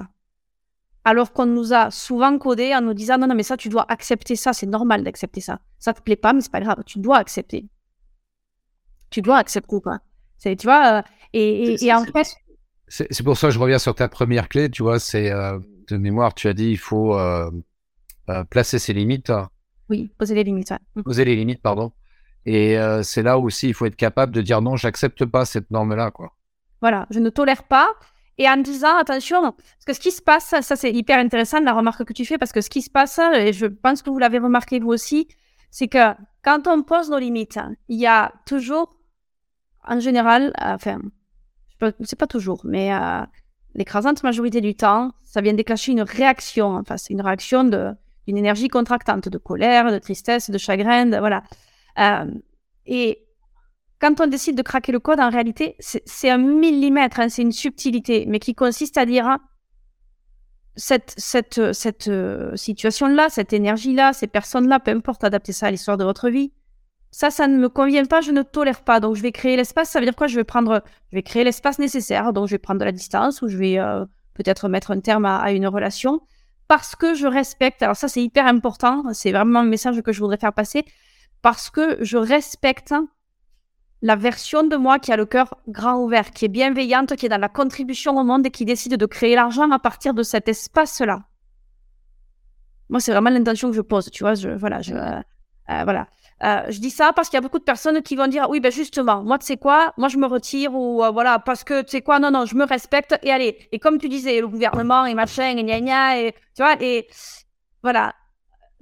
Alors 1.05 1.33
qu'on 1.33 1.47
nous 1.47 1.73
a 1.73 1.93
souvent 1.93 2.37
codé 2.39 2.75
en 2.75 2.81
nous 2.81 2.93
disant 2.93 3.19
non, 3.19 3.29
non, 3.29 3.37
mais 3.37 3.45
ça, 3.45 3.57
tu 3.57 3.69
dois 3.69 3.87
accepter 3.89 4.35
ça, 4.35 4.53
c'est 4.53 4.67
normal 4.67 5.05
d'accepter 5.05 5.41
ça. 5.41 5.61
Ça 5.79 5.95
te 5.95 6.03
plaît 6.03 6.17
pas, 6.17 6.33
mais 6.33 6.41
c'est 6.41 6.51
pas 6.51 6.61
grave, 6.61 6.83
tu 6.85 6.99
dois 6.99 7.19
accepter. 7.19 7.69
Tu 9.11 9.23
dois 9.23 9.37
accepter 9.37 9.81
quoi. 9.81 10.01
C'est, 10.39 10.57
tu 10.57 10.67
vois, 10.67 10.99
euh, 10.99 11.03
et, 11.33 11.93
en 11.93 12.05
fait. 12.05 12.35
C'est 12.89 13.23
pour 13.23 13.39
ça 13.39 13.47
que 13.47 13.55
je 13.55 13.59
reviens 13.61 13.79
sur 13.79 13.95
ta 13.95 14.09
première 14.09 14.49
clé, 14.49 14.69
tu 14.69 14.83
vois, 14.83 14.99
c'est 14.99 15.31
euh, 15.31 15.59
de 15.89 15.97
mémoire, 15.97 16.35
tu 16.35 16.49
as 16.49 16.53
dit 16.53 16.71
il 16.71 16.79
faut. 16.79 17.17
Euh, 17.17 17.51
euh, 18.31 18.43
placer 18.43 18.79
ses 18.79 18.95
limites. 18.95 19.33
Oui, 19.91 20.11
poser 20.19 20.35
les 20.35 20.45
limites. 20.45 20.73
Poser 21.05 21.27
les 21.27 21.37
limites, 21.37 21.61
pardon. 21.61 21.93
Et 22.47 22.77
c'est 23.03 23.23
là 23.23 23.39
aussi, 23.39 23.69
il 23.69 23.75
faut 23.75 23.87
être 23.87 23.97
capable 23.97 24.33
de 24.33 24.41
dire 24.41 24.63
non, 24.63 24.77
j'accepte 24.77 25.25
pas 25.27 25.45
cette 25.45 25.71
norme-là, 25.71 26.11
quoi. 26.11 26.33
Voilà, 26.81 27.07
je 27.11 27.21
ne 27.21 27.29
tolère 27.29 27.65
pas. 27.65 27.95
Et 28.38 28.49
en 28.49 28.57
disant, 28.57 28.97
attention, 28.97 29.42
parce 29.42 29.85
que 29.87 29.92
ce 29.92 30.01
qui 30.01 30.11
se 30.11 30.23
passe, 30.23 30.55
ça 30.61 30.77
c'est 30.77 30.92
hyper 30.92 31.18
intéressant, 31.18 31.61
la 31.61 31.73
remarque 31.73 32.05
que 32.05 32.12
tu 32.12 32.25
fais, 32.25 32.38
parce 32.38 32.53
que 32.53 32.61
ce 32.61 32.70
qui 32.70 32.83
se 32.83 32.90
passe, 32.90 33.20
et 33.35 33.53
je 33.53 33.66
pense 33.66 34.03
que 34.03 34.11
vous 34.11 34.18
l'avez 34.18 34.38
remarqué 34.38 34.81
vous 34.81 34.90
aussi, 34.90 35.29
c'est 35.70 35.88
que 35.88 36.14
quand 36.42 36.66
on 36.66 36.83
pose 36.83 37.11
nos 37.11 37.18
limites, 37.18 37.59
il 37.88 37.99
y 37.99 38.07
a 38.07 38.33
toujours, 38.47 38.97
en 39.87 40.01
général, 40.01 40.53
euh, 40.61 40.75
enfin, 40.75 40.99
c'est 42.01 42.18
pas 42.18 42.27
toujours, 42.27 42.61
mais 42.64 42.90
l'écrasante 43.75 44.23
majorité 44.23 44.61
du 44.61 44.75
temps, 44.75 45.12
ça 45.23 45.40
vient 45.40 45.53
déclencher 45.53 45.92
une 45.92 46.03
réaction, 46.03 46.77
enfin, 46.77 46.97
c'est 46.97 47.12
une 47.12 47.20
réaction 47.20 47.64
de, 47.64 47.92
une 48.27 48.37
énergie 48.37 48.68
contractante 48.68 49.29
de 49.29 49.38
colère, 49.38 49.90
de 49.90 49.99
tristesse, 49.99 50.51
de 50.51 50.59
chagrin, 50.59 51.18
voilà. 51.18 51.42
Euh, 51.99 52.31
et 52.87 53.24
quand 54.05 54.21
on 54.21 54.27
décide 54.27 54.55
de 54.55 54.61
craquer 54.61 54.93
le 54.93 55.01
code, 55.01 55.19
en 55.19 55.31
réalité, 55.31 55.77
c'est 55.79 56.29
un 56.29 56.37
millimètre, 56.37 57.21
hein, 57.21 57.31
c'est 57.31 57.40
une 57.40 57.53
subtilité, 57.53 58.27
mais 58.29 58.38
qui 58.38 58.55
consiste 58.55 58.99
à 58.99 59.07
dire 59.07 59.38
cette, 60.77 61.14
cette, 61.17 61.73
cette 61.73 62.09
euh, 62.09 62.55
situation-là, 62.55 63.31
cette 63.31 63.55
énergie-là, 63.55 64.12
ces 64.12 64.27
personnes-là, 64.27 64.79
peu 64.79 64.90
importe, 64.90 65.25
adapter 65.25 65.53
ça 65.53 65.69
à 65.69 65.71
l'histoire 65.71 65.97
de 65.97 66.05
votre 66.05 66.29
vie. 66.29 66.53
Ça, 67.12 67.31
ça 67.31 67.47
ne 67.47 67.57
me 67.57 67.71
convient 67.71 68.05
pas, 68.05 68.21
je 68.21 68.31
ne 68.31 68.43
tolère 68.43 68.83
pas. 68.83 69.01
Donc, 69.01 69.17
je 69.17 69.23
vais 69.23 69.33
créer 69.33 69.57
l'espace. 69.57 69.88
Ça 69.88 70.01
veut 70.01 70.05
dire 70.05 70.17
quoi? 70.17 70.27
Je 70.27 70.37
vais 70.37 70.45
prendre, 70.45 70.83
je 71.11 71.17
vais 71.17 71.23
créer 71.23 71.45
l'espace 71.45 71.79
nécessaire. 71.79 72.35
Donc, 72.35 72.49
je 72.49 72.51
vais 72.53 72.59
prendre 72.59 72.81
de 72.81 72.85
la 72.85 72.93
distance 72.93 73.40
ou 73.40 73.49
je 73.49 73.57
vais 73.57 73.79
euh, 73.79 74.05
peut-être 74.35 74.69
mettre 74.69 74.90
un 74.90 75.01
terme 75.01 75.25
à, 75.25 75.51
une 75.53 75.67
relation 75.67 76.21
parce 76.69 76.95
que 76.95 77.14
je 77.14 77.27
respecte, 77.27 77.83
alors 77.83 77.97
ça 77.97 78.09
c'est 78.09 78.23
hyper 78.23 78.47
important, 78.47 79.05
c'est 79.12 79.33
vraiment 79.33 79.61
un 79.61 79.64
message 79.64 80.01
que 80.03 80.12
je 80.12 80.21
voudrais 80.21 80.38
faire 80.38 80.55
passer, 80.55 80.85
parce 81.43 81.69
que 81.69 82.03
je 82.03 82.17
respecte 82.17 82.95
la 84.05 84.17
version 84.17 84.64
de 84.64 84.77
moi 84.77 84.99
qui 84.99 85.12
a 85.12 85.17
le 85.17 85.25
cœur 85.25 85.55
grand 85.67 85.97
ouvert, 85.97 86.31
qui 86.31 86.45
est 86.45 86.49
bienveillante, 86.49 87.17
qui 87.17 87.25
est 87.25 87.31
dans 87.31 87.40
la 87.40 87.49
contribution 87.49 88.14
au 88.19 88.23
monde 88.23 88.45
et 88.47 88.51
qui 88.51 88.67
décide 88.67 88.97
de 88.99 89.07
créer 89.07 89.35
l'argent 89.35 89.71
à 89.71 89.79
partir 89.79 90.12
de 90.12 90.23
cet 90.23 90.47
espace-là. 90.47 91.23
Moi, 92.90 93.01
c'est 93.01 93.12
vraiment 93.12 93.31
l'intention 93.31 93.71
que 93.71 93.77
je 93.77 93.81
pose, 93.81 94.11
tu 94.11 94.23
vois. 94.23 94.35
Je, 94.35 94.51
voilà, 94.51 94.83
je, 94.83 94.93
euh, 94.95 95.23
voilà. 95.85 96.07
Euh, 96.43 96.64
je 96.69 96.81
dis 96.81 96.90
ça 96.90 97.14
parce 97.14 97.31
qu'il 97.31 97.38
y 97.38 97.38
a 97.38 97.40
beaucoup 97.40 97.59
de 97.59 97.64
personnes 97.64 98.03
qui 98.03 98.14
vont 98.14 98.27
dire 98.27 98.51
oui 98.51 98.59
ben 98.59 98.73
justement 98.73 99.23
moi 99.23 99.38
tu 99.38 99.47
sais 99.47 99.57
quoi 99.57 99.95
moi 99.97 100.09
je 100.09 100.19
me 100.19 100.27
retire 100.27 100.75
ou 100.75 101.03
euh, 101.03 101.11
voilà 101.11 101.38
parce 101.38 101.62
que 101.62 101.83
tu 101.83 101.90
sais 101.90 102.03
quoi 102.03 102.19
non 102.19 102.33
non 102.33 102.45
je 102.45 102.57
me 102.57 102.67
respecte 102.67 103.17
et 103.23 103.31
allez 103.31 103.57
et 103.71 103.79
comme 103.79 103.99
tu 103.99 104.09
disais 104.09 104.40
le 104.40 104.49
gouvernement 104.49 105.07
et 105.07 105.14
machin 105.14 105.57
et 105.57 105.62
gna 105.62 105.81
gna 105.81 106.21
et 106.21 106.33
tu 106.33 106.62
vois 106.62 106.75
et 106.83 107.07
voilà 107.85 108.14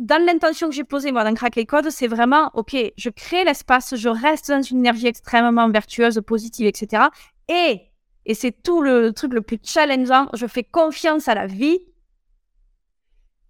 dans 0.03 0.25
l'intention 0.25 0.69
que 0.69 0.75
j'ai 0.75 0.85
posée 0.85 1.13
moi 1.13 1.23
dans 1.23 1.33
Crack 1.35 1.55
les 1.55 1.65
codes 1.65 1.89
c'est 1.91 2.09
vraiment 2.09 2.51
ok 2.55 2.77
je 2.97 3.09
crée 3.09 3.45
l'espace 3.45 3.95
je 3.97 4.09
reste 4.09 4.51
dans 4.51 4.61
une 4.61 4.79
énergie 4.79 5.07
extrêmement 5.07 5.71
vertueuse 5.71 6.21
positive 6.27 6.67
etc 6.67 7.05
et 7.49 7.83
et 8.27 8.35
c'est 8.35 8.53
tout 8.63 8.83
le 8.83 9.13
truc 9.13 9.33
le 9.33 9.43
plus 9.43 9.59
challengeant 9.63 10.29
je 10.35 10.47
fais 10.47 10.65
confiance 10.65 11.29
à 11.29 11.35
la 11.35 11.47
vie 11.47 11.79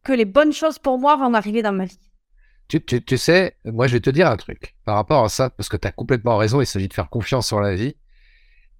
que 0.04 0.12
les 0.12 0.26
bonnes 0.26 0.52
choses 0.52 0.78
pour 0.78 0.98
moi 0.98 1.16
vont 1.16 1.32
arriver 1.32 1.62
dans 1.62 1.72
ma 1.72 1.86
vie 1.86 1.98
tu, 2.68 3.18
sais, 3.18 3.56
moi, 3.66 3.86
je 3.86 3.92
vais 3.92 4.00
te 4.00 4.08
dire 4.08 4.26
un 4.28 4.36
truc 4.36 4.76
par 4.86 4.94
rapport 4.94 5.22
à 5.24 5.28
ça, 5.28 5.50
parce 5.50 5.68
que 5.68 5.76
tu 5.76 5.86
as 5.86 5.92
complètement 5.92 6.38
raison, 6.38 6.62
il 6.62 6.66
s'agit 6.66 6.88
de 6.88 6.94
faire 6.94 7.10
confiance 7.10 7.46
sur 7.46 7.60
la 7.60 7.74
vie. 7.74 7.96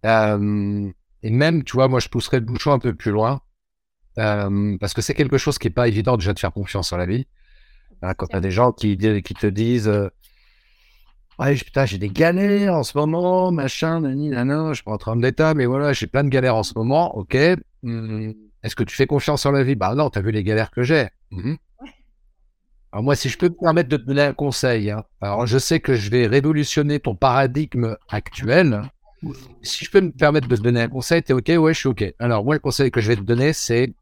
Euh, 0.07 0.91
et 1.23 1.31
même, 1.31 1.63
tu 1.63 1.75
vois, 1.75 1.89
moi, 1.89 2.01
je 2.01 2.09
pousserais 2.09 2.41
le 2.41 2.47
bouchon 2.47 2.73
un 2.73 2.79
peu 2.79 2.95
plus 2.95 3.11
loin, 3.11 3.43
euh, 4.19 4.79
parce 4.79 4.95
que 4.95 5.03
c'est 5.03 5.13
quelque 5.13 5.37
chose 5.37 5.59
qui 5.59 5.67
n'est 5.67 5.75
pas 5.75 5.89
évident 5.89 6.17
déjà 6.17 6.33
de 6.33 6.39
faire 6.39 6.53
confiance 6.53 6.89
sur 6.89 6.97
la 6.97 7.05
vie. 7.05 7.27
Hein, 8.03 8.15
quand 8.15 8.27
tu 8.27 8.37
as 8.37 8.41
des 8.41 8.51
gens 8.51 8.73
qui, 8.73 8.97
qui 8.97 9.35
te 9.35 9.47
disent 9.47 9.89
euh, 9.89 10.09
Ouais, 11.39 11.55
putain, 11.55 11.87
j'ai 11.87 11.99
des 11.99 12.11
galères 12.11 12.75
en 12.75 12.83
ce 12.83 12.97
moment, 12.97 13.51
machin, 13.51 14.01
nani, 14.01 14.29
nana, 14.29 14.69
je 14.71 14.75
suis 14.75 14.85
pas 14.85 14.93
en 14.93 14.99
train 14.99 15.17
d'état, 15.17 15.55
mais 15.55 15.67
voilà, 15.67 15.93
j'ai 15.93 16.07
plein 16.07 16.25
de 16.25 16.29
galères 16.29 16.57
en 16.57 16.63
ce 16.63 16.75
moment, 16.77 17.17
ok. 17.17 17.37
Hmm, 17.83 18.33
est-ce 18.63 18.77
que 18.77 18.85
tu 18.85 18.95
fais 18.95 19.07
confiance 19.07 19.41
sur 19.41 19.51
la 19.51 19.63
vie? 19.63 19.75
Bah 19.75 19.95
non, 19.95 20.11
tu 20.11 20.19
as 20.19 20.23
vu 20.23 20.31
les 20.31 20.45
galères 20.45 20.71
que 20.71 20.83
j'ai. 20.83 21.09
Mmh 21.31 21.55
alors 22.95 23.05
moi, 23.05 23.17
si 23.17 23.31
je 23.31 23.39
peux 23.39 23.49
me 23.49 23.55
permettre 23.55 23.89
de 23.89 23.97
te 23.97 24.03
donner 24.03 24.21
un 24.21 24.35
conseil, 24.35 24.91
hein. 24.91 25.03
alors 25.23 25.47
je 25.47 25.57
sais 25.57 25.81
que 25.81 25.95
je 25.95 26.11
vais 26.11 26.27
révolutionner 26.27 27.01
ton 27.01 27.15
paradigme 27.15 27.97
actuel. 28.11 28.83
Si 29.63 29.87
je 29.87 29.91
peux 29.91 30.03
me 30.03 30.11
permettre 30.11 30.47
de 30.47 30.57
te 30.57 30.61
donner 30.61 30.83
un 30.83 30.89
conseil, 30.89 31.23
t'es 31.23 31.33
OK? 31.33 31.49
Ouais, 31.57 31.73
je 31.73 31.79
suis 31.79 31.89
OK. 31.89 32.05
Alors 32.19 32.45
moi, 32.45 32.55
le 32.55 32.61
conseil 32.61 32.91
que 32.91 33.01
je 33.01 33.09
vais 33.09 33.17
te 33.17 33.23
donner, 33.23 33.55
c'est 33.55 33.95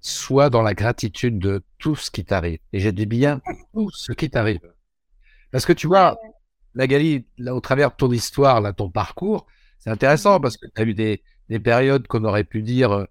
sois 0.00 0.50
dans 0.50 0.62
la 0.62 0.74
gratitude 0.74 1.38
de 1.38 1.62
tout 1.78 1.96
ce 1.96 2.10
qui 2.10 2.24
t'arrive. 2.24 2.58
Et 2.72 2.80
j'ai 2.80 2.92
dit 2.92 3.06
bien 3.06 3.40
tout 3.72 3.90
ce 3.90 4.12
qui 4.12 4.30
t'arrive. 4.30 4.60
Parce 5.50 5.66
que 5.66 5.72
tu 5.72 5.86
vois, 5.86 6.18
Magali, 6.74 7.26
là, 7.38 7.54
au 7.54 7.60
travers 7.60 7.90
de 7.90 7.96
ton 7.96 8.10
histoire, 8.12 8.60
là, 8.60 8.72
ton 8.72 8.90
parcours, 8.90 9.46
c'est 9.78 9.90
intéressant 9.90 10.40
parce 10.40 10.56
que 10.56 10.66
tu 10.66 10.82
as 10.82 10.84
eu 10.84 10.94
des, 10.94 11.22
des 11.48 11.58
périodes 11.58 12.06
qu'on 12.06 12.24
aurait 12.24 12.44
pu 12.44 12.62
dire 12.62 12.92
euh, 12.92 13.04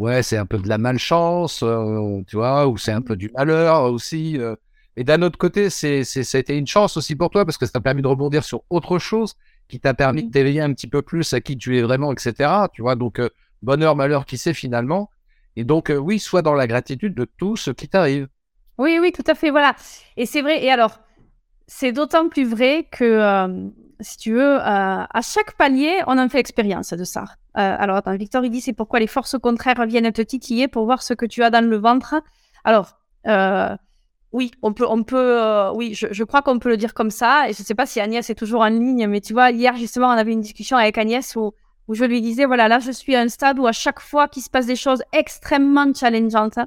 ouais, 0.00 0.22
c'est 0.22 0.38
un 0.38 0.46
peu 0.46 0.58
de 0.58 0.68
la 0.68 0.78
malchance, 0.78 1.62
euh, 1.62 2.22
tu 2.26 2.36
vois, 2.36 2.66
ou 2.66 2.78
c'est 2.78 2.92
un 2.92 3.02
peu 3.02 3.16
du 3.16 3.30
malheur 3.30 3.84
aussi. 3.84 4.38
Euh. 4.38 4.56
Et 4.96 5.04
d'un 5.04 5.22
autre 5.22 5.38
côté, 5.38 5.70
c'est, 5.70 6.04
c'est, 6.04 6.24
ça 6.24 6.38
a 6.38 6.40
été 6.40 6.56
une 6.56 6.66
chance 6.66 6.96
aussi 6.96 7.14
pour 7.14 7.30
toi 7.30 7.44
parce 7.44 7.58
que 7.58 7.66
ça 7.66 7.72
t'a 7.72 7.80
permis 7.80 8.02
de 8.02 8.08
rebondir 8.08 8.42
sur 8.42 8.62
autre 8.70 8.98
chose 8.98 9.34
qui 9.68 9.78
t'a 9.78 9.94
permis 9.94 10.24
de 10.24 10.30
t'éveiller 10.30 10.62
un 10.62 10.72
petit 10.72 10.88
peu 10.88 11.02
plus 11.02 11.32
à 11.32 11.40
qui 11.40 11.56
tu 11.56 11.78
es 11.78 11.82
vraiment, 11.82 12.12
etc. 12.12 12.50
Tu 12.72 12.82
vois, 12.82 12.96
donc 12.96 13.20
euh, 13.20 13.28
bonheur, 13.62 13.94
malheur, 13.94 14.24
qui 14.26 14.38
sait 14.38 14.54
finalement. 14.54 15.10
Et 15.56 15.64
donc, 15.64 15.92
oui, 15.94 16.18
sois 16.18 16.42
dans 16.42 16.54
la 16.54 16.66
gratitude 16.66 17.14
de 17.14 17.26
tout 17.38 17.56
ce 17.56 17.70
qui 17.70 17.88
t'arrive. 17.88 18.28
Oui, 18.78 18.98
oui, 19.00 19.12
tout 19.12 19.24
à 19.26 19.34
fait, 19.34 19.50
voilà. 19.50 19.74
Et 20.16 20.26
c'est 20.26 20.42
vrai. 20.42 20.64
Et 20.64 20.70
alors, 20.70 21.00
c'est 21.66 21.92
d'autant 21.92 22.28
plus 22.28 22.44
vrai 22.44 22.86
que 22.90 23.70
si 24.00 24.16
tu 24.16 24.32
veux, 24.32 24.56
euh, 24.56 24.60
à 24.60 25.20
chaque 25.22 25.56
palier, 25.56 26.00
on 26.06 26.18
en 26.18 26.28
fait 26.28 26.38
expérience 26.38 26.92
de 26.92 27.04
ça. 27.04 27.24
Euh, 27.56 27.76
alors, 27.78 27.96
attends, 27.96 28.16
Victor, 28.16 28.44
il 28.44 28.50
dit 28.50 28.60
c'est 28.60 28.72
pourquoi 28.72 29.00
les 29.00 29.06
forces 29.06 29.38
contraires 29.38 29.84
viennent 29.86 30.12
te 30.12 30.22
titiller 30.22 30.68
pour 30.68 30.84
voir 30.84 31.02
ce 31.02 31.14
que 31.14 31.26
tu 31.26 31.42
as 31.42 31.50
dans 31.50 31.68
le 31.68 31.76
ventre. 31.76 32.14
Alors, 32.64 32.98
euh, 33.26 33.76
oui, 34.32 34.50
on 34.62 34.72
peut, 34.72 34.86
on 34.88 35.02
peut, 35.02 35.70
oui, 35.74 35.94
je, 35.94 36.24
crois 36.24 36.42
qu'on 36.42 36.58
peut 36.58 36.68
le 36.68 36.76
dire 36.76 36.94
comme 36.94 37.10
ça. 37.10 37.48
Et 37.48 37.52
je 37.52 37.62
ne 37.62 37.64
sais 37.64 37.74
pas 37.74 37.86
si 37.86 38.00
Agnès 38.00 38.28
est 38.28 38.34
toujours 38.34 38.60
en 38.60 38.68
ligne, 38.68 39.06
mais 39.06 39.20
tu 39.20 39.32
vois, 39.32 39.50
hier 39.50 39.76
justement, 39.76 40.08
on 40.08 40.10
avait 40.10 40.32
une 40.32 40.40
discussion 40.40 40.76
avec 40.76 40.98
Agnès 40.98 41.34
où, 41.36 41.52
où 41.90 41.94
je 41.94 42.04
lui 42.04 42.20
disais, 42.20 42.44
voilà, 42.44 42.68
là, 42.68 42.78
je 42.78 42.92
suis 42.92 43.16
à 43.16 43.20
un 43.20 43.28
stade 43.28 43.58
où 43.58 43.66
à 43.66 43.72
chaque 43.72 43.98
fois 43.98 44.28
qu'il 44.28 44.44
se 44.44 44.48
passe 44.48 44.66
des 44.66 44.76
choses 44.76 45.02
extrêmement 45.12 45.92
challengeantes, 45.92 46.58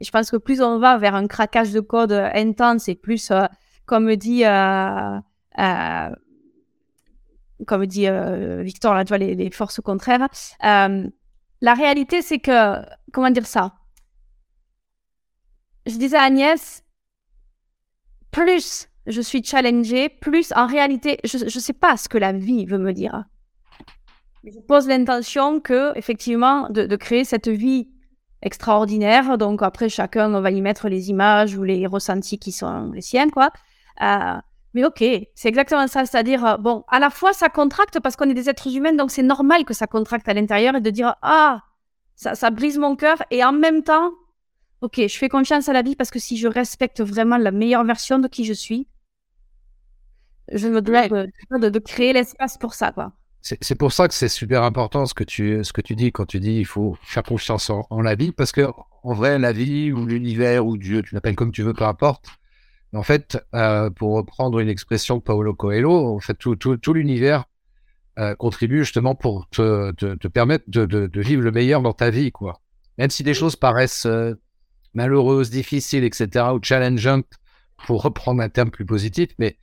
et 0.00 0.04
je 0.04 0.10
pense 0.10 0.30
que 0.30 0.38
plus 0.38 0.62
on 0.62 0.78
va 0.78 0.96
vers 0.96 1.14
un 1.14 1.26
craquage 1.26 1.70
de 1.70 1.80
code 1.80 2.12
intense 2.12 2.88
et 2.88 2.94
plus, 2.94 3.30
comme 3.84 4.16
dit 4.16 4.42
comme 7.66 7.84
dit 7.86 8.08
euh, 8.08 8.62
Victor, 8.62 8.94
là, 8.94 9.04
tu 9.04 9.08
vois, 9.08 9.18
les, 9.18 9.50
forces 9.50 9.80
contraires. 9.80 10.26
Euh, 10.64 11.06
la 11.60 11.74
réalité, 11.74 12.22
c'est 12.22 12.38
que, 12.38 12.82
comment 13.12 13.30
dire 13.30 13.46
ça? 13.46 13.74
Je 15.86 15.96
disais 15.96 16.16
à 16.16 16.22
Agnès, 16.22 16.82
plus 18.30 18.88
je 19.06 19.20
suis 19.20 19.44
challengée, 19.44 20.08
plus 20.08 20.52
en 20.56 20.66
réalité, 20.66 21.18
je 21.24 21.44
ne 21.44 21.48
sais 21.48 21.74
pas 21.74 21.98
ce 21.98 22.08
que 22.08 22.16
la 22.16 22.32
vie 22.32 22.64
veut 22.64 22.78
me 22.78 22.92
dire. 22.92 23.24
Je 24.46 24.60
pose 24.60 24.86
l'intention 24.88 25.60
que, 25.60 25.96
effectivement, 25.96 26.68
de, 26.70 26.96
créer 26.96 27.24
cette 27.24 27.48
vie 27.48 27.88
extraordinaire. 28.42 29.38
Donc 29.38 29.62
après, 29.62 29.88
chacun 29.88 30.40
va 30.40 30.50
y 30.50 30.60
mettre 30.60 30.88
les 30.88 31.10
images 31.10 31.56
ou 31.56 31.62
les 31.62 31.86
ressentis 31.86 32.38
qui 32.38 32.52
sont 32.52 32.90
les 32.92 33.00
siens, 33.00 33.30
quoi. 33.30 33.50
Euh, 34.02 34.36
mais 34.74 34.84
ok, 34.84 35.02
c'est 35.34 35.48
exactement 35.48 35.86
ça. 35.86 36.04
C'est-à-dire, 36.04 36.44
euh, 36.44 36.56
bon, 36.56 36.84
à 36.88 36.98
la 36.98 37.10
fois, 37.10 37.32
ça 37.32 37.48
contracte 37.48 38.00
parce 38.00 38.16
qu'on 38.16 38.28
est 38.28 38.34
des 38.34 38.50
êtres 38.50 38.74
humains, 38.74 38.92
donc 38.92 39.10
c'est 39.10 39.22
normal 39.22 39.64
que 39.64 39.72
ça 39.72 39.86
contracte 39.86 40.28
à 40.28 40.34
l'intérieur 40.34 40.74
et 40.74 40.80
de 40.80 40.90
dire, 40.90 41.14
ah, 41.22 41.62
ça, 42.16 42.34
ça 42.34 42.50
brise 42.50 42.78
mon 42.78 42.96
cœur. 42.96 43.22
Et 43.30 43.44
en 43.44 43.52
même 43.52 43.82
temps, 43.82 44.12
ok, 44.82 45.06
je 45.06 45.16
fais 45.16 45.28
confiance 45.28 45.68
à 45.68 45.72
la 45.72 45.82
vie 45.82 45.96
parce 45.96 46.10
que 46.10 46.18
si 46.18 46.36
je 46.36 46.48
respecte 46.48 47.00
vraiment 47.00 47.38
la 47.38 47.50
meilleure 47.50 47.84
version 47.84 48.18
de 48.18 48.28
qui 48.28 48.44
je 48.44 48.52
suis, 48.52 48.88
je 50.52 50.68
me 50.68 50.82
dois 50.82 51.08
de, 51.08 51.78
créer 51.78 52.12
l'espace 52.12 52.58
pour 52.58 52.74
ça, 52.74 52.92
quoi. 52.92 53.12
C'est 53.46 53.74
pour 53.74 53.92
ça 53.92 54.08
que 54.08 54.14
c'est 54.14 54.28
super 54.28 54.62
important 54.62 55.04
ce 55.04 55.12
que 55.12 55.22
tu 55.22 55.62
ce 55.64 55.74
que 55.74 55.82
tu 55.82 55.94
dis 55.94 56.12
quand 56.12 56.24
tu 56.24 56.40
dis 56.40 56.56
il 56.56 56.64
faut 56.64 56.96
faire 57.02 57.22
confiance 57.22 57.68
en, 57.68 57.86
en 57.90 58.00
la 58.00 58.14
vie 58.14 58.32
parce 58.32 58.52
que 58.52 58.66
en 59.02 59.12
vrai 59.12 59.38
la 59.38 59.52
vie 59.52 59.92
ou 59.92 60.06
l'univers 60.06 60.64
ou 60.64 60.78
Dieu 60.78 61.02
tu 61.02 61.14
l'appelles 61.14 61.36
comme 61.36 61.52
tu 61.52 61.62
veux 61.62 61.74
peu 61.74 61.84
importe 61.84 62.26
en 62.94 63.02
fait, 63.02 63.38
euh, 63.54 63.90
pour 63.90 64.14
reprendre 64.14 64.60
une 64.60 64.68
expression 64.68 65.16
de 65.16 65.22
Paolo 65.22 65.54
Coelho, 65.54 66.14
en 66.14 66.20
fait, 66.20 66.34
tout, 66.34 66.92
l'univers 66.92 67.44
euh, 68.18 68.34
contribue 68.36 68.78
justement 68.78 69.14
pour 69.14 69.48
te, 69.50 69.92
permettre 70.28 70.64
de, 70.68 71.10
vivre 71.20 71.42
le 71.42 71.50
meilleur 71.50 71.82
dans 71.82 71.92
ta 71.92 72.10
vie, 72.10 72.30
quoi. 72.30 72.60
Même 72.98 73.10
si 73.10 73.24
des 73.24 73.34
choses 73.34 73.56
paraissent 73.56 74.06
euh, 74.06 74.34
malheureuses, 74.94 75.50
difficiles, 75.50 76.04
etc., 76.04 76.46
ou 76.54 76.60
challengeantes, 76.62 77.26
pour 77.86 78.02
reprendre 78.02 78.40
un 78.40 78.48
terme 78.48 78.70
plus 78.70 78.86
positif, 78.86 79.30
mais 79.38 79.58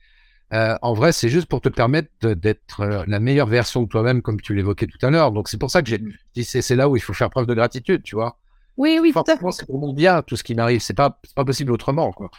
en 0.52 0.92
vrai, 0.92 1.12
c'est 1.12 1.28
juste 1.28 1.46
pour 1.46 1.60
te 1.60 1.68
permettre 1.68 2.34
d'être 2.34 3.04
la 3.06 3.20
meilleure 3.20 3.46
version 3.46 3.82
de 3.82 3.88
toi-même, 3.88 4.22
comme 4.22 4.40
tu 4.40 4.54
l'évoquais 4.54 4.86
tout 4.86 5.04
à 5.04 5.10
l'heure. 5.10 5.32
Donc, 5.32 5.48
c'est 5.48 5.58
pour 5.58 5.70
ça 5.70 5.82
que 5.82 5.88
j'ai 5.88 5.98
dit, 6.34 6.44
c'est 6.44 6.76
là 6.76 6.88
où 6.88 6.96
il 6.96 7.00
faut 7.00 7.14
faire 7.14 7.30
preuve 7.30 7.46
de 7.46 7.54
gratitude, 7.54 8.02
tu 8.02 8.16
vois. 8.16 8.38
Oui, 8.76 8.98
oui, 9.00 9.12
Forcément, 9.12 9.50
c'est 9.50 9.66
pour 9.66 9.78
mon 9.78 9.92
bien, 9.92 10.22
tout 10.22 10.36
ce 10.36 10.42
qui 10.42 10.54
m'arrive. 10.54 10.80
C'est 10.80 10.94
pas, 10.94 11.18
pas 11.36 11.44
possible 11.44 11.72
autrement, 11.72 12.12
quoi. 12.12 12.30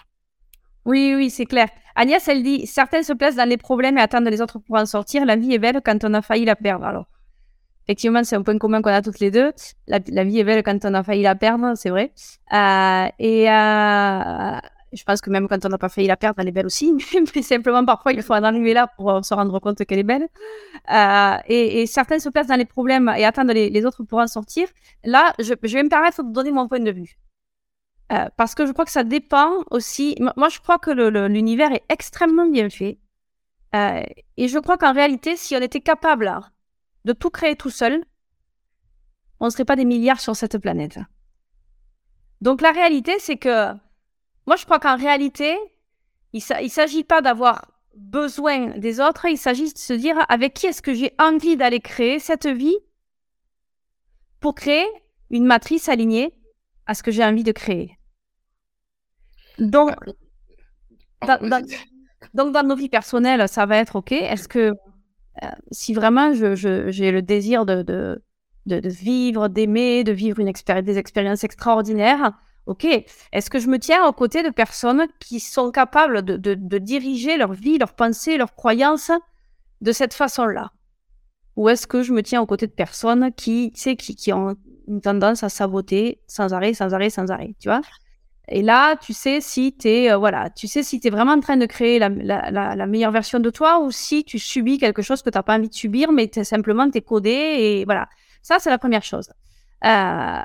Oui, 0.85 1.13
oui, 1.15 1.29
c'est 1.29 1.45
clair. 1.45 1.67
Agnès, 1.95 2.27
elle 2.27 2.43
dit 2.43 2.67
Certains 2.67 3.03
se 3.03 3.13
placent 3.13 3.35
dans 3.35 3.47
les 3.47 3.57
problèmes 3.57 3.97
et 3.97 4.01
attendent 4.01 4.27
les 4.27 4.41
autres 4.41 4.59
pour 4.59 4.75
en 4.75 4.85
sortir. 4.85 5.25
La 5.25 5.35
vie 5.35 5.53
est 5.53 5.59
belle 5.59 5.81
quand 5.83 6.03
on 6.03 6.13
a 6.13 6.21
failli 6.21 6.45
la 6.45 6.55
perdre. 6.55 6.85
Alors, 6.85 7.05
effectivement, 7.85 8.23
c'est 8.23 8.35
un 8.35 8.41
point 8.41 8.57
commun 8.57 8.81
qu'on 8.81 8.89
a 8.89 9.01
toutes 9.01 9.19
les 9.19 9.31
deux. 9.31 9.53
La, 9.87 9.99
vie 9.99 10.39
est 10.39 10.43
belle 10.43 10.63
quand 10.63 10.83
on 10.85 10.93
a 10.93 11.03
failli 11.03 11.23
la 11.23 11.35
perdre, 11.35 11.73
c'est 11.75 11.89
vrai. 11.89 12.11
Euh, 12.53 13.07
et 13.19 13.49
euh, 13.49 14.59
je 14.95 15.03
pense 15.03 15.21
que 15.21 15.29
même 15.29 15.47
quand 15.47 15.65
on 15.65 15.69
n'a 15.69 15.77
pas 15.77 15.89
failli 15.89 16.07
la 16.07 16.17
perdre, 16.17 16.39
elle 16.39 16.47
est 16.47 16.51
belle 16.51 16.65
aussi. 16.65 16.93
Mais 17.35 17.41
simplement, 17.41 17.83
parfois, 17.85 18.13
il 18.13 18.21
faut 18.21 18.33
en 18.33 18.43
arriver 18.43 18.73
là 18.73 18.87
pour 18.95 19.11
euh, 19.11 19.21
se 19.21 19.33
rendre 19.33 19.59
compte 19.59 19.83
qu'elle 19.85 19.99
est 19.99 20.03
belle. 20.03 20.27
et, 21.47 21.85
certains 21.87 22.19
se 22.19 22.29
placent 22.29 22.47
dans 22.47 22.55
les 22.55 22.65
problèmes 22.65 23.13
et 23.17 23.25
attendent 23.25 23.51
les, 23.51 23.85
autres 23.85 24.03
pour 24.03 24.19
en 24.19 24.27
sortir. 24.27 24.67
Là, 25.03 25.33
je, 25.39 25.53
je 25.61 25.73
vais 25.73 25.83
me 25.83 25.89
permettre 25.89 26.23
de 26.23 26.31
donner 26.31 26.51
mon 26.51 26.67
point 26.67 26.79
de 26.79 26.91
vue. 26.91 27.17
Euh, 28.11 28.27
parce 28.37 28.53
que 28.53 28.65
je 28.65 28.71
crois 28.71 28.85
que 28.85 28.91
ça 28.91 29.03
dépend 29.03 29.63
aussi. 29.71 30.15
Moi, 30.19 30.49
je 30.49 30.59
crois 30.59 30.77
que 30.77 30.91
l'univers 31.27 31.71
est 31.71 31.83
extrêmement 31.89 32.47
bien 32.47 32.69
fait. 32.69 32.99
Euh, 33.75 34.03
et 34.37 34.47
je 34.47 34.59
crois 34.59 34.77
qu'en 34.77 34.93
réalité, 34.93 35.35
si 35.35 35.55
on 35.55 35.61
était 35.61 35.81
capable 35.81 36.31
de 37.05 37.13
tout 37.13 37.31
créer 37.31 37.55
tout 37.55 37.71
seul, 37.71 38.03
on 39.39 39.45
ne 39.45 39.49
serait 39.49 39.65
pas 39.65 39.75
des 39.75 39.85
milliards 39.85 40.19
sur 40.19 40.35
cette 40.35 40.57
planète. 40.59 40.99
Donc 42.41 42.61
la 42.61 42.71
réalité, 42.71 43.13
c'est 43.19 43.37
que 43.37 43.73
moi, 44.47 44.55
je 44.55 44.65
crois 44.65 44.79
qu'en 44.79 44.97
réalité, 44.97 45.55
il 46.33 46.41
ne 46.41 46.67
s'agit 46.67 47.03
pas 47.03 47.21
d'avoir 47.21 47.71
besoin 47.95 48.77
des 48.77 48.99
autres, 48.99 49.25
il 49.25 49.37
s'agit 49.37 49.71
de 49.71 49.77
se 49.77 49.93
dire 49.93 50.15
avec 50.29 50.53
qui 50.53 50.67
est-ce 50.67 50.81
que 50.81 50.93
j'ai 50.93 51.13
envie 51.19 51.57
d'aller 51.57 51.79
créer 51.79 52.19
cette 52.19 52.47
vie 52.47 52.77
pour 54.39 54.55
créer 54.55 54.85
une 55.29 55.45
matrice 55.45 55.89
alignée 55.89 56.33
à 56.85 56.95
ce 56.95 57.03
que 57.03 57.11
j'ai 57.11 57.23
envie 57.23 57.43
de 57.43 57.51
créer. 57.51 57.97
Donc, 59.59 59.91
dans, 61.21 61.65
donc, 62.33 62.51
dans 62.51 62.63
nos 62.63 62.75
vies 62.75 62.89
personnelles, 62.89 63.47
ça 63.47 63.65
va 63.65 63.77
être 63.77 63.95
OK. 63.95 64.11
Est-ce 64.11 64.47
que 64.47 64.73
euh, 65.43 65.47
si 65.71 65.93
vraiment 65.93 66.33
j'ai 66.33 66.55
je, 66.55 67.11
le 67.11 67.21
désir 67.21 67.65
de, 67.65 67.81
de, 67.83 68.21
de, 68.65 68.89
vivre, 68.89 69.47
d'aimer, 69.47 70.03
de 70.03 70.11
vivre 70.11 70.39
une 70.39 70.51
des 70.81 70.97
expériences 70.97 71.43
extraordinaires, 71.43 72.33
Ok, 72.65 72.85
est-ce 72.85 73.49
que 73.49 73.59
je 73.59 73.67
me 73.67 73.77
tiens 73.77 74.05
aux 74.07 74.13
côtés 74.13 74.41
de 74.41 74.49
personnes 74.49 75.05
qui 75.19 75.39
sont 75.41 75.69
capables 75.71 76.21
de, 76.21 76.77
diriger 76.77 77.35
leur 77.37 77.53
vie, 77.53 77.77
leurs 77.77 77.93
pensées, 77.93 78.37
leurs 78.37 78.55
croyances 78.55 79.11
de 79.81 79.91
cette 79.91 80.13
façon-là? 80.13 80.71
Ou 81.55 81.69
est-ce 81.69 81.85
que 81.87 82.03
je 82.03 82.13
me 82.13 82.23
tiens 82.23 82.41
aux 82.41 82.45
côtés 82.45 82.67
de 82.67 82.71
personnes 82.71 83.33
qui, 83.33 83.71
qui, 83.71 83.95
qui 83.97 84.33
ont 84.33 84.55
une 84.87 85.01
tendance 85.01 85.43
à 85.43 85.49
saboter 85.49 86.21
sans 86.27 86.53
arrêt, 86.53 86.73
sans 86.73 86.93
arrêt, 86.93 87.09
sans 87.09 87.29
arrêt, 87.31 87.53
tu 87.59 87.67
vois? 87.67 87.81
Et 88.49 88.61
là, 88.61 88.95
tu 88.97 89.13
sais 89.13 89.39
si 89.39 89.75
tu 89.75 89.87
es, 89.87 90.11
euh, 90.11 90.17
voilà, 90.17 90.49
tu 90.49 90.67
sais 90.67 90.83
si 90.83 90.99
es 91.03 91.09
vraiment 91.09 91.31
en 91.31 91.39
train 91.39 91.55
de 91.55 91.65
créer 91.65 91.97
la, 91.99 92.09
meilleure 92.87 93.11
version 93.11 93.39
de 93.39 93.49
toi 93.49 93.79
ou 93.79 93.91
si 93.91 94.25
tu 94.25 94.37
subis 94.37 94.77
quelque 94.77 95.01
chose 95.01 95.21
que 95.21 95.29
tu 95.29 95.37
n'as 95.37 95.43
pas 95.43 95.57
envie 95.57 95.69
de 95.69 95.73
subir, 95.73 96.11
mais 96.11 96.29
es, 96.35 96.43
simplement 96.43 96.89
tu 96.89 96.97
es 96.97 97.01
codé 97.01 97.29
et 97.31 97.85
voilà. 97.85 98.09
Ça, 98.41 98.59
c'est 98.59 98.69
la 98.69 98.77
première 98.77 99.03
chose. 99.03 99.29
Euh, 99.85 100.41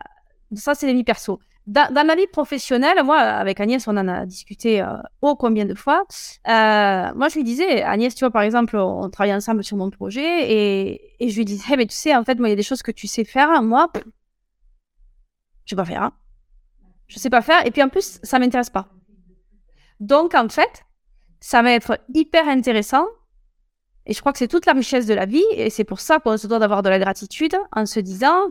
ça, 0.54 0.74
c'est 0.74 0.86
les 0.86 0.94
vies 0.94 1.04
perso. 1.04 1.40
Dans, 1.68 1.92
dans, 1.92 2.06
la 2.06 2.16
vie 2.16 2.26
professionnelle, 2.26 3.04
moi, 3.04 3.18
avec 3.18 3.60
Agnès, 3.60 3.86
on 3.86 3.96
en 3.96 4.08
a 4.08 4.26
discuté 4.26 4.80
euh, 4.80 4.96
oh 5.20 5.36
combien 5.36 5.66
de 5.66 5.74
fois. 5.74 6.04
Euh, 6.48 7.12
moi, 7.14 7.28
je 7.28 7.34
lui 7.34 7.44
disais, 7.44 7.82
Agnès, 7.82 8.14
tu 8.14 8.20
vois, 8.20 8.30
par 8.30 8.42
exemple, 8.42 8.76
on 8.76 9.08
travaille 9.10 9.34
ensemble 9.34 9.62
sur 9.62 9.76
mon 9.76 9.90
projet 9.90 10.50
et, 10.50 11.24
et 11.24 11.28
je 11.28 11.36
lui 11.36 11.44
disais, 11.44 11.76
mais 11.76 11.86
tu 11.86 11.94
sais, 11.94 12.16
en 12.16 12.24
fait, 12.24 12.38
moi, 12.38 12.48
il 12.48 12.52
y 12.52 12.54
a 12.54 12.56
des 12.56 12.62
choses 12.62 12.82
que 12.82 12.90
tu 12.90 13.06
sais 13.06 13.24
faire, 13.24 13.62
moi, 13.62 13.92
je 15.66 15.76
vais 15.76 15.82
pas 15.82 15.84
faire. 15.84 16.02
Hein 16.02 16.12
je 17.08 17.18
sais 17.18 17.30
pas 17.30 17.42
faire. 17.42 17.66
Et 17.66 17.70
puis 17.70 17.82
en 17.82 17.88
plus, 17.88 18.20
ça 18.22 18.38
m'intéresse 18.38 18.70
pas. 18.70 18.88
Donc 19.98 20.34
en 20.34 20.48
fait, 20.48 20.84
ça 21.40 21.62
va 21.62 21.72
être 21.72 21.98
hyper 22.14 22.46
intéressant. 22.46 23.06
Et 24.06 24.12
je 24.14 24.20
crois 24.20 24.32
que 24.32 24.38
c'est 24.38 24.48
toute 24.48 24.66
la 24.66 24.72
richesse 24.72 25.06
de 25.06 25.14
la 25.14 25.26
vie. 25.26 25.44
Et 25.52 25.70
c'est 25.70 25.84
pour 25.84 26.00
ça 26.00 26.18
qu'on 26.20 26.36
se 26.36 26.46
doit 26.46 26.58
d'avoir 26.58 26.82
de 26.82 26.88
la 26.88 26.98
gratitude 26.98 27.56
en 27.72 27.84
se 27.84 28.00
disant, 28.00 28.48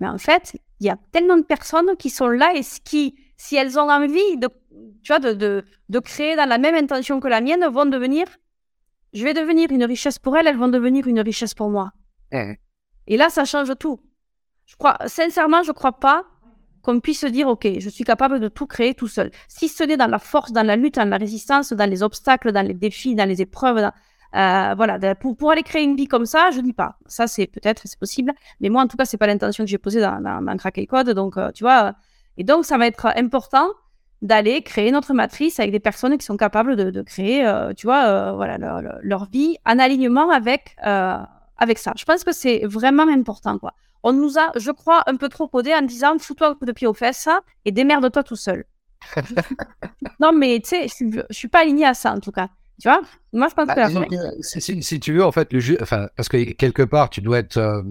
mais 0.00 0.08
en 0.08 0.18
fait, 0.18 0.56
il 0.80 0.86
y 0.86 0.90
a 0.90 0.98
tellement 1.12 1.36
de 1.36 1.42
personnes 1.42 1.96
qui 1.96 2.10
sont 2.10 2.28
là 2.28 2.52
et 2.54 2.62
qui, 2.84 3.16
si 3.36 3.56
elles 3.56 3.78
ont 3.78 3.90
envie 3.90 4.36
de, 4.36 4.48
tu 5.02 5.12
vois, 5.12 5.18
de, 5.18 5.32
de, 5.32 5.64
de 5.88 5.98
créer 5.98 6.36
dans 6.36 6.48
la 6.48 6.58
même 6.58 6.74
intention 6.74 7.20
que 7.20 7.28
la 7.28 7.40
mienne, 7.40 7.64
vont 7.66 7.86
devenir, 7.86 8.26
je 9.12 9.24
vais 9.24 9.34
devenir 9.34 9.70
une 9.70 9.84
richesse 9.84 10.18
pour 10.18 10.36
elles, 10.36 10.46
elles 10.46 10.56
vont 10.56 10.68
devenir 10.68 11.06
une 11.06 11.20
richesse 11.20 11.54
pour 11.54 11.70
moi. 11.70 11.92
Eh. 12.32 12.54
Et 13.06 13.16
là, 13.16 13.30
ça 13.30 13.44
change 13.44 13.72
tout. 13.78 14.00
Je 14.66 14.76
crois, 14.76 14.98
sincèrement, 15.06 15.62
je 15.62 15.72
crois 15.72 15.98
pas 15.98 16.26
qu'on 16.82 17.00
puisse 17.00 17.20
se 17.20 17.26
dire, 17.26 17.48
OK, 17.48 17.66
je 17.78 17.88
suis 17.88 18.04
capable 18.04 18.38
de 18.38 18.48
tout 18.48 18.66
créer 18.66 18.94
tout 18.94 19.08
seul. 19.08 19.30
Si 19.48 19.68
ce 19.68 19.82
n'est 19.82 19.96
dans 19.96 20.06
la 20.06 20.18
force, 20.18 20.52
dans 20.52 20.62
la 20.62 20.76
lutte, 20.76 20.96
dans 20.96 21.08
la 21.08 21.16
résistance, 21.16 21.72
dans 21.72 21.88
les 21.88 22.02
obstacles, 22.02 22.52
dans 22.52 22.66
les 22.66 22.74
défis, 22.74 23.14
dans 23.14 23.28
les 23.28 23.42
épreuves, 23.42 23.90
euh, 24.34 24.74
voilà, 24.76 25.14
pour, 25.14 25.36
pour, 25.36 25.50
aller 25.50 25.62
créer 25.62 25.82
une 25.84 25.96
vie 25.96 26.06
comme 26.06 26.26
ça, 26.26 26.50
je 26.50 26.60
dis 26.60 26.72
pas. 26.72 26.96
Ça, 27.06 27.26
c'est 27.26 27.46
peut-être, 27.46 27.82
c'est 27.84 27.98
possible. 27.98 28.32
Mais 28.60 28.68
moi, 28.68 28.82
en 28.82 28.86
tout 28.86 28.96
cas, 28.96 29.04
c'est 29.04 29.16
pas 29.16 29.26
l'intention 29.26 29.64
que 29.64 29.70
j'ai 29.70 29.78
posée 29.78 30.00
dans, 30.00 30.20
dans, 30.20 30.42
dans 30.42 30.56
Crack 30.56 30.80
Code. 30.88 31.10
Donc, 31.10 31.36
euh, 31.36 31.50
tu 31.52 31.64
vois, 31.64 31.94
et 32.36 32.44
donc, 32.44 32.64
ça 32.64 32.78
va 32.78 32.86
être 32.86 33.06
important 33.16 33.68
d'aller 34.20 34.62
créer 34.62 34.90
notre 34.90 35.14
matrice 35.14 35.60
avec 35.60 35.70
des 35.70 35.80
personnes 35.80 36.18
qui 36.18 36.26
sont 36.26 36.36
capables 36.36 36.76
de, 36.76 36.90
de 36.90 37.02
créer, 37.02 37.46
euh, 37.46 37.72
tu 37.72 37.86
vois, 37.86 38.32
voilà, 38.32 38.58
leur, 38.58 38.82
leur, 39.00 39.24
vie 39.26 39.56
en 39.64 39.78
alignement 39.78 40.30
avec, 40.30 40.76
avec 40.82 41.78
ça. 41.78 41.92
Je 41.96 42.04
pense 42.04 42.24
que 42.24 42.32
c'est 42.32 42.62
vraiment 42.64 43.06
important, 43.08 43.58
quoi 43.58 43.74
on 44.02 44.12
nous 44.12 44.38
a, 44.38 44.52
je 44.56 44.70
crois, 44.70 45.02
un 45.06 45.16
peu 45.16 45.28
trop 45.28 45.48
codé 45.48 45.74
en 45.74 45.82
disant 45.82 46.18
fous-toi 46.18 46.48
un 46.48 46.54
coup 46.54 46.64
de 46.64 46.72
pied 46.72 46.86
aux 46.86 46.94
fesses 46.94 47.28
et 47.64 47.72
démerde-toi 47.72 48.22
tout 48.22 48.36
seul. 48.36 48.64
non, 50.20 50.32
mais 50.32 50.60
tu 50.60 50.70
sais, 50.70 50.88
je, 50.88 51.22
suis 51.30 51.48
pas 51.48 51.60
aligné 51.60 51.86
à 51.86 51.94
ça 51.94 52.12
en 52.12 52.20
tout 52.20 52.32
cas. 52.32 52.48
Tu 52.80 52.88
vois? 52.88 53.00
Moi, 53.32 53.48
je 53.48 53.54
pense 53.54 53.66
bah, 53.66 53.74
que 53.74 54.80
si, 54.82 55.00
tu 55.00 55.12
veux, 55.12 55.24
en 55.24 55.32
fait, 55.32 55.52
le 55.52 55.82
enfin, 55.82 56.08
parce 56.16 56.28
que 56.28 56.52
quelque 56.52 56.82
part, 56.82 57.10
tu 57.10 57.20
dois 57.20 57.38
être. 57.38 57.56
Euh, 57.56 57.82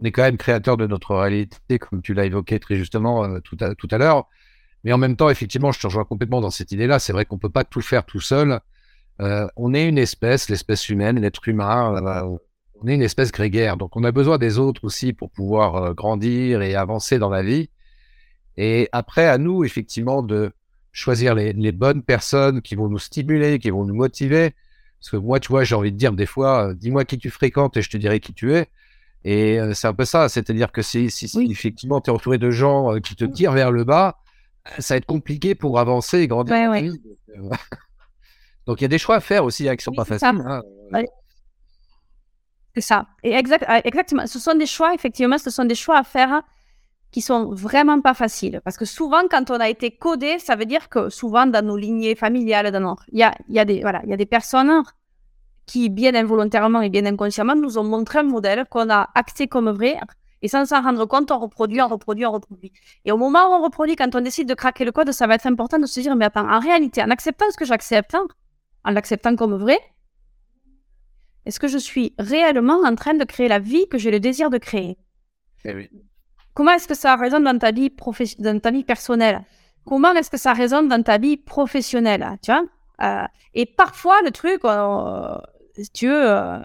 on 0.00 0.04
est 0.04 0.12
quand 0.12 0.22
même 0.22 0.36
créateur 0.36 0.76
de 0.76 0.86
notre 0.86 1.14
réalité, 1.14 1.78
comme 1.78 2.02
tu 2.02 2.14
l'as 2.14 2.24
évoqué 2.24 2.60
très 2.60 2.76
justement 2.76 3.24
euh, 3.24 3.40
tout 3.40 3.56
à, 3.60 3.74
tout 3.74 3.88
à 3.90 3.98
l'heure. 3.98 4.28
Mais 4.84 4.92
en 4.92 4.98
même 4.98 5.16
temps, 5.16 5.28
effectivement, 5.28 5.72
je 5.72 5.80
te 5.80 5.86
rejoins 5.86 6.04
complètement 6.04 6.40
dans 6.40 6.50
cette 6.50 6.70
idée-là. 6.72 6.98
C'est 6.98 7.12
vrai 7.12 7.24
qu'on 7.24 7.38
peut 7.38 7.50
pas 7.50 7.64
tout 7.64 7.80
faire 7.80 8.04
tout 8.04 8.20
seul. 8.20 8.60
Euh, 9.20 9.48
on 9.56 9.74
est 9.74 9.88
une 9.88 9.98
espèce, 9.98 10.48
l'espèce 10.48 10.88
humaine, 10.88 11.20
l'être 11.20 11.46
humain 11.48 12.38
on 12.80 12.86
est 12.86 12.94
une 12.94 13.02
espèce 13.02 13.32
grégaire, 13.32 13.76
donc 13.76 13.96
on 13.96 14.04
a 14.04 14.12
besoin 14.12 14.38
des 14.38 14.60
autres 14.60 14.84
aussi 14.84 15.12
pour 15.12 15.32
pouvoir 15.32 15.96
grandir 15.96 16.62
et 16.62 16.76
avancer 16.76 17.18
dans 17.18 17.28
la 17.28 17.42
vie. 17.42 17.70
Et 18.56 18.88
après, 18.92 19.26
à 19.26 19.36
nous, 19.36 19.64
effectivement, 19.64 20.22
de 20.22 20.52
choisir 20.98 21.34
les, 21.34 21.72
bonnes 21.72 22.02
personnes 22.02 22.60
qui 22.60 22.74
vont 22.74 22.88
nous 22.88 22.98
stimuler, 22.98 23.58
qui 23.58 23.70
vont 23.70 23.84
nous 23.84 23.94
motiver. 23.94 24.54
Parce 25.00 25.10
que 25.10 25.16
moi, 25.16 25.38
tu 25.38 25.48
vois, 25.48 25.62
j'ai 25.62 25.76
envie 25.76 25.92
de 25.92 25.96
dire 25.96 26.12
des 26.12 26.26
fois, 26.26 26.68
euh, 26.68 26.74
dis-moi 26.74 27.04
qui 27.04 27.18
tu 27.18 27.30
fréquentes 27.30 27.76
et 27.76 27.82
je 27.82 27.90
te 27.90 27.96
dirai 27.96 28.18
qui 28.18 28.34
tu 28.34 28.52
es. 28.52 28.66
Et 29.24 29.60
euh, 29.60 29.74
c'est 29.74 29.86
un 29.86 29.94
peu 29.94 30.04
ça, 30.04 30.28
c'est-à-dire 30.28 30.72
que 30.72 30.82
si, 30.82 31.08
effectivement 31.50 32.00
tu 32.00 32.10
es 32.10 32.12
entouré 32.12 32.38
de 32.38 32.50
gens 32.50 32.98
qui 33.00 33.16
te 33.16 33.24
tirent 33.24 33.52
vers 33.52 33.70
le 33.70 33.84
bas, 33.84 34.18
ça 34.78 34.94
va 34.94 34.98
être 34.98 35.06
compliqué 35.06 35.54
pour 35.54 35.78
avancer 35.78 36.18
et 36.18 36.28
grandir. 36.28 36.56
Donc 38.66 38.80
il 38.80 38.82
y 38.82 38.84
a 38.84 38.88
des 38.88 38.98
choix 38.98 39.16
à 39.16 39.20
faire 39.20 39.44
aussi 39.44 39.68
hein, 39.68 39.76
qui 39.76 39.84
sont 39.84 39.92
pas 39.92 40.04
faciles. 40.04 40.28
Hein. 40.28 40.62
C'est 42.74 42.80
ça. 42.80 43.06
Et 43.22 43.32
exact, 43.32 43.64
exactement. 43.84 44.26
Ce 44.26 44.38
sont 44.38 44.54
des 44.54 44.66
choix, 44.66 44.94
effectivement, 44.94 45.38
ce 45.38 45.50
sont 45.50 45.64
des 45.64 45.74
choix 45.74 45.98
à 45.98 46.04
faire 46.04 46.42
qui 47.10 47.20
sont 47.20 47.52
vraiment 47.54 48.00
pas 48.00 48.14
faciles. 48.14 48.60
Parce 48.64 48.76
que 48.76 48.84
souvent, 48.84 49.22
quand 49.30 49.50
on 49.50 49.60
a 49.60 49.68
été 49.68 49.90
codé, 49.90 50.38
ça 50.38 50.56
veut 50.56 50.66
dire 50.66 50.88
que 50.88 51.08
souvent, 51.08 51.46
dans 51.46 51.64
nos 51.64 51.76
lignées 51.76 52.14
familiales, 52.14 52.70
dans 52.70 52.80
notre... 52.80 53.04
il, 53.12 53.18
y 53.18 53.22
a, 53.22 53.34
y 53.48 53.58
a 53.58 53.64
des, 53.64 53.80
voilà, 53.80 54.02
il 54.04 54.10
y 54.10 54.12
a 54.12 54.16
des 54.16 54.26
personnes 54.26 54.82
qui, 55.66 55.88
bien 55.88 56.14
involontairement 56.14 56.80
et 56.82 56.90
bien 56.90 57.06
inconsciemment, 57.06 57.54
nous 57.54 57.78
ont 57.78 57.84
montré 57.84 58.18
un 58.18 58.24
modèle 58.24 58.64
qu'on 58.70 58.90
a 58.90 59.08
acté 59.14 59.48
comme 59.48 59.70
vrai. 59.70 59.96
Et 60.40 60.48
sans 60.48 60.66
s'en 60.66 60.82
rendre 60.82 61.04
compte, 61.06 61.30
on 61.30 61.38
reproduit, 61.38 61.80
on 61.80 61.88
reproduit, 61.88 62.24
on 62.24 62.32
reproduit. 62.32 62.72
Et 63.04 63.12
au 63.12 63.16
moment 63.16 63.50
où 63.50 63.54
on 63.54 63.62
reproduit, 63.62 63.96
quand 63.96 64.14
on 64.14 64.20
décide 64.20 64.48
de 64.48 64.54
craquer 64.54 64.84
le 64.84 64.92
code, 64.92 65.10
ça 65.12 65.26
va 65.26 65.34
être 65.34 65.46
important 65.46 65.78
de 65.78 65.86
se 65.86 66.00
dire, 66.00 66.14
mais 66.14 66.26
attends, 66.26 66.48
en 66.48 66.60
réalité, 66.60 67.02
en 67.02 67.10
acceptant 67.10 67.46
ce 67.50 67.56
que 67.56 67.64
j'accepte, 67.64 68.16
en 68.84 68.90
l'acceptant 68.90 69.34
comme 69.34 69.56
vrai, 69.56 69.78
est-ce 71.44 71.58
que 71.58 71.66
je 71.68 71.78
suis 71.78 72.14
réellement 72.18 72.80
en 72.84 72.94
train 72.94 73.14
de 73.14 73.24
créer 73.24 73.48
la 73.48 73.58
vie 73.58 73.88
que 73.88 73.98
j'ai 73.98 74.10
le 74.10 74.20
désir 74.20 74.50
de 74.50 74.58
créer? 74.58 74.98
Eh 75.64 75.88
Comment 76.58 76.72
est-ce 76.72 76.88
que 76.88 76.96
ça 76.96 77.14
résonne 77.14 77.44
dans 77.44 77.56
ta 77.56 77.70
vie, 77.70 77.94
dans 78.40 78.58
ta 78.58 78.72
vie 78.72 78.82
personnelle? 78.82 79.44
Comment 79.86 80.12
est-ce 80.14 80.28
que 80.28 80.36
ça 80.36 80.52
résonne 80.52 80.88
dans 80.88 81.00
ta 81.04 81.16
vie 81.16 81.36
professionnelle 81.36 82.36
tu 82.42 82.50
vois? 82.50 82.64
Euh, 83.00 83.28
Et 83.54 83.64
parfois, 83.64 84.20
le 84.22 84.32
truc, 84.32 84.64
euh, 84.64 85.38
si 85.80 85.88
tu 85.92 86.08
veux, 86.08 86.28
euh, 86.28 86.58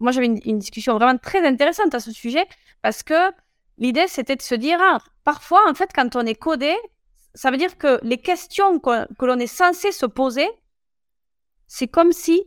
moi 0.00 0.12
j'avais 0.12 0.26
une, 0.26 0.58
discussion 0.58 0.92
vraiment 0.98 1.16
très 1.16 1.46
intéressante 1.46 1.94
à 1.94 2.00
ce 2.00 2.12
sujet 2.12 2.46
parce 2.82 3.02
que 3.02 3.14
l'idée 3.78 4.06
c'était 4.06 4.36
de 4.36 4.42
se 4.42 4.54
dire, 4.54 4.78
ah, 4.82 4.98
parfois, 5.24 5.62
en 5.66 5.72
fait, 5.72 5.92
quand 5.94 6.14
on 6.14 6.26
est 6.26 6.34
codé, 6.34 6.76
ça 7.32 7.50
veut 7.50 7.56
dire 7.56 7.78
que 7.78 8.00
les 8.02 8.18
questions 8.18 8.78
que, 8.78 9.10
que 9.14 9.24
l'on 9.24 9.38
est 9.38 9.46
censé 9.46 9.92
se 9.92 10.04
poser, 10.04 10.50
c'est 11.66 11.88
comme 11.88 12.12
si 12.12 12.42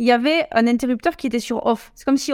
il 0.00 0.06
y 0.08 0.10
avait 0.10 0.48
un 0.50 0.66
interrupteur 0.66 1.14
qui 1.14 1.28
était 1.28 1.38
sur 1.38 1.64
off. 1.64 1.92
C'est 1.94 2.04
comme 2.04 2.16
si 2.16 2.32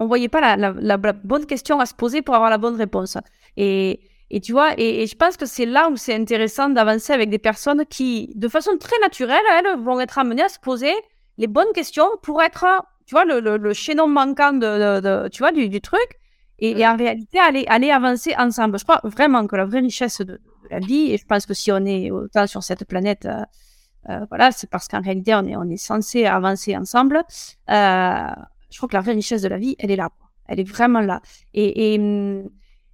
ne 0.00 0.08
voyait 0.08 0.28
pas 0.28 0.56
la, 0.56 0.96
bonne 0.96 1.46
question 1.46 1.80
à 1.80 1.86
se 1.86 1.94
poser 1.94 2.22
pour 2.22 2.34
avoir 2.34 2.50
la 2.50 2.58
bonne 2.58 2.76
réponse. 2.76 3.16
Et, 3.56 4.00
et 4.30 4.40
tu 4.40 4.52
vois, 4.52 4.72
et, 4.78 5.06
je 5.06 5.14
pense 5.14 5.36
que 5.36 5.46
c'est 5.46 5.66
là 5.66 5.88
où 5.88 5.96
c'est 5.96 6.14
intéressant 6.14 6.68
d'avancer 6.68 7.12
avec 7.12 7.30
des 7.30 7.38
personnes 7.38 7.86
qui, 7.86 8.32
de 8.34 8.48
façon 8.48 8.76
très 8.78 8.98
naturelle, 9.00 9.42
elles 9.58 9.78
vont 9.80 10.00
être 10.00 10.18
amenées 10.18 10.42
à 10.42 10.48
se 10.48 10.58
poser 10.58 10.92
les 11.38 11.46
bonnes 11.46 11.72
questions 11.74 12.08
pour 12.22 12.42
être, 12.42 12.64
tu 13.06 13.14
vois, 13.14 13.24
le, 13.24 13.40
le, 13.40 13.72
chaînon 13.72 14.08
manquant 14.08 14.52
de, 14.52 15.28
tu 15.28 15.38
vois, 15.38 15.52
du, 15.52 15.80
truc. 15.80 16.18
Et, 16.58 16.86
en 16.86 16.96
réalité, 16.96 17.38
aller, 17.38 17.64
aller 17.68 17.90
avancer 17.90 18.34
ensemble. 18.38 18.78
Je 18.78 18.84
crois 18.84 19.00
vraiment 19.04 19.46
que 19.46 19.56
la 19.56 19.64
vraie 19.64 19.80
richesse 19.80 20.20
de, 20.20 20.40
la 20.70 20.78
vie, 20.78 21.12
et 21.12 21.18
je 21.18 21.26
pense 21.26 21.46
que 21.46 21.54
si 21.54 21.70
on 21.72 21.84
est 21.84 22.10
autant 22.10 22.46
sur 22.46 22.62
cette 22.62 22.84
planète, 22.86 23.26
euh, 23.26 23.42
euh, 24.08 24.26
voilà, 24.28 24.50
c'est 24.50 24.68
parce 24.68 24.88
qu'en 24.88 25.00
réalité, 25.00 25.34
on 25.34 25.46
est, 25.46 25.56
on 25.56 25.68
est 25.68 25.76
censé 25.76 26.26
avancer 26.26 26.76
ensemble. 26.76 27.22
Euh, 27.70 28.28
je 28.74 28.78
crois 28.80 28.88
que 28.88 28.94
la 28.94 29.02
vraie 29.02 29.12
richesse 29.12 29.40
de 29.42 29.46
la 29.46 29.56
vie, 29.56 29.76
elle 29.78 29.92
est 29.92 29.96
là. 29.96 30.10
Elle 30.48 30.58
est 30.58 30.68
vraiment 30.68 31.00
là. 31.00 31.22
Et, 31.54 31.94
et, 31.94 32.00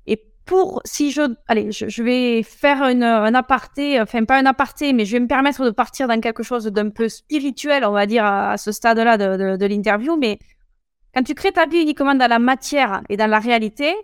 et 0.06 0.22
pour, 0.44 0.82
si 0.84 1.10
je, 1.10 1.22
allez, 1.48 1.72
je, 1.72 2.02
vais 2.02 2.42
faire 2.42 2.82
une, 2.82 3.02
un 3.02 3.34
aparté, 3.34 3.98
enfin 3.98 4.26
pas 4.26 4.38
un 4.38 4.44
aparté, 4.44 4.92
mais 4.92 5.06
je 5.06 5.12
vais 5.12 5.20
me 5.20 5.26
permettre 5.26 5.64
de 5.64 5.70
partir 5.70 6.06
dans 6.06 6.20
quelque 6.20 6.42
chose 6.42 6.66
d'un 6.66 6.90
peu 6.90 7.08
spirituel, 7.08 7.86
on 7.86 7.92
va 7.92 8.04
dire, 8.04 8.26
à, 8.26 8.58
ce 8.58 8.72
stade-là 8.72 9.16
de, 9.16 9.38
de, 9.38 9.56
de 9.56 9.66
l'interview. 9.66 10.18
Mais 10.18 10.38
quand 11.14 11.22
tu 11.22 11.34
crées 11.34 11.52
ta 11.52 11.64
vie 11.64 11.80
uniquement 11.80 12.14
dans 12.14 12.28
la 12.28 12.38
matière 12.38 13.00
et 13.08 13.16
dans 13.16 13.30
la 13.30 13.38
réalité, 13.38 13.94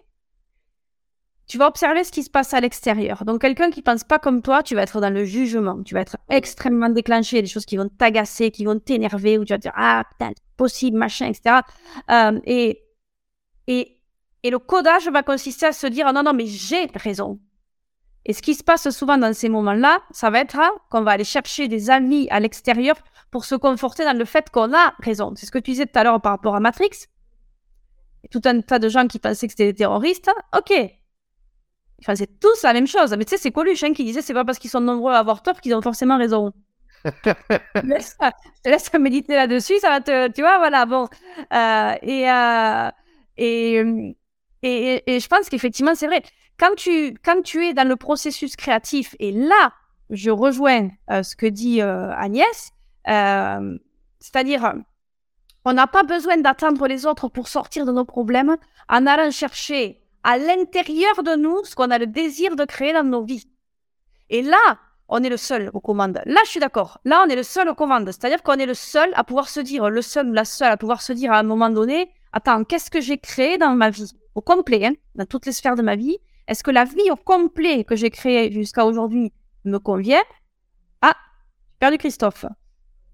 tu 1.46 1.58
vas 1.58 1.68
observer 1.68 2.02
ce 2.02 2.10
qui 2.10 2.22
se 2.22 2.30
passe 2.30 2.54
à 2.54 2.60
l'extérieur. 2.60 3.24
Donc, 3.24 3.40
quelqu'un 3.40 3.70
qui 3.70 3.80
pense 3.80 4.02
pas 4.02 4.18
comme 4.18 4.42
toi, 4.42 4.62
tu 4.62 4.74
vas 4.74 4.82
être 4.82 5.00
dans 5.00 5.12
le 5.12 5.24
jugement. 5.24 5.82
Tu 5.84 5.94
vas 5.94 6.00
être 6.00 6.16
extrêmement 6.28 6.88
déclenché. 6.88 7.36
Il 7.36 7.38
y 7.38 7.40
a 7.40 7.42
des 7.42 7.48
choses 7.48 7.66
qui 7.66 7.76
vont 7.76 7.88
t'agacer, 7.88 8.50
qui 8.50 8.64
vont 8.64 8.78
t'énerver, 8.78 9.38
où 9.38 9.44
tu 9.44 9.52
vas 9.52 9.58
dire, 9.58 9.72
ah, 9.76 10.04
putain, 10.10 10.32
possible, 10.56 10.98
machin, 10.98 11.26
etc. 11.26 11.60
Euh, 12.10 12.40
et, 12.44 12.82
et, 13.68 14.00
et 14.42 14.50
le 14.50 14.58
codage 14.58 15.08
va 15.08 15.22
consister 15.22 15.66
à 15.66 15.72
se 15.72 15.86
dire, 15.86 16.12
non, 16.12 16.24
non, 16.24 16.32
mais 16.32 16.46
j'ai 16.46 16.90
raison. 16.94 17.38
Et 18.24 18.32
ce 18.32 18.42
qui 18.42 18.54
se 18.54 18.64
passe 18.64 18.90
souvent 18.90 19.16
dans 19.16 19.32
ces 19.32 19.48
moments-là, 19.48 20.00
ça 20.10 20.30
va 20.30 20.40
être 20.40 20.58
hein, 20.58 20.72
qu'on 20.90 21.02
va 21.02 21.12
aller 21.12 21.24
chercher 21.24 21.68
des 21.68 21.90
amis 21.90 22.26
à 22.30 22.40
l'extérieur 22.40 22.96
pour 23.30 23.44
se 23.44 23.54
conforter 23.54 24.04
dans 24.04 24.18
le 24.18 24.24
fait 24.24 24.50
qu'on 24.50 24.74
a 24.74 24.94
raison. 24.98 25.32
C'est 25.36 25.46
ce 25.46 25.52
que 25.52 25.58
tu 25.60 25.70
disais 25.70 25.86
tout 25.86 25.96
à 25.96 26.02
l'heure 26.02 26.20
par 26.20 26.32
rapport 26.32 26.56
à 26.56 26.60
Matrix. 26.60 27.06
Tout 28.32 28.42
un 28.44 28.60
tas 28.62 28.80
de 28.80 28.88
gens 28.88 29.06
qui 29.06 29.20
pensaient 29.20 29.46
que 29.46 29.52
c'était 29.52 29.66
des 29.66 29.74
terroristes. 29.78 30.28
Ok, 30.56 30.72
Enfin, 32.00 32.14
c'est 32.14 32.38
tous 32.40 32.62
la 32.62 32.72
même 32.72 32.86
chose. 32.86 33.14
Mais 33.16 33.24
tu 33.24 33.30
sais, 33.30 33.38
c'est 33.38 33.50
Coluche 33.50 33.82
hein, 33.82 33.92
qui 33.92 34.04
disait 34.04 34.22
c'est 34.22 34.34
pas 34.34 34.44
parce 34.44 34.58
qu'ils 34.58 34.70
sont 34.70 34.80
nombreux 34.80 35.12
à 35.12 35.18
avoir 35.18 35.42
tort 35.42 35.60
qu'ils 35.60 35.74
ont 35.74 35.82
forcément 35.82 36.18
raison. 36.18 36.52
je, 37.04 37.10
te 38.62 38.68
laisse, 38.68 38.92
méditer 38.94 39.34
là-dessus, 39.34 39.78
ça 39.78 39.88
va 39.88 40.00
te. 40.00 40.30
Tu 40.32 40.40
vois, 40.42 40.58
voilà, 40.58 40.86
bon. 40.86 41.08
Euh, 41.52 41.94
et, 42.02 42.30
euh, 42.30 42.90
et, 43.36 43.82
et, 44.62 45.14
et, 45.14 45.20
je 45.20 45.28
pense 45.28 45.48
qu'effectivement, 45.48 45.94
c'est 45.94 46.06
vrai. 46.06 46.22
Quand 46.58 46.74
tu, 46.74 47.14
quand 47.22 47.42
tu 47.42 47.66
es 47.66 47.74
dans 47.74 47.86
le 47.86 47.96
processus 47.96 48.56
créatif, 48.56 49.14
et 49.18 49.30
là, 49.30 49.72
je 50.10 50.30
rejoins 50.30 50.88
euh, 51.10 51.22
ce 51.22 51.36
que 51.36 51.46
dit 51.46 51.80
Agnès, 51.82 52.72
c'est-à-dire, 54.20 54.74
on 55.64 55.72
n'a 55.72 55.86
pas 55.86 56.02
besoin 56.02 56.38
d'attendre 56.38 56.86
les 56.86 57.06
autres 57.06 57.28
pour 57.28 57.48
sortir 57.48 57.84
de 57.84 57.92
nos 57.92 58.04
problèmes 58.04 58.56
en 58.88 59.06
allant 59.06 59.30
chercher 59.30 60.00
à 60.26 60.38
l'intérieur 60.38 61.22
de 61.22 61.36
nous 61.36 61.64
ce 61.64 61.76
qu'on 61.76 61.92
a 61.92 61.98
le 61.98 62.06
désir 62.08 62.56
de 62.56 62.64
créer 62.64 62.92
dans 62.92 63.04
nos 63.04 63.22
vies. 63.22 63.46
Et 64.28 64.42
là, 64.42 64.78
on 65.08 65.22
est 65.22 65.28
le 65.28 65.36
seul 65.36 65.70
aux 65.72 65.78
commandes. 65.78 66.20
Là, 66.26 66.40
je 66.44 66.50
suis 66.50 66.58
d'accord. 66.58 66.98
Là, 67.04 67.22
on 67.24 67.30
est 67.30 67.36
le 67.36 67.44
seul 67.44 67.68
aux 67.68 67.76
commandes. 67.76 68.06
C'est-à-dire 68.06 68.42
qu'on 68.42 68.54
est 68.54 68.66
le 68.66 68.74
seul 68.74 69.08
à 69.14 69.22
pouvoir 69.22 69.48
se 69.48 69.60
dire, 69.60 69.88
le 69.88 70.02
seul, 70.02 70.32
la 70.32 70.44
seule 70.44 70.72
à 70.72 70.76
pouvoir 70.76 71.00
se 71.00 71.12
dire 71.12 71.30
à 71.30 71.38
un 71.38 71.44
moment 71.44 71.70
donné, 71.70 72.10
attends, 72.32 72.64
qu'est-ce 72.64 72.90
que 72.90 73.00
j'ai 73.00 73.18
créé 73.18 73.56
dans 73.56 73.76
ma 73.76 73.90
vie? 73.90 74.10
Au 74.34 74.40
complet, 74.40 74.84
hein, 74.84 74.94
dans 75.14 75.26
toutes 75.26 75.46
les 75.46 75.52
sphères 75.52 75.76
de 75.76 75.82
ma 75.82 75.94
vie. 75.94 76.18
Est-ce 76.48 76.64
que 76.64 76.72
la 76.72 76.84
vie 76.84 77.08
au 77.12 77.16
complet 77.16 77.84
que 77.84 77.94
j'ai 77.94 78.10
créée 78.10 78.50
jusqu'à 78.50 78.84
aujourd'hui 78.84 79.32
me 79.64 79.78
convient? 79.78 80.24
Ah, 81.02 81.14
j'ai 81.70 81.78
perdu 81.78 81.98
Christophe. 81.98 82.46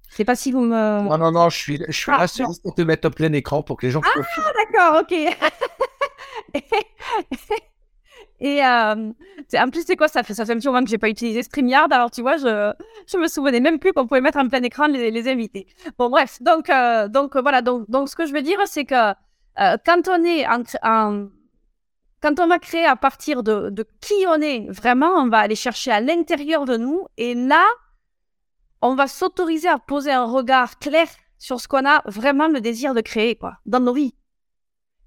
Je 0.09 0.17
sais 0.17 0.25
pas 0.25 0.35
si 0.35 0.51
vous 0.51 0.63
me. 0.63 1.03
Non, 1.03 1.19
non, 1.19 1.31
non, 1.31 1.51
je 1.51 1.59
suis, 1.59 1.85
je 1.87 1.93
suis 1.93 2.11
ah, 2.11 2.25
pour 2.63 2.75
te 2.75 2.83
mettre 2.83 3.09
au 3.09 3.11
plein 3.11 3.33
écran 3.35 3.63
pour 3.63 3.77
que 3.77 3.85
les 3.85 3.93
gens. 3.93 4.01
Ah, 4.03 4.53
d'accord, 4.73 5.03
ok. 5.03 5.15
et 8.41 8.65
euh, 8.65 9.13
en 9.55 9.71
plus, 9.71 9.85
c'est 9.87 9.97
quoi 9.97 10.09
ça 10.09 10.23
fait 10.23 10.35
Ça 10.35 10.45
fait 10.45 10.53
un 10.53 10.57
petit 10.57 10.69
moment 10.69 10.83
que 10.83 10.91
j'ai 10.91 10.99
pas 10.99 11.09
utilisé 11.09 11.43
StreamYard, 11.43 11.93
alors 11.93 12.11
tu 12.11 12.23
vois, 12.23 12.37
je 12.37 12.73
je 13.07 13.17
me 13.17 13.29
souvenais 13.29 13.61
même 13.61 13.79
plus 13.79 13.93
qu'on 13.93 14.07
pouvait 14.07 14.21
mettre 14.21 14.39
en 14.39 14.49
plein 14.49 14.63
écran 14.63 14.87
les, 14.87 15.29
invités. 15.29 15.67
Bon, 15.99 16.11
bref, 16.11 16.41
donc 16.43 16.71
euh, 16.71 17.09
donc 17.09 17.37
voilà, 17.37 17.63
donc 17.63 17.89
donc 17.91 18.09
ce 18.09 18.17
que 18.17 18.27
je 18.27 18.33
veux 18.33 18.43
dire, 18.43 18.59
c'est 18.67 18.85
que 18.85 19.11
euh, 19.13 19.77
quand 19.85 20.09
on 20.09 20.25
est 20.25 20.47
en, 20.47 21.29
quand 22.21 22.41
on 22.41 22.47
va 22.47 22.59
créer 22.59 22.85
à 22.85 22.97
partir 22.97 23.43
de 23.43 23.87
qui 24.01 24.27
on 24.29 24.41
est, 24.41 24.71
vraiment, 24.71 25.15
on 25.17 25.29
va 25.29 25.39
aller 25.39 25.57
chercher 25.57 25.91
à 25.91 26.01
l'intérieur 26.01 26.65
de 26.65 26.77
nous, 26.77 27.07
et 27.17 27.35
là, 27.35 27.65
on 28.83 28.97
va 28.97 29.07
s'autoriser 29.07 29.69
à 29.69 29.79
poser 29.79 30.13
un 30.13 30.25
regard 30.25 30.79
clair 30.79 31.07
sur 31.39 31.61
ce 31.61 31.69
qu'on 31.69 31.87
a 31.87 32.03
vraiment 32.07 32.49
le 32.49 32.61
désir 32.61 32.95
de 32.95 33.01
créer, 33.01 33.37
quoi, 33.37 33.57
dans 33.67 33.81
nos 33.81 33.93
vies. 33.93 34.15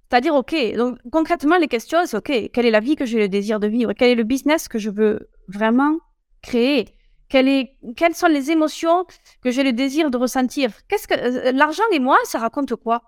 C'est-à-dire, 0.09 0.35
OK, 0.35 0.55
donc 0.75 0.99
concrètement, 1.11 1.57
les 1.57 1.67
questions, 1.67 2.05
c'est 2.05 2.17
OK, 2.17 2.31
quelle 2.53 2.65
est 2.65 2.71
la 2.71 2.79
vie 2.79 2.95
que 2.95 3.05
j'ai 3.05 3.17
le 3.17 3.27
désir 3.27 3.59
de 3.59 3.67
vivre? 3.67 3.93
Quel 3.93 4.11
est 4.11 4.15
le 4.15 4.23
business 4.23 4.67
que 4.67 4.77
je 4.77 4.89
veux 4.89 5.29
vraiment 5.47 5.97
créer? 6.41 6.95
Quelles 7.27 7.67
sont 8.13 8.27
les 8.27 8.51
émotions 8.51 9.05
que 9.41 9.49
j'ai 9.49 9.63
le 9.63 9.73
désir 9.73 10.11
de 10.11 10.17
ressentir? 10.17 10.71
Euh, 11.11 11.51
L'argent 11.51 11.83
et 11.91 11.99
moi, 11.99 12.17
ça 12.23 12.37
raconte 12.39 12.75
quoi? 12.75 13.01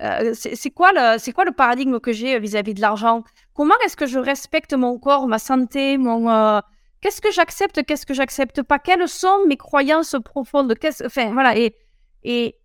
Euh, 0.00 0.32
c'est 0.34 0.70
quoi 0.70 0.90
le 0.92 1.52
paradigme 1.52 2.00
que 2.00 2.12
j'ai 2.12 2.38
vis-à-vis 2.40 2.74
de 2.74 2.80
l'argent? 2.80 3.22
Comment 3.52 3.74
est-ce 3.84 3.96
que 3.96 4.06
je 4.06 4.18
respecte 4.18 4.72
mon 4.72 4.98
corps, 4.98 5.28
ma 5.28 5.38
santé, 5.38 5.98
mon 5.98 6.28
euh, 6.30 6.60
qu'est-ce 7.00 7.20
que 7.20 7.30
j'accepte, 7.30 7.84
qu'est-ce 7.84 8.06
que 8.06 8.14
j'accepte 8.14 8.62
pas? 8.62 8.78
Quelles 8.78 9.06
sont 9.06 9.44
mes 9.46 9.58
croyances 9.58 10.16
profondes? 10.24 10.74
Enfin 11.04 11.32
voilà 11.32 11.54
et 12.24 12.56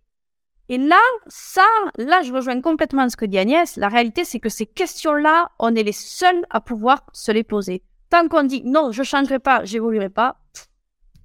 et 0.70 0.78
là, 0.78 1.00
ça, 1.26 1.66
là, 1.98 2.22
je 2.22 2.32
rejoins 2.32 2.60
complètement 2.60 3.08
ce 3.08 3.16
que 3.16 3.24
dit 3.24 3.38
Agnès. 3.38 3.76
La 3.76 3.88
réalité, 3.88 4.24
c'est 4.24 4.38
que 4.38 4.48
ces 4.48 4.66
questions-là, 4.66 5.50
on 5.58 5.74
est 5.74 5.82
les 5.82 5.90
seuls 5.90 6.46
à 6.48 6.60
pouvoir 6.60 7.04
se 7.12 7.32
les 7.32 7.42
poser. 7.42 7.82
Tant 8.08 8.28
qu'on 8.28 8.44
dit 8.44 8.62
non, 8.64 8.92
je 8.92 9.02
changerai 9.02 9.40
pas, 9.40 9.64
j'évoluerai 9.64 10.10
pas, 10.10 10.36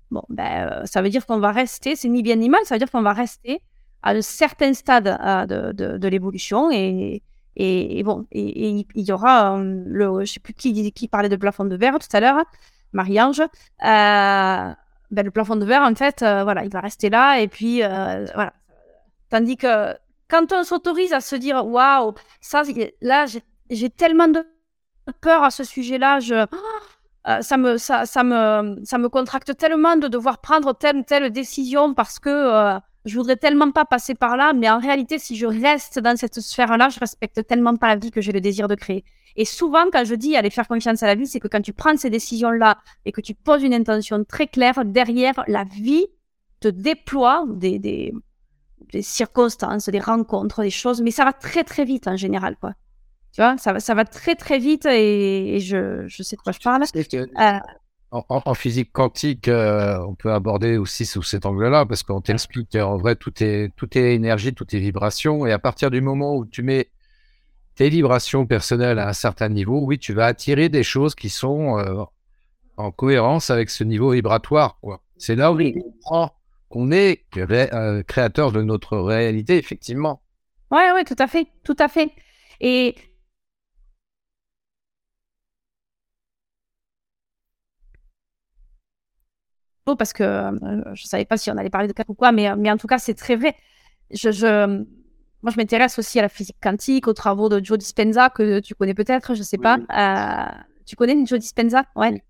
bon, 0.10 0.24
ben, 0.30 0.68
euh, 0.72 0.86
ça 0.86 1.04
veut 1.04 1.10
dire 1.10 1.28
qu'on 1.28 1.38
va 1.38 1.52
rester, 1.52 1.96
c'est 1.96 2.08
ni 2.08 2.24
bien 2.24 2.38
ni 2.38 2.50
mal, 2.50 2.62
ça 2.64 2.74
veut 2.74 2.80
dire 2.80 2.90
qu'on 2.90 3.04
va 3.04 3.14
rester 3.14 3.62
à 4.02 4.14
un 4.14 4.22
certain 4.24 4.74
stade 4.74 5.08
euh, 5.08 5.72
de, 5.74 5.98
de, 5.98 6.08
l'évolution 6.08 6.72
et, 6.72 7.22
et, 7.56 8.04
bon, 8.04 8.26
et, 8.32 8.88
il 8.96 9.06
y 9.06 9.12
aura 9.12 9.60
euh, 9.60 9.84
le, 9.86 10.26
je 10.26 10.34
sais 10.34 10.40
plus 10.40 10.54
qui, 10.54 11.08
parlait 11.08 11.30
de 11.30 11.36
plafond 11.36 11.66
de 11.66 11.76
verre 11.76 12.00
tout 12.00 12.18
à 12.18 12.20
l'heure, 12.20 12.44
Marie-Ange. 12.94 13.44
ben, 13.82 14.76
le 15.12 15.30
plafond 15.32 15.56
de 15.56 15.66
verre, 15.66 15.84
en 15.84 15.94
fait, 15.94 16.22
voilà, 16.22 16.64
il 16.66 16.72
va 16.72 16.80
rester 16.80 17.12
là 17.12 17.40
et 17.40 17.48
puis 17.48 17.82
voilà, 17.82 18.54
Tandis 19.36 19.58
que 19.58 19.94
quand 20.30 20.54
on 20.54 20.64
s'autorise 20.64 21.12
à 21.12 21.20
se 21.20 21.36
dire 21.36 21.66
waouh, 21.68 22.14
ça, 22.40 22.64
là, 23.02 23.26
j'ai 23.70 23.90
tellement 23.90 24.30
de 24.30 24.46
peur 25.20 25.44
à 25.44 25.52
ce 25.52 25.66
sujet-là, 25.66 26.22
je, 26.22 26.36
euh, 27.28 27.42
ça, 27.42 27.58
me, 27.58 27.76
ça, 27.76 28.06
me, 28.24 28.80
ça 28.86 28.98
me 28.98 29.10
contracte 29.10 29.58
tellement 29.58 29.98
de 29.98 30.08
devoir 30.08 30.40
prendre 30.40 30.72
telle 30.72 30.96
ou 30.96 31.04
telle 31.04 31.32
décision 31.32 31.94
parce 31.94 32.18
que 32.18 32.30
euh, 32.30 32.80
je 33.04 33.18
voudrais 33.18 33.36
tellement 33.36 33.72
pas 33.72 33.84
passer 33.84 34.16
par 34.16 34.38
là, 34.38 34.54
mais 34.54 34.70
en 34.70 34.80
réalité, 34.80 35.20
si 35.20 35.36
je 35.36 35.48
reste 35.48 36.00
dans 36.00 36.16
cette 36.16 36.40
sphère-là, 36.40 36.88
je 36.88 37.02
respecte 37.02 37.46
tellement 37.46 37.76
pas 37.76 37.90
la 37.90 37.98
vie 37.98 38.12
que 38.12 38.22
j'ai 38.22 38.32
le 38.32 38.40
désir 38.40 38.70
de 38.70 38.76
créer. 38.76 39.04
Et 39.36 39.44
souvent, 39.44 39.88
quand 39.92 40.06
je 40.06 40.16
dis 40.16 40.38
aller 40.38 40.50
faire 40.50 40.70
confiance 40.70 41.04
à 41.04 41.08
la 41.08 41.16
vie, 41.16 41.28
c'est 41.28 41.42
que 41.42 41.50
quand 41.50 41.62
tu 41.62 41.74
prends 41.74 41.98
ces 41.98 42.10
décisions-là 42.10 42.78
et 43.04 43.12
que 43.12 43.20
tu 43.20 43.34
poses 43.34 43.64
une 43.64 43.74
intention 43.74 44.24
très 44.24 44.48
claire, 44.48 44.86
derrière, 44.86 45.44
la 45.50 45.66
vie 45.66 46.08
te 46.62 46.70
déploie 46.70 47.46
des, 47.50 48.14
des 48.96 49.02
circonstances, 49.02 49.90
des 49.90 50.00
rencontres, 50.00 50.62
des 50.62 50.70
choses, 50.70 51.02
mais 51.02 51.12
ça 51.12 51.26
va 51.26 51.34
très 51.34 51.66
très 51.66 51.84
vite 51.84 52.08
en 52.08 52.16
général, 52.16 52.56
quoi. 52.60 52.74
Tu 53.34 53.42
vois, 53.42 53.58
ça 53.58 53.74
va, 53.74 53.82
ça 53.82 53.94
va 53.94 54.06
très 54.06 54.36
très 54.36 54.58
vite 54.58 54.86
et, 54.86 55.60
je, 55.60 56.08
je, 56.08 56.24
sais 56.24 56.38
de 56.38 56.42
quoi 56.42 56.54
je 56.54 56.60
parle. 56.60 56.84
Euh, 56.86 57.60
en, 58.12 58.54
physique 58.54 58.94
quantique, 58.94 59.50
euh, 59.50 60.00
on 60.08 60.16
peut 60.16 60.32
aborder 60.32 60.78
aussi 60.78 61.06
sous 61.06 61.24
cet 61.24 61.46
angle-là 61.46 61.86
parce 61.86 62.04
qu'on 62.04 62.22
t'explique 62.22 62.72
qu'en 62.72 62.96
vrai, 62.96 63.18
tout 63.18 63.34
est, 63.44 63.74
tout 63.76 63.98
est 63.98 64.16
énergie, 64.16 64.54
tout 64.54 64.74
est 64.74 64.80
vibration. 64.80 65.46
Et 65.46 65.52
à 65.52 65.60
partir 65.60 65.92
du 65.92 66.00
moment 66.00 66.38
où 66.38 66.46
tu 66.46 66.64
mets 66.64 66.90
tes 67.76 67.90
vibrations 67.90 68.46
personnelles 68.46 69.00
à 69.00 69.10
un 69.10 69.14
certain 69.14 69.50
niveau, 69.50 69.82
oui, 69.82 70.00
tu 70.00 70.14
vas 70.14 70.28
attirer 70.28 70.70
des 70.70 70.84
choses 70.84 71.14
qui 71.14 71.30
sont 71.30 71.78
euh, 71.78 72.06
en 72.78 72.92
cohérence 72.92 73.50
avec 73.50 73.70
ce 73.70 73.84
niveau 73.84 74.12
vibratoire. 74.12 74.80
C'est 75.18 75.36
là 75.36 75.52
où 75.52 75.60
on 75.60 75.72
comprend 75.74 76.32
qu'on 76.70 76.92
est 76.92 77.24
euh, 77.38 78.04
créateur 78.04 78.52
de 78.52 78.62
notre 78.62 78.98
réalité, 78.98 79.58
effectivement. 79.58 80.22
Oui, 80.72 80.82
oui, 80.96 81.04
tout 81.04 81.16
à 81.20 81.28
fait, 81.28 81.48
tout 81.64 81.76
à 81.80 81.88
fait. 81.88 82.12
Et 82.60 82.96
parce 89.94 90.14
que 90.14 90.24
euh, 90.24 90.52
je 90.96 91.04
ne 91.04 91.08
savais 91.08 91.26
pas 91.26 91.38
si 91.38 91.52
on 91.52 91.58
allait 91.58 91.70
parler 91.70 91.88
de 91.88 91.94
cas 91.94 92.04
ou 92.08 92.16
quoi, 92.16 92.32
mais, 92.32 92.56
mais 92.56 92.72
en 92.72 92.78
tout 92.78 92.88
cas, 92.88 92.98
c'est 92.98 93.14
très 93.14 93.36
vrai. 93.36 93.56
Je, 94.10 94.32
je, 94.32 94.66
moi, 95.44 95.52
je 95.52 95.58
m'intéresse 95.58 96.00
aussi 96.00 96.18
à 96.18 96.24
la 96.24 96.30
physique 96.30 96.58
quantique, 96.62 97.08
aux 97.08 97.14
travaux 97.14 97.50
de 97.50 97.64
Joe 97.64 97.78
Dispenza, 97.78 98.32
que 98.32 98.60
tu 98.62 98.74
connais 98.74 98.96
peut-être, 98.96 99.36
je 99.36 99.40
ne 99.40 99.46
sais 99.46 99.60
pas. 99.60 99.78
Euh, 99.96 100.62
tu 100.88 100.96
connais 100.96 101.24
Joe 101.28 101.38
Dispenza? 101.38 101.84
Ouais. 101.96 102.24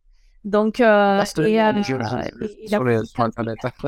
Donc, 0.46 0.80
euh, 0.80 0.86
et, 0.86 1.20
euh, 1.20 1.26
sur 1.26 1.42
les, 1.42 1.58
internet. 3.18 3.58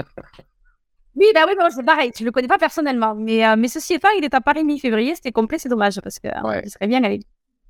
oui, 1.15 1.27
bah 1.35 1.45
oui, 1.47 1.53
c'est 1.69 1.85
pareil. 1.85 2.11
Je 2.17 2.25
le 2.25 2.31
connais 2.31 2.47
pas 2.47 2.57
personnellement, 2.57 3.13
mais 3.13 3.45
euh, 3.45 3.55
mais 3.55 3.67
ceci 3.67 3.93
étant, 3.93 4.09
il 4.17 4.25
est 4.25 4.33
à 4.33 4.41
Paris 4.41 4.63
mi-février. 4.63 5.13
C'était 5.13 5.31
complet, 5.31 5.59
c'est 5.59 5.69
dommage 5.69 6.01
parce 6.01 6.17
que 6.17 6.27
euh, 6.27 6.61
il 6.63 6.71
serait 6.71 6.87
bien 6.87 7.03
allé. 7.03 7.19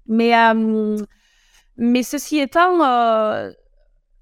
Mais 0.08 0.32
mais 1.76 2.02
ceci 2.02 2.40
étant, 2.40 2.80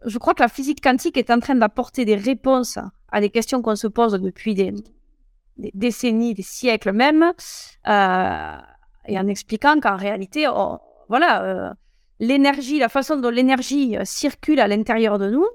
je 0.04 0.18
crois 0.18 0.34
que 0.34 0.42
la 0.42 0.50
physique 0.50 0.82
quantique 0.84 1.16
est 1.18 1.30
en 1.30 1.40
train 1.40 1.56
d'apporter 1.56 2.04
des 2.04 2.16
réponses 2.16 2.80
à 3.12 3.22
des 3.22 3.30
questions 3.30 3.62
qu'on 3.62 3.76
se 3.76 3.88
pose 3.88 4.14
depuis 4.14 4.56
des, 4.56 4.74
des, 5.58 5.72
décennies, 5.76 6.34
des 6.34 6.42
siècles 6.42 6.92
même, 6.92 7.24
et 7.86 9.20
en 9.20 9.28
expliquant 9.28 9.80
qu'en 9.80 9.96
réalité, 9.96 10.48
voilà 11.08 11.76
l'énergie, 12.20 12.80
la 12.80 12.90
façon 12.90 13.18
dont 13.18 13.30
l'énergie 13.30 13.98
euh, 13.98 14.06
circule 14.06 14.60
à 14.60 14.68
l'intérieur 14.68 15.20
de 15.20 15.30
nous, 15.30 15.46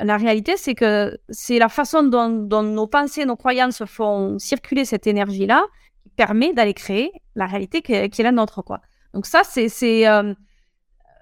la 0.00 0.16
réalité, 0.16 0.56
c'est 0.56 0.74
que 0.74 1.16
c'est 1.28 1.58
la 1.58 1.68
façon 1.68 2.02
dont, 2.02 2.28
nos 2.62 2.86
pensées, 2.88 3.24
nos 3.24 3.36
croyances 3.36 3.84
font 3.84 4.38
circuler 4.40 4.84
cette 4.84 5.06
énergie-là 5.06 5.64
qui 6.02 6.08
permet 6.10 6.52
d'aller 6.52 6.74
créer 6.74 7.12
la 7.36 7.46
réalité 7.46 7.80
qui 7.80 7.92
est, 7.92 8.18
la 8.18 8.32
nôtre. 8.32 8.62
Quoi. 8.62 8.80
Donc 9.12 9.26
ça, 9.26 9.42
c'est 9.44 10.08
euh, 10.08 10.34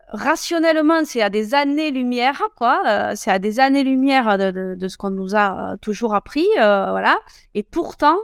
rationnellement, 0.08 1.04
c'est 1.04 1.20
à 1.20 1.28
des 1.28 1.52
années-lumière, 1.52 2.42
quoi. 2.56 2.82
Euh, 2.86 3.12
c'est 3.14 3.30
à 3.30 3.38
des 3.38 3.60
années-lumière 3.60 4.38
de, 4.38 4.88
ce 4.88 4.96
qu'on 4.96 5.10
nous 5.10 5.36
a 5.36 5.76
toujours 5.82 6.14
appris, 6.14 6.46
voilà. 6.56 7.18
Et 7.52 7.62
pourtant, 7.62 8.16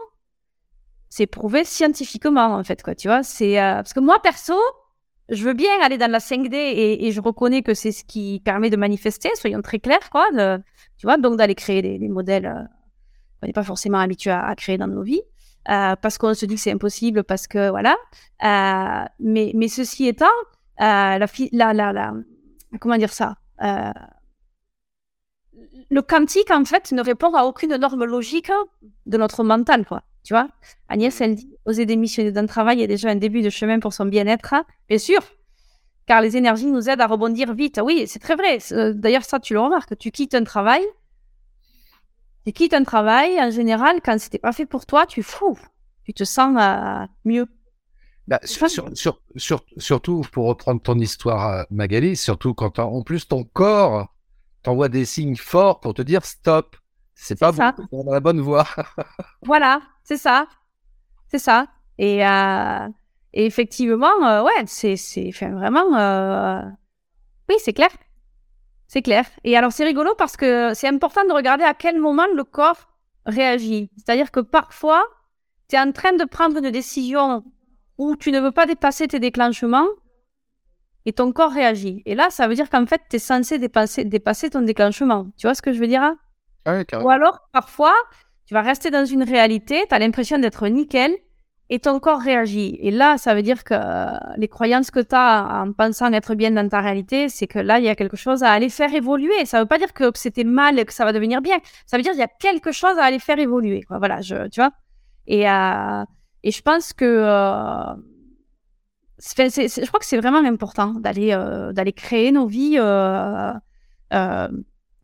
c'est 1.11 1.27
prouvé 1.27 1.65
scientifiquement, 1.65 2.55
en 2.55 2.65
fait, 2.65 2.83
quoi. 2.83 2.95
Tu 2.95 3.09
vois, 3.09 3.23
c'est 3.23 3.57
parce 3.57 3.93
que 3.93 4.01
moi, 4.01 4.19
perso, 4.23 4.55
je 5.29 5.45
veux 5.45 5.53
bien 5.53 5.70
aller 5.83 5.99
dans 5.99 6.11
la 6.11 6.18
5D 6.18 6.55
et, 6.55 7.12
je 7.12 7.20
reconnais 7.20 7.62
que 7.62 7.74
c'est 7.74 7.93
ce 7.93 8.05
qui 8.05 8.41
permet 8.45 8.70
de 8.70 8.76
manifester, 8.76 9.31
soyons 9.35 9.61
très 9.62 9.79
clairs, 9.79 10.11
quoi. 10.11 10.26
tu 10.33 11.07
vois, 11.07 11.16
donc 11.18 11.37
d'aller 11.37 11.55
créer 11.55 11.83
des, 11.83 12.09
modèles 12.09 12.47
euh, 12.47 12.62
qu'on 13.41 13.47
n'est 13.47 13.53
pas 13.53 13.62
forcément 13.62 13.99
habitué 13.99 14.31
à, 14.31 14.55
créer 14.57 14.79
dans 14.79 14.87
nos 14.87 15.03
vies, 15.03 15.22
euh, 15.68 15.97
parce 15.97 16.18
qu'on 16.18 16.35
se 16.35 16.47
dit 16.47 16.55
que 16.55 16.61
c'est 16.61 16.72
impossible, 16.72 17.24
parce 17.24 17.47
que 17.47 17.70
voilà. 17.70 17.97
Euh, 18.45 19.05
mais, 19.20 19.68
ceci 19.68 20.07
étant, 20.07 20.26
la, 20.79 21.18
la, 21.18 21.72
la, 21.74 21.93
la, 21.93 22.14
comment 22.81 22.97
dire 22.97 23.12
ça 23.12 23.37
le 25.91 26.03
quantique, 26.03 26.51
en 26.51 26.64
fait, 26.64 26.93
ne 26.93 27.03
répond 27.03 27.35
à 27.35 27.45
aucune 27.45 27.74
norme 27.76 28.05
logique 28.05 28.53
de 29.07 29.16
notre 29.16 29.43
mental, 29.43 29.87
quoi. 29.87 30.03
Tu 30.29 30.35
vois 30.35 30.49
Agnès, 30.91 31.18
elle 31.22 31.37
dit, 31.37 31.57
oser 31.64 31.87
démissionner 31.87 32.33
d'un 32.33 32.45
travail 32.45 32.83
est 32.83 32.87
déjà 32.87 33.09
un 33.09 33.14
début 33.14 33.41
de 33.41 33.49
chemin 33.49 33.81
pour 33.81 33.95
son 33.95 34.05
bien-être. 34.05 34.55
Bien 34.87 34.99
sûr, 34.99 35.22
car 36.05 36.20
les 36.20 36.37
énergies 36.37 36.66
nous 36.66 36.91
aident 36.91 37.01
à 37.01 37.07
rebondir 37.07 37.55
vite. 37.55 37.81
Oui, 37.83 38.05
c'est 38.07 38.18
très 38.18 38.37
vrai. 38.37 38.59
Euh, 38.72 38.93
d'ailleurs, 38.93 39.24
ça, 39.24 39.41
tu 39.41 39.55
le 39.55 39.61
remarques. 39.61 39.97
Tu 39.97 40.11
quittes 40.11 40.35
un 40.35 40.45
travail. 40.45 40.83
Tu 42.45 42.53
quittes 42.53 42.74
un 42.74 42.85
travail, 42.85 43.41
en 43.41 43.51
général, 43.51 44.01
quand 44.05 44.20
c'était 44.20 44.39
pas 44.39 44.53
fait 44.53 44.66
pour 44.66 44.85
toi, 44.85 45.07
tu 45.07 45.22
fous. 45.22 45.59
Tu 46.05 46.12
te 46.12 46.24
sens 46.24 46.55
euh, 46.61 47.07
mieux. 47.24 47.47
Bah, 48.26 48.39
surtout, 48.45 50.20
pour 50.31 50.45
reprendre 50.45 50.83
ton 50.83 50.99
histoire, 50.99 51.49
euh, 51.55 51.62
Magali, 51.70 52.16
surtout 52.16 52.53
quand 52.53 52.79
en 52.79 53.01
plus 53.01 53.29
ton 53.29 53.45
corps 53.45 54.14
t'envoie 54.62 54.91
des 54.91 55.07
signes 55.07 55.37
forts 55.37 55.81
pour 55.81 55.95
te 55.95 56.03
dire 56.03 56.22
stop, 56.26 56.76
c'est 57.14 57.41
pas 57.41 57.51
bon, 57.51 58.05
dans 58.05 58.12
la 58.12 58.20
bonne 58.20 58.41
voie. 58.41 58.66
voilà, 59.47 59.81
c'est 60.09 60.17
ça. 60.17 60.47
C'est 61.27 61.39
ça. 61.39 61.67
Et, 61.99 62.27
euh, 62.27 62.89
effectivement, 63.35 64.25
euh, 64.25 64.43
ouais, 64.43 64.65
c'est 64.67 64.95
vraiment. 65.43 65.95
Euh, 65.99 66.63
oui, 67.51 67.57
c'est 67.59 67.75
clair. 67.75 67.91
C'est 68.87 69.03
clair. 69.03 69.27
Et 69.45 69.55
alors, 69.55 69.71
c'est 69.71 69.85
rigolo 69.85 70.15
parce 70.17 70.39
que 70.39 70.73
c'est 70.73 70.89
important 70.89 71.27
de 71.27 71.33
regarder 71.35 71.65
à 71.65 71.75
quel 71.75 72.01
moment 72.01 72.27
le 72.35 72.43
corps 72.43 72.89
réagit. 73.27 73.91
C'est-à-dire 73.99 74.31
que 74.31 74.41
parfois, 74.41 75.05
tu 75.69 75.77
es 75.77 75.79
en 75.79 75.93
train 75.93 76.15
de 76.15 76.25
prendre 76.25 76.57
une 76.57 76.71
décision 76.71 77.45
où 77.99 78.17
tu 78.17 78.33
ne 78.33 78.41
veux 78.41 78.53
pas 78.53 78.65
dépasser 78.65 79.09
tes 79.09 79.21
déclenchements 79.21 79.89
et 81.05 81.13
ton 81.13 81.33
corps 81.33 81.53
réagit. 81.53 82.03
Et 82.07 82.15
là, 82.15 82.31
ça 82.31 82.49
veut 82.49 82.55
dire 82.55 82.71
qu'en 82.71 82.87
fait, 82.87 83.03
tu 83.11 83.17
es 83.17 83.19
censé 83.19 83.59
dépasser, 83.59 84.07
dépasser 84.07 84.49
ton 84.49 84.63
déclenchement. 84.63 85.27
Tu 85.37 85.47
vois 85.47 85.55
ce 85.55 85.61
que 85.61 85.75
je 85.75 85.81
veux 85.81 85.87
dire 85.87 86.03
hein? 86.03 86.17
Ou 87.05 87.11
alors, 87.11 87.41
parfois, 87.53 87.95
tu 88.49 88.55
vas 88.55 88.63
rester 88.63 88.91
dans 88.91 89.05
une 89.05 89.23
réalité, 89.23 89.85
tu 89.87 89.95
as 89.95 89.99
l'impression 89.99 90.39
d'être 90.39 90.67
nickel 90.69 91.15
et 91.69 91.81
ton 91.81 92.01
corps 92.01 92.19
réagit. 92.21 92.79
Et 92.81 92.91
là, 92.91 93.19
ça 93.19 93.35
veut 93.35 93.43
dire 93.43 93.63
que 93.63 93.75
les 94.39 94.49
croyances 94.49 94.91
que 94.91 95.01
tu 95.01 95.15
as 95.15 95.63
en 95.63 95.73
pensant 95.75 96.11
être 96.15 96.35
bien 96.35 96.51
dans 96.53 96.67
ta 96.67 96.81
réalité, 96.81 97.29
c'est 97.29 97.47
que 97.47 97.59
là, 97.59 97.79
il 97.79 97.85
y 97.85 97.91
a 97.91 97.95
quelque 97.95 98.17
chose 98.17 98.43
à 98.43 98.51
aller 98.51 98.71
faire 98.71 98.95
évoluer. 98.95 99.45
Ça 99.45 99.61
veut 99.61 99.67
pas 99.67 99.77
dire 99.77 99.93
que 99.93 100.11
c'était 100.15 100.45
mal 100.45 100.79
et 100.79 100.87
que 100.87 100.95
ça 100.95 101.05
va 101.05 101.13
devenir 101.13 101.43
bien. 101.43 101.59
Ça 101.85 101.99
veut 101.99 102.03
dire 102.03 102.13
qu'il 102.13 102.23
y 102.23 102.25
a 102.25 102.31
quelque 102.41 102.73
chose 102.73 102.97
à 102.97 103.05
aller 103.05 103.19
faire 103.19 103.39
évoluer. 103.39 103.85
Voilà, 103.91 104.21
tu 104.23 104.35
vois. 104.57 104.71
Et, 105.27 105.47
euh, 105.47 106.05
et 106.43 106.51
je 106.51 106.63
pense 106.63 106.95
que... 106.95 107.05
Euh, 107.05 107.95
je 109.19 109.87
crois 109.89 110.01
que 110.01 110.07
c'est 110.07 110.17
vraiment 110.17 110.43
important 110.43 110.95
d'aller 110.95 111.33
euh, 111.33 111.73
créer 111.95 112.33
nos 112.33 112.47
vies 112.47 112.77
euh, 112.79 113.53
euh, 114.15 114.49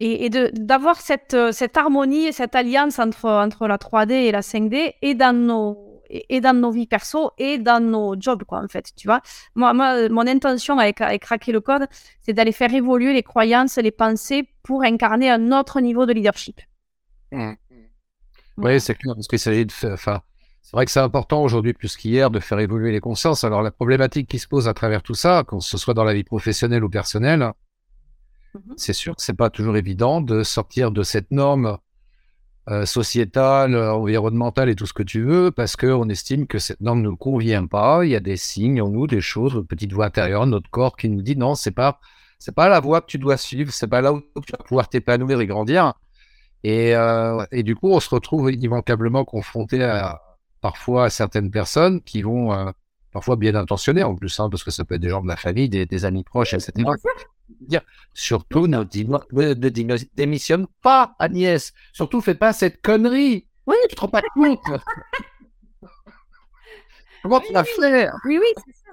et, 0.00 0.26
et 0.26 0.30
d'avoir 0.30 1.00
cette, 1.00 1.36
cette 1.52 1.76
harmonie 1.76 2.26
et 2.26 2.32
cette 2.32 2.54
alliance 2.54 2.98
entre, 2.98 3.26
entre 3.26 3.66
la 3.66 3.76
3D 3.76 4.12
et 4.12 4.32
la 4.32 4.40
5D 4.40 4.94
et 5.02 5.14
dans 5.14 5.36
nos 5.36 5.94
et, 6.10 6.40
dans 6.40 6.54
nos 6.54 6.70
vies 6.70 6.86
perso 6.86 7.30
et 7.38 7.58
dans 7.58 7.82
nos 7.82 8.14
jobs 8.20 8.44
quoi 8.44 8.62
en 8.62 8.68
fait 8.68 8.92
tu 8.94 9.08
vois 9.08 9.20
moi, 9.54 9.72
moi 9.72 10.08
mon 10.10 10.26
intention 10.26 10.78
avec, 10.78 11.00
avec 11.00 11.22
craquer 11.22 11.50
le 11.50 11.60
code 11.60 11.86
c'est 12.20 12.34
d'aller 12.34 12.52
faire 12.52 12.72
évoluer 12.72 13.14
les 13.14 13.22
croyances 13.22 13.78
les 13.78 13.90
pensées 13.90 14.48
pour 14.62 14.82
incarner 14.82 15.30
un 15.30 15.50
autre 15.50 15.80
niveau 15.80 16.04
de 16.04 16.12
leadership 16.12 16.60
mmh. 17.32 17.52
oui 18.58 18.80
c'est 18.80 18.94
clair 18.94 19.14
parce 19.14 19.26
qu'il 19.26 19.38
s'agit 19.38 19.66
de 19.66 19.72
enfin 19.92 20.20
c'est 20.64 20.76
vrai 20.76 20.86
que 20.86 20.90
c'est 20.90 21.00
important 21.00 21.42
aujourd'hui 21.42 21.74
plus 21.74 21.94
qu'hier 21.94 22.30
de 22.30 22.40
faire 22.40 22.58
évoluer 22.58 22.90
les 22.90 23.00
consciences. 23.00 23.44
Alors 23.44 23.60
la 23.60 23.70
problématique 23.70 24.26
qui 24.26 24.38
se 24.38 24.48
pose 24.48 24.66
à 24.66 24.72
travers 24.72 25.02
tout 25.02 25.14
ça, 25.14 25.44
que 25.46 25.60
ce 25.60 25.76
soit 25.76 25.92
dans 25.92 26.04
la 26.04 26.14
vie 26.14 26.24
professionnelle 26.24 26.82
ou 26.82 26.88
personnelle, 26.88 27.52
mhm. 28.54 28.74
c'est 28.76 28.92
sûr 28.92 29.16
que 29.16 29.22
c'est 29.22 29.36
pas 29.36 29.50
toujours 29.50 29.76
évident 29.76 30.20
de 30.20 30.42
sortir 30.42 30.90
de 30.90 31.02
cette 31.02 31.30
norme 31.30 31.78
euh, 32.70 32.86
sociétale, 32.86 33.76
environnementale 33.76 34.70
et 34.70 34.74
tout 34.74 34.86
ce 34.86 34.94
que 34.94 35.02
tu 35.02 35.22
veux, 35.22 35.50
parce 35.50 35.76
qu'on 35.76 36.08
estime 36.08 36.46
que 36.46 36.58
cette 36.58 36.80
norme 36.80 37.02
ne 37.02 37.10
nous 37.10 37.16
convient 37.16 37.66
pas. 37.66 38.04
Il 38.04 38.10
y 38.10 38.16
a 38.16 38.20
des 38.20 38.36
signes 38.36 38.80
en 38.80 38.88
nous, 38.88 39.06
des 39.06 39.20
choses, 39.20 39.54
une 39.54 39.66
petite 39.66 39.92
voix 39.92 40.06
intérieure, 40.06 40.46
notre 40.46 40.70
corps 40.70 40.96
qui 40.96 41.08
nous 41.08 41.22
dit 41.22 41.36
non, 41.36 41.54
c'est 41.54 41.72
pas 41.72 42.00
c'est 42.38 42.54
pas 42.54 42.68
la 42.68 42.80
voie 42.80 43.00
que 43.00 43.06
tu 43.06 43.18
dois 43.18 43.36
suivre, 43.36 43.72
c'est 43.72 43.86
pas 43.86 44.00
là 44.00 44.12
où 44.12 44.20
tu 44.20 44.52
vas 44.52 44.64
pouvoir 44.64 44.88
t'épanouir 44.88 45.40
et 45.40 45.46
grandir. 45.46 45.94
Et, 46.62 46.96
euh, 46.96 47.44
et 47.52 47.62
du 47.62 47.76
coup, 47.76 47.90
on 47.90 48.00
se 48.00 48.08
retrouve 48.08 48.50
immanquablement 48.52 49.24
confronté 49.24 49.82
à, 49.82 50.20
parfois 50.60 51.10
certaines 51.10 51.50
personnes 51.50 52.00
qui 52.00 52.22
vont, 52.22 52.52
euh, 52.54 52.70
parfois 53.12 53.36
bien 53.36 53.54
intentionnées 53.54 54.02
en 54.02 54.14
plus, 54.14 54.40
hein, 54.40 54.48
parce 54.50 54.64
que 54.64 54.70
ça 54.70 54.84
peut 54.84 54.94
être 54.94 55.02
des 55.02 55.10
gens 55.10 55.22
de 55.22 55.28
la 55.28 55.36
famille, 55.36 55.68
des, 55.68 56.04
amis 56.06 56.24
proches, 56.24 56.54
etc. 56.54 56.72
Dire, 57.60 57.82
surtout 58.12 58.66
ne, 58.66 58.82
démissionne 60.14 60.66
pas, 60.82 61.14
Agnès. 61.18 61.72
Surtout, 61.92 62.20
fais 62.20 62.34
pas 62.34 62.52
cette 62.52 62.82
connerie. 62.82 63.46
Oui, 63.66 63.76
tu 63.88 63.96
te 63.96 64.00
rends 64.00 64.08
pas 64.08 64.22
compte. 64.34 64.60
Comment 67.22 67.40
tu 67.40 67.52
vas 67.52 67.64
faire? 67.64 68.14
Oui, 68.26 68.38
oui, 68.38 68.62
c'est 68.66 68.74
ça. 68.74 68.90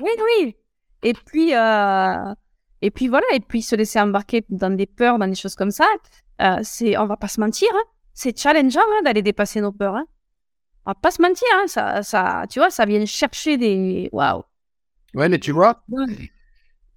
Oui, 0.00 0.10
oui. 0.18 0.56
Et 1.02 1.12
puis, 1.12 1.54
euh, 1.54 2.34
et 2.80 2.90
puis 2.90 3.08
voilà, 3.08 3.26
et 3.34 3.40
puis 3.40 3.62
se 3.62 3.76
laisser 3.76 4.00
embarquer 4.00 4.44
dans 4.48 4.74
des 4.74 4.86
peurs, 4.86 5.18
dans 5.18 5.28
des 5.28 5.34
choses 5.34 5.54
comme 5.54 5.70
ça, 5.70 5.86
euh, 6.40 6.58
c'est, 6.62 6.96
on 6.96 7.06
va 7.06 7.16
pas 7.16 7.28
se 7.28 7.40
mentir, 7.40 7.68
hein. 7.74 7.84
c'est 8.14 8.38
challengeant 8.38 8.80
hein, 8.80 9.02
d'aller 9.04 9.22
dépasser 9.22 9.60
nos 9.60 9.72
peurs. 9.72 9.96
Hein 9.96 10.06
on 10.86 10.90
va 10.90 10.94
pas 10.94 11.10
se 11.10 11.20
mentir, 11.20 11.48
hein, 11.54 11.66
ça, 11.66 12.02
ça, 12.02 12.44
tu 12.48 12.60
vois, 12.60 12.70
ça 12.70 12.84
vient 12.84 13.04
chercher 13.04 13.56
des. 13.56 14.08
Waouh! 14.12 14.42
Ouais, 15.14 15.28
mais 15.28 15.38
tu 15.38 15.50
vois, 15.50 15.82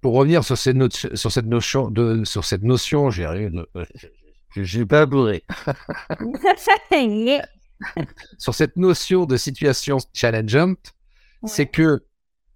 pour 0.00 0.14
revenir 0.14 0.44
sur 0.44 0.56
cette, 0.56 0.76
sur 1.16 1.32
cette 1.32 1.46
notion, 1.46 1.90
de, 1.90 2.24
sur 2.24 2.44
cette 2.44 2.62
notion, 2.62 3.10
j'ai 3.10 3.26
rien. 3.26 3.50
J'ai 4.56 4.86
pas 4.86 5.06
bourré. 5.06 5.44
sur 8.38 8.54
cette 8.54 8.76
notion 8.76 9.26
de 9.26 9.36
situation 9.36 9.98
challengeante, 10.12 10.94
c'est 11.44 11.66
que, 11.66 12.04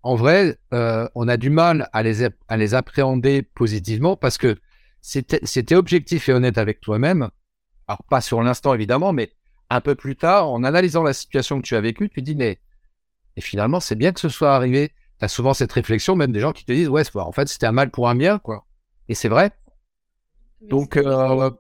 en 0.03 0.17
vrai, 0.17 0.59
euh, 0.73 1.09
on 1.15 1.29
a 1.29 1.37
du 1.37 1.51
mal 1.51 1.89
à 1.93 2.03
les, 2.03 2.27
à 2.49 2.57
les 2.57 2.75
appréhender 2.75 3.43
positivement 3.43 4.17
parce 4.17 4.39
que 4.39 4.57
c'était 5.01 5.75
objectif 5.75 6.29
et 6.29 6.33
honnête 6.33 6.59
avec 6.59 6.81
toi-même. 6.81 7.29
Alors, 7.87 8.03
pas 8.09 8.21
sur 8.21 8.43
l'instant, 8.43 8.75
évidemment, 8.75 9.13
mais 9.13 9.33
un 9.71 9.81
peu 9.81 9.95
plus 9.95 10.17
tard, 10.17 10.51
en 10.51 10.65
analysant 10.65 11.03
la 11.03 11.13
situation 11.13 11.61
que 11.61 11.67
tu 11.67 11.77
as 11.77 11.81
vécue, 11.81 12.09
tu 12.09 12.23
dis, 12.23 12.35
mais 12.35 12.59
et 13.37 13.41
finalement, 13.41 13.81
c'est 13.81 13.97
bien 13.97 14.13
que 14.13 14.21
ce 14.21 14.29
soit 14.29 14.55
arrivé. 14.55 14.93
As 15.25 15.29
souvent 15.29 15.55
cette 15.55 15.72
réflexion, 15.72 16.16
même 16.16 16.33
des 16.33 16.41
gens 16.41 16.53
qui 16.53 16.64
te 16.64 16.72
disent, 16.72 16.89
ouais, 16.89 17.03
en 17.14 17.33
fait, 17.33 17.49
c'était 17.49 17.66
un 17.66 17.72
mal 17.72 17.91
pour 17.91 18.09
un 18.09 18.14
bien, 18.14 18.39
quoi. 18.39 18.66
Et 19.09 19.14
c'est 19.14 19.29
vrai. 19.29 19.53
Donc, 20.61 20.97
euh, 20.97 21.51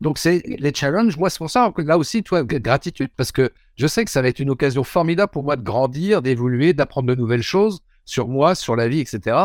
donc 0.00 0.18
c'est 0.18 0.42
les 0.44 0.72
challenges. 0.72 1.16
Moi, 1.16 1.30
c'est 1.30 1.38
pour 1.38 1.50
ça 1.50 1.72
là 1.78 1.98
aussi, 1.98 2.22
toi, 2.22 2.44
gratitude, 2.44 3.10
parce 3.16 3.32
que 3.32 3.52
je 3.76 3.86
sais 3.86 4.04
que 4.04 4.10
ça 4.10 4.22
va 4.22 4.28
être 4.28 4.38
une 4.38 4.50
occasion 4.50 4.84
formidable 4.84 5.32
pour 5.32 5.42
moi 5.42 5.56
de 5.56 5.62
grandir, 5.62 6.22
d'évoluer, 6.22 6.72
d'apprendre 6.74 7.08
de 7.08 7.14
nouvelles 7.14 7.42
choses 7.42 7.80
sur 8.04 8.28
moi, 8.28 8.54
sur 8.54 8.76
la 8.76 8.88
vie, 8.88 9.00
etc. 9.00 9.36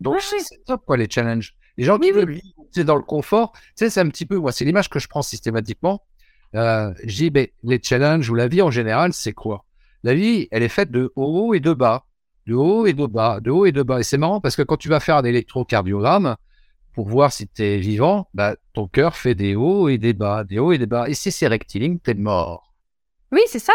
Donc, 0.00 0.20
c'est 0.20 0.64
top, 0.64 0.84
quoi, 0.86 0.96
les 0.96 1.08
challenges. 1.08 1.54
Les 1.76 1.84
gens 1.84 1.98
qui 1.98 2.10
veulent 2.10 2.32
vivre 2.32 2.84
dans 2.84 2.96
le 2.96 3.02
confort, 3.02 3.52
tu 3.52 3.60
sais, 3.76 3.90
c'est 3.90 4.00
un 4.00 4.08
petit 4.08 4.26
peu, 4.26 4.36
moi, 4.36 4.52
c'est 4.52 4.64
l'image 4.64 4.88
que 4.88 4.98
je 4.98 5.08
prends 5.08 5.22
systématiquement. 5.22 6.02
Euh, 6.54 6.92
j'ai 7.04 7.30
ben, 7.30 7.46
les 7.62 7.80
challenges 7.82 8.28
ou 8.28 8.34
la 8.34 8.48
vie 8.48 8.62
en 8.62 8.70
général, 8.70 9.12
c'est 9.12 9.32
quoi? 9.32 9.64
La 10.02 10.14
vie, 10.14 10.48
elle 10.50 10.62
est 10.62 10.68
faite 10.68 10.90
de 10.90 11.12
haut 11.16 11.54
et 11.54 11.60
de 11.60 11.72
bas, 11.72 12.04
de 12.46 12.54
haut 12.54 12.86
et 12.86 12.92
de 12.92 13.06
bas, 13.06 13.40
de 13.40 13.50
haut 13.50 13.66
et 13.66 13.72
de 13.72 13.82
bas. 13.82 14.00
Et 14.00 14.02
c'est 14.02 14.18
marrant 14.18 14.40
parce 14.40 14.56
que 14.56 14.62
quand 14.62 14.76
tu 14.76 14.88
vas 14.88 15.00
faire 15.00 15.16
un 15.16 15.24
électrocardiogramme 15.24 16.36
pour 16.94 17.08
voir 17.08 17.32
si 17.32 17.48
tu 17.48 17.62
es 17.62 17.78
vivant, 17.78 18.28
bah, 18.34 18.56
ton 18.72 18.86
cœur 18.86 19.16
fait 19.16 19.34
des 19.34 19.54
hauts 19.54 19.88
et 19.88 19.98
des 19.98 20.12
bas, 20.12 20.44
des 20.44 20.58
hauts 20.58 20.72
et 20.72 20.78
des 20.78 20.86
bas. 20.86 21.08
Et 21.08 21.14
si 21.14 21.30
c'est 21.32 21.46
rectiligne, 21.46 21.98
t'es 21.98 22.14
mort. 22.14 22.74
Oui, 23.30 23.40
c'est 23.46 23.58
ça. 23.58 23.72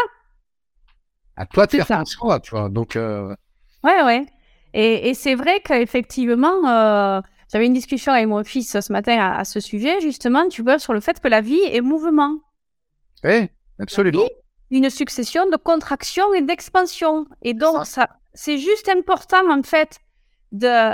À 1.36 1.46
toi 1.46 1.66
de 1.66 1.70
faire 1.72 1.86
ça. 1.86 2.40
tu 2.40 2.50
vois. 2.50 2.68
Donc, 2.68 2.96
euh... 2.96 3.34
ouais, 3.84 4.02
ouais. 4.04 4.26
Et, 4.74 5.08
et 5.08 5.14
c'est 5.14 5.34
vrai 5.34 5.60
qu'effectivement, 5.64 6.68
euh, 6.68 7.20
j'avais 7.50 7.66
une 7.66 7.72
discussion 7.72 8.12
avec 8.12 8.28
mon 8.28 8.44
fils 8.44 8.78
ce 8.78 8.92
matin 8.92 9.18
à, 9.18 9.38
à, 9.38 9.44
ce 9.44 9.60
sujet, 9.60 10.00
justement, 10.00 10.48
tu 10.48 10.62
vois, 10.62 10.78
sur 10.78 10.92
le 10.92 11.00
fait 11.00 11.20
que 11.20 11.28
la 11.28 11.40
vie 11.40 11.60
est 11.70 11.80
mouvement. 11.80 12.36
Oui, 13.24 13.48
absolument. 13.78 14.28
Une 14.70 14.90
succession 14.90 15.48
de 15.48 15.56
contractions 15.56 16.34
et 16.34 16.42
d'expansions. 16.42 17.26
Et 17.42 17.54
donc, 17.54 17.86
ça, 17.86 18.08
c'est 18.38 18.58
juste 18.58 18.88
important, 18.88 19.50
en 19.50 19.64
fait, 19.64 19.98
de. 20.52 20.92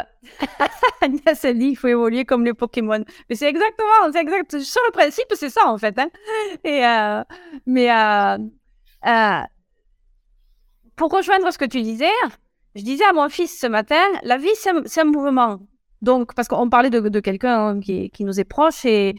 Agnès, 1.03 1.45
elle 1.45 1.59
dit 1.59 1.67
il 1.67 1.77
faut 1.77 1.89
évoluer 1.89 2.25
comme 2.25 2.43
les 2.43 2.55
Pokémon. 2.55 3.05
Mais 3.29 3.37
c'est 3.37 3.51
exactement, 3.51 4.11
c'est 4.11 4.23
exact. 4.23 4.59
Sur 4.61 4.81
le 4.87 4.93
principe, 4.93 5.27
c'est 5.35 5.51
ça, 5.51 5.67
en 5.67 5.77
fait. 5.77 5.99
Hein. 5.99 6.09
Et, 6.65 6.87
euh, 6.87 7.23
mais 7.67 7.93
euh, 7.93 8.39
euh, 9.07 9.43
pour 10.97 11.13
rejoindre 11.13 11.53
ce 11.53 11.59
que 11.59 11.67
tu 11.67 11.83
disais, 11.83 12.17
je 12.77 12.83
disais 12.83 13.05
à 13.05 13.13
mon 13.13 13.29
fils 13.29 13.61
ce 13.61 13.67
matin 13.67 14.03
la 14.23 14.39
vie, 14.39 14.49
c'est 14.55 15.01
un, 15.01 15.05
mouvement. 15.05 15.59
Donc, 16.01 16.35
parce 16.35 16.49
qu'on 16.49 16.71
parlait 16.71 16.89
de, 16.89 17.21
quelqu'un 17.21 17.79
qui, 17.79 18.11
nous 18.21 18.41
est 18.41 18.45
proche 18.45 18.87
et, 18.87 19.17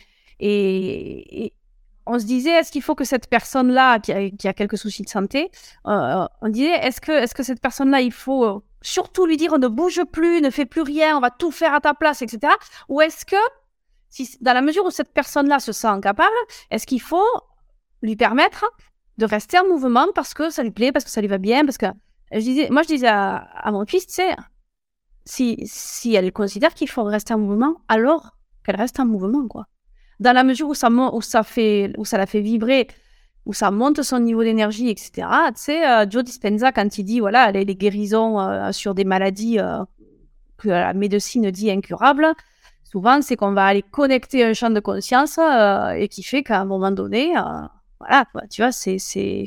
on 2.06 2.20
se 2.20 2.26
disait, 2.26 2.52
est-ce 2.52 2.72
qu'il 2.72 2.82
faut 2.82 2.96
que 2.96 3.04
cette 3.04 3.28
personne-là, 3.28 4.00
qui 4.00 4.12
a, 4.48 4.54
quelques 4.54 4.78
soucis 4.78 5.04
de 5.04 5.10
santé, 5.10 5.50
euh, 5.88 6.26
on 6.42 6.50
disait, 6.50 6.76
est-ce 6.86 7.02
que, 7.02 7.12
est-ce 7.12 7.34
que 7.34 7.44
cette 7.44 7.62
personne-là, 7.62 8.02
il 8.02 8.12
faut 8.12 8.64
surtout 8.82 9.26
lui 9.26 9.38
dire 9.38 9.58
ne 9.58 9.68
bouge 9.68 10.04
plus, 10.12 10.42
ne 10.42 10.50
fais 10.50 10.66
plus 10.66 10.82
rien, 10.82 11.18
on 11.18 11.20
va 11.20 11.32
tout 11.32 11.52
faire 11.52 11.74
à 11.74 11.82
ta 11.82 11.94
place, 11.94 12.22
etc. 12.22 12.54
Ou 12.90 13.02
est-ce 13.02 13.26
que, 13.26 13.36
si, 14.10 14.38
dans 14.42 14.54
la 14.54 14.62
mesure 14.62 14.86
où 14.86 14.92
cette 14.92 15.14
personne-là 15.14 15.60
se 15.60 15.72
sent 15.72 15.88
incapable, 15.88 16.36
est-ce 16.70 16.86
qu'il 16.86 17.02
faut 17.02 17.26
lui 18.02 18.16
permettre 18.16 18.66
de 19.18 19.26
rester 19.26 19.58
en 19.58 19.68
mouvement 19.68 20.08
parce 20.14 20.34
que 20.34 20.50
ça 20.50 20.62
lui 20.62 20.72
plaît, 20.72 20.92
parce 20.92 21.06
que 21.06 21.12
ça 21.12 21.22
lui 21.22 21.28
va 21.28 21.40
bien, 21.40 21.66
parce 21.66 21.78
que 21.78 21.88
je 22.32 22.40
disais, 22.40 22.70
moi 22.70 22.84
je 22.84 22.88
disais 22.88 23.08
à, 23.08 23.70
mon 23.72 23.86
fils, 23.86 24.06
tu 24.06 24.14
sais, 24.14 24.36
si, 25.26 25.58
si 25.66 26.14
elle 26.14 26.32
considère 26.32 26.74
qu'il 26.74 26.90
faut 26.90 27.04
rester 27.04 27.34
en 27.34 27.40
mouvement, 27.40 27.78
alors 27.88 28.38
qu'elle 28.64 28.76
reste 28.76 29.00
en 29.00 29.06
mouvement, 29.06 29.48
quoi. 29.48 29.66
Dans 30.20 30.34
la 30.34 30.44
mesure 30.44 30.70
où 30.70 30.74
ça, 30.74 30.90
où 30.90 31.22
ça, 31.22 31.44
fait, 31.44 31.94
où 31.98 32.06
ça 32.06 32.18
la 32.18 32.26
fait 32.26 32.42
vibrer, 32.42 32.88
où 33.46 33.54
ça 33.54 33.72
monte 33.72 34.02
son 34.02 34.20
niveau 34.20 34.44
d'énergie, 34.44 34.90
etc. 34.90 35.12
Tu 35.50 35.54
sais, 35.56 35.88
euh, 35.88 36.06
Joe 36.10 36.24
Dispenza, 36.24 36.72
quand 36.72 36.98
il 36.98 37.04
dit, 37.04 37.20
voilà, 37.20 37.52
les, 37.52 37.66
les 37.66 37.76
guérisons 37.76 38.40
euh, 38.40 38.72
sur 38.72 38.96
des 38.96 39.04
maladies 39.06 39.60
euh, 39.60 39.84
que 40.58 40.70
la 40.70 40.94
médecine 40.94 41.52
dit 41.52 41.70
incurables, 41.70 42.28
souvent, 42.84 43.22
c'est 43.22 43.36
qu'on 43.36 43.54
va 43.54 43.66
aller 43.66 43.84
connecter 43.84 44.44
un 44.44 44.54
champ 44.54 44.70
de 44.70 44.80
conscience 44.80 45.38
et 45.38 46.08
qui 46.08 46.24
fait 46.24 46.44
qu'à 46.44 46.62
un 46.62 46.66
moment 46.66 46.92
donné, 46.92 47.34
voilà, 48.00 48.26
tu 48.50 48.62
vois, 48.62 48.72
c'est, 48.72 48.98
c'est, 49.00 49.46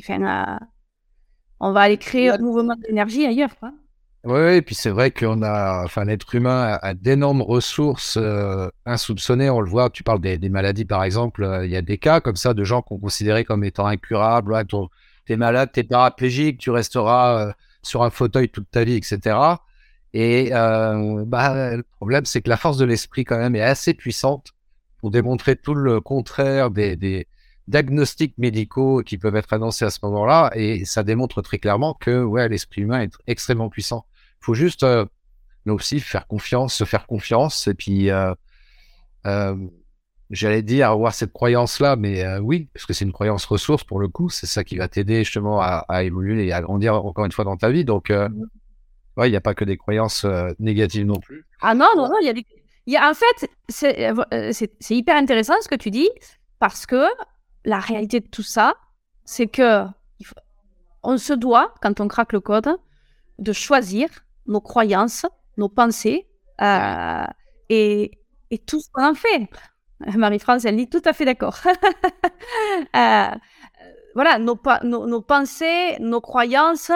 on 1.59 1.71
va 1.71 1.81
aller 1.81 1.97
créer 1.97 2.29
un 2.29 2.37
mouvement 2.37 2.75
d'énergie 2.75 3.25
ailleurs, 3.25 3.57
quoi. 3.59 3.71
Oui, 4.25 4.55
et 4.57 4.61
puis 4.61 4.75
c'est 4.75 4.89
vrai 4.89 5.11
qu'on 5.11 5.41
a, 5.43 5.83
enfin, 5.85 6.03
l'être 6.03 6.35
humain 6.35 6.77
a, 6.81 6.93
d'énormes 6.93 7.41
ressources 7.41 8.17
euh, 8.17 8.67
insoupçonnées. 8.85 9.49
On 9.49 9.61
le 9.61 9.69
voit, 9.69 9.89
tu 9.89 10.03
parles 10.03 10.19
des, 10.19 10.37
maladies 10.49 10.83
par 10.83 11.05
exemple, 11.05 11.43
euh, 11.43 11.65
il 11.65 11.71
y 11.71 11.77
a 11.77 11.81
des 11.81 11.97
cas 11.97 12.19
comme 12.19 12.35
ça 12.35 12.53
de 12.53 12.63
gens 12.65 12.81
qu'on 12.81 12.99
considérait 12.99 13.45
comme 13.45 13.63
étant 13.63 13.85
incurables. 13.85 14.51
Ouais, 14.51 14.63
t'es 15.25 15.37
malade, 15.37 15.71
t'es 15.71 15.83
paraplégique, 15.83 16.57
tu 16.59 16.69
resteras 16.69 17.47
euh, 17.47 17.53
sur 17.81 18.03
un 18.03 18.09
fauteuil 18.09 18.49
toute 18.49 18.69
ta 18.69 18.83
vie, 18.83 18.95
etc. 18.95 19.37
Et 20.13 20.49
bah, 20.51 21.75
le 21.77 21.83
problème, 21.83 22.25
c'est 22.25 22.41
que 22.41 22.49
la 22.49 22.57
force 22.57 22.77
de 22.77 22.85
l'esprit 22.85 23.23
quand 23.25 23.37
même 23.37 23.55
est 23.55 23.61
assez 23.61 23.93
puissante 23.93 24.53
pour 24.99 25.11
démontrer 25.11 25.55
tout 25.55 25.75
le 25.75 26.01
contraire 26.01 26.71
des, 26.71 26.95
des 26.97 27.27
diagnostics 27.67 28.37
médicaux 28.37 29.03
qui 29.05 29.17
peuvent 29.17 29.35
être 29.35 29.53
annoncés 29.53 29.85
à 29.85 29.91
ce 29.91 29.99
moment-là. 30.03 30.51
Et 30.55 30.83
ça 30.85 31.03
démontre 31.03 31.41
très 31.41 31.59
clairement 31.59 31.93
que 31.93 32.23
ouais, 32.23 32.49
l'esprit 32.49 32.81
humain 32.81 33.01
est 33.01 33.13
extrêmement 33.27 33.69
puissant 33.69 34.05
faut 34.41 34.53
juste, 34.53 34.83
euh, 34.83 35.05
nous 35.65 35.73
aussi, 35.73 35.99
faire 35.99 36.27
confiance, 36.27 36.73
se 36.73 36.83
faire 36.83 37.05
confiance. 37.05 37.67
Et 37.67 37.73
puis, 37.73 38.09
euh, 38.09 38.33
euh, 39.25 39.55
j'allais 40.29 40.61
dire 40.61 40.89
avoir 40.89 41.13
cette 41.13 41.33
croyance-là, 41.33 41.95
mais 41.95 42.37
oui, 42.39 42.69
parce 42.73 42.85
que 42.85 42.93
c'est 42.93 43.05
une 43.05 43.11
croyance 43.11 43.45
ressource 43.45 43.83
pour 43.83 43.99
le 43.99 44.07
coup. 44.07 44.29
C'est 44.29 44.47
ça 44.47 44.63
qui 44.63 44.77
va 44.77 44.87
t'aider 44.87 45.23
justement 45.23 45.61
à, 45.61 46.03
évoluer 46.03 46.47
et 46.47 46.53
à 46.53 46.61
grandir 46.61 46.93
encore 46.93 47.25
une 47.25 47.31
fois 47.31 47.45
dans 47.45 47.57
ta 47.57 47.69
vie. 47.69 47.85
Donc, 47.85 48.09
mmh. 48.09 48.47
il 49.25 49.29
n'y 49.29 49.35
a 49.35 49.41
pas 49.41 49.53
que 49.53 49.65
des 49.65 49.77
croyances 49.77 50.25
négatives 50.59 51.05
non 51.05 51.19
plus. 51.19 51.45
Ah 51.61 51.75
non, 51.75 51.89
non, 51.95 52.07
non, 52.07 52.15
il 52.21 52.25
y 52.25 52.29
a 52.29 52.33
des. 52.33 52.45
Y 52.87 52.95
a, 52.95 53.09
en 53.09 53.13
fait, 53.13 53.49
c'est 53.69 54.95
hyper 54.95 55.15
intéressant 55.15 55.53
ce 55.61 55.67
que 55.67 55.75
tu 55.75 55.91
dis, 55.91 56.09
parce 56.59 56.85
que 56.85 57.05
la 57.65 57.79
réalité 57.79 58.19
de 58.19 58.27
tout 58.27 58.43
ça, 58.43 58.75
c'est 59.25 59.47
que 59.47 59.83
on 61.03 61.17
se 61.17 61.33
doit, 61.33 61.73
quand 61.81 61.99
on 61.99 62.07
craque 62.07 62.33
le 62.33 62.39
code, 62.39 62.69
de 63.39 63.53
choisir 63.53 64.09
nos 64.49 64.61
croyances, 64.61 65.25
nos 65.57 65.69
pensées 65.69 66.27
euh, 66.61 67.25
et, 67.69 68.11
et, 68.51 68.57
tout 68.57 68.81
ce 68.81 68.89
qu'on 68.91 69.05
en 69.05 69.13
fait. 69.13 69.47
Marie-France, 70.17 70.65
elle 70.65 70.75
dit 70.75 70.89
tout 70.89 71.01
à 71.05 71.13
fait 71.13 71.25
d'accord. 71.25 71.57
euh, 72.95 73.27
voilà, 74.15 74.39
nos, 74.39 74.59
nos, 74.83 75.07
nos, 75.07 75.21
pensées, 75.21 75.97
nos 75.99 76.19
croyances, 76.19 76.91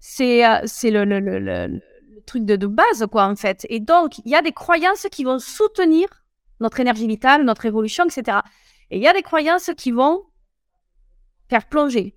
c'est 0.00 0.46
euh, 0.46 0.60
c'est 0.64 0.90
le, 0.90 1.04
le, 1.04 1.20
le, 1.20 1.38
le, 1.38 1.80
truc 2.26 2.44
de, 2.44 2.56
de, 2.56 2.66
base, 2.66 3.06
quoi, 3.10 3.26
en 3.26 3.36
fait. 3.36 3.66
Et 3.68 3.80
donc, 3.80 4.18
il 4.18 4.30
y 4.30 4.34
a 4.34 4.42
des 4.42 4.52
croyances 4.52 5.06
qui 5.12 5.24
vont 5.24 5.38
soutenir 5.38 6.08
notre 6.60 6.80
énergie 6.80 7.06
vitale, 7.06 7.44
notre 7.44 7.66
évolution, 7.66 8.04
etc. 8.06 8.38
Et 8.90 8.96
il 8.96 9.02
y 9.02 9.08
a 9.08 9.12
des 9.12 9.22
croyances 9.22 9.70
qui 9.76 9.90
vont 9.90 10.24
faire 11.50 11.68
plonger. 11.68 12.16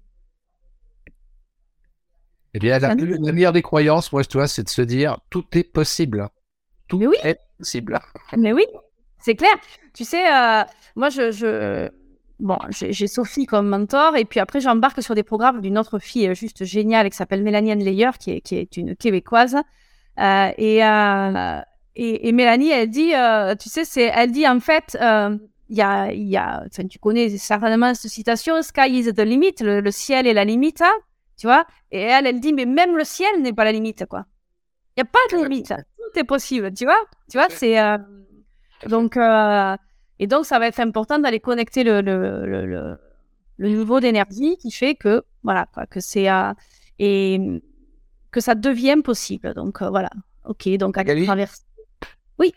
Eh 2.57 2.59
bien, 2.59 2.79
la, 2.79 2.95
meilleure 2.95 3.53
des 3.53 3.61
croyances, 3.61 4.11
moi, 4.11 4.23
je 4.23 4.45
c'est 4.47 4.63
de 4.63 4.69
se 4.69 4.81
dire 4.81 5.19
tout 5.29 5.45
est 5.51 5.63
possible. 5.63 6.27
Tout 6.87 6.97
oui. 6.97 7.15
est 7.21 7.39
possible. 7.59 7.99
Mais 8.35 8.51
oui, 8.51 8.65
c'est 9.19 9.35
clair. 9.35 9.53
Tu 9.93 10.03
sais, 10.03 10.25
euh, 10.25 10.63
moi, 10.95 11.09
je, 11.09 11.87
bon, 12.39 12.57
j'ai 12.71 13.05
Sophie 13.05 13.45
comme 13.45 13.67
mentor, 13.69 14.15
et 14.15 14.25
puis 14.25 14.39
après, 14.39 14.59
j'embarque 14.59 15.03
sur 15.03 15.13
des 15.13 15.21
programmes 15.21 15.61
d'une 15.61 15.77
autre 15.77 15.99
fille 15.99 16.33
juste 16.33 16.65
géniale 16.65 17.11
qui 17.11 17.15
s'appelle 17.15 17.43
Mélanie 17.43 17.75
Leyer, 17.75 18.09
qui 18.19 18.31
est, 18.31 18.41
qui 18.41 18.55
est 18.55 18.75
une 18.75 18.95
québécoise. 18.95 19.57
Euh, 20.19 20.49
et, 20.57 20.83
euh, 20.83 21.61
et, 21.95 22.27
et, 22.27 22.31
Mélanie, 22.31 22.71
elle 22.71 22.89
dit, 22.89 23.13
tu 23.59 23.69
sais, 23.69 23.85
c'est, 23.85 24.11
elle 24.15 24.31
dit 24.31 24.47
en 24.47 24.59
fait, 24.59 24.97
il 25.69 25.77
y 25.77 25.81
a, 25.83 26.11
y 26.11 26.37
a 26.37 26.63
tu 26.89 26.97
connais 26.97 27.29
certainement 27.37 27.93
cette 27.93 28.09
citation, 28.09 28.63
Sky 28.63 28.89
is 28.89 29.13
the 29.13 29.19
limit, 29.19 29.53
le, 29.61 29.91
ciel 29.91 30.25
est 30.25 30.33
la 30.33 30.43
limite. 30.43 30.81
Hein 30.81 30.95
tu 31.37 31.47
vois? 31.47 31.65
Et 31.91 32.01
elle, 32.01 32.27
elle 32.27 32.39
dit, 32.39 32.53
mais 32.53 32.65
même 32.65 32.97
le 32.97 33.03
ciel 33.03 33.41
n'est 33.41 33.53
pas 33.53 33.63
la 33.63 33.71
limite, 33.71 34.05
quoi. 34.05 34.25
Il 34.95 35.03
n'y 35.03 35.07
a 35.07 35.11
pas 35.11 35.37
de 35.37 35.43
limite. 35.43 35.67
Tout 35.69 36.19
est 36.19 36.23
possible, 36.23 36.73
tu 36.73 36.85
vois? 36.85 36.99
Tu 37.29 37.37
vois, 37.37 37.47
c'est... 37.49 37.79
Euh, 37.79 37.97
donc, 38.87 39.15
euh, 39.17 39.75
et 40.19 40.27
donc, 40.27 40.45
ça 40.45 40.57
va 40.57 40.67
être 40.67 40.79
important 40.79 41.19
d'aller 41.19 41.39
connecter 41.39 41.83
le, 41.83 42.01
le, 42.01 42.45
le, 42.65 42.97
le 43.57 43.67
niveau 43.69 43.99
d'énergie 43.99 44.57
qui 44.57 44.71
fait 44.71 44.95
que, 44.95 45.23
voilà, 45.43 45.67
quoi, 45.73 45.85
que 45.85 45.99
c'est... 45.99 46.29
Euh, 46.29 46.53
et 46.99 47.39
que 48.31 48.39
ça 48.41 48.55
devient 48.55 48.97
possible. 49.03 49.53
Donc, 49.53 49.83
voilà. 49.83 50.09
OK, 50.45 50.67
donc 50.77 50.97
à 50.97 51.03
travers... 51.03 51.51
Oui. 52.39 52.53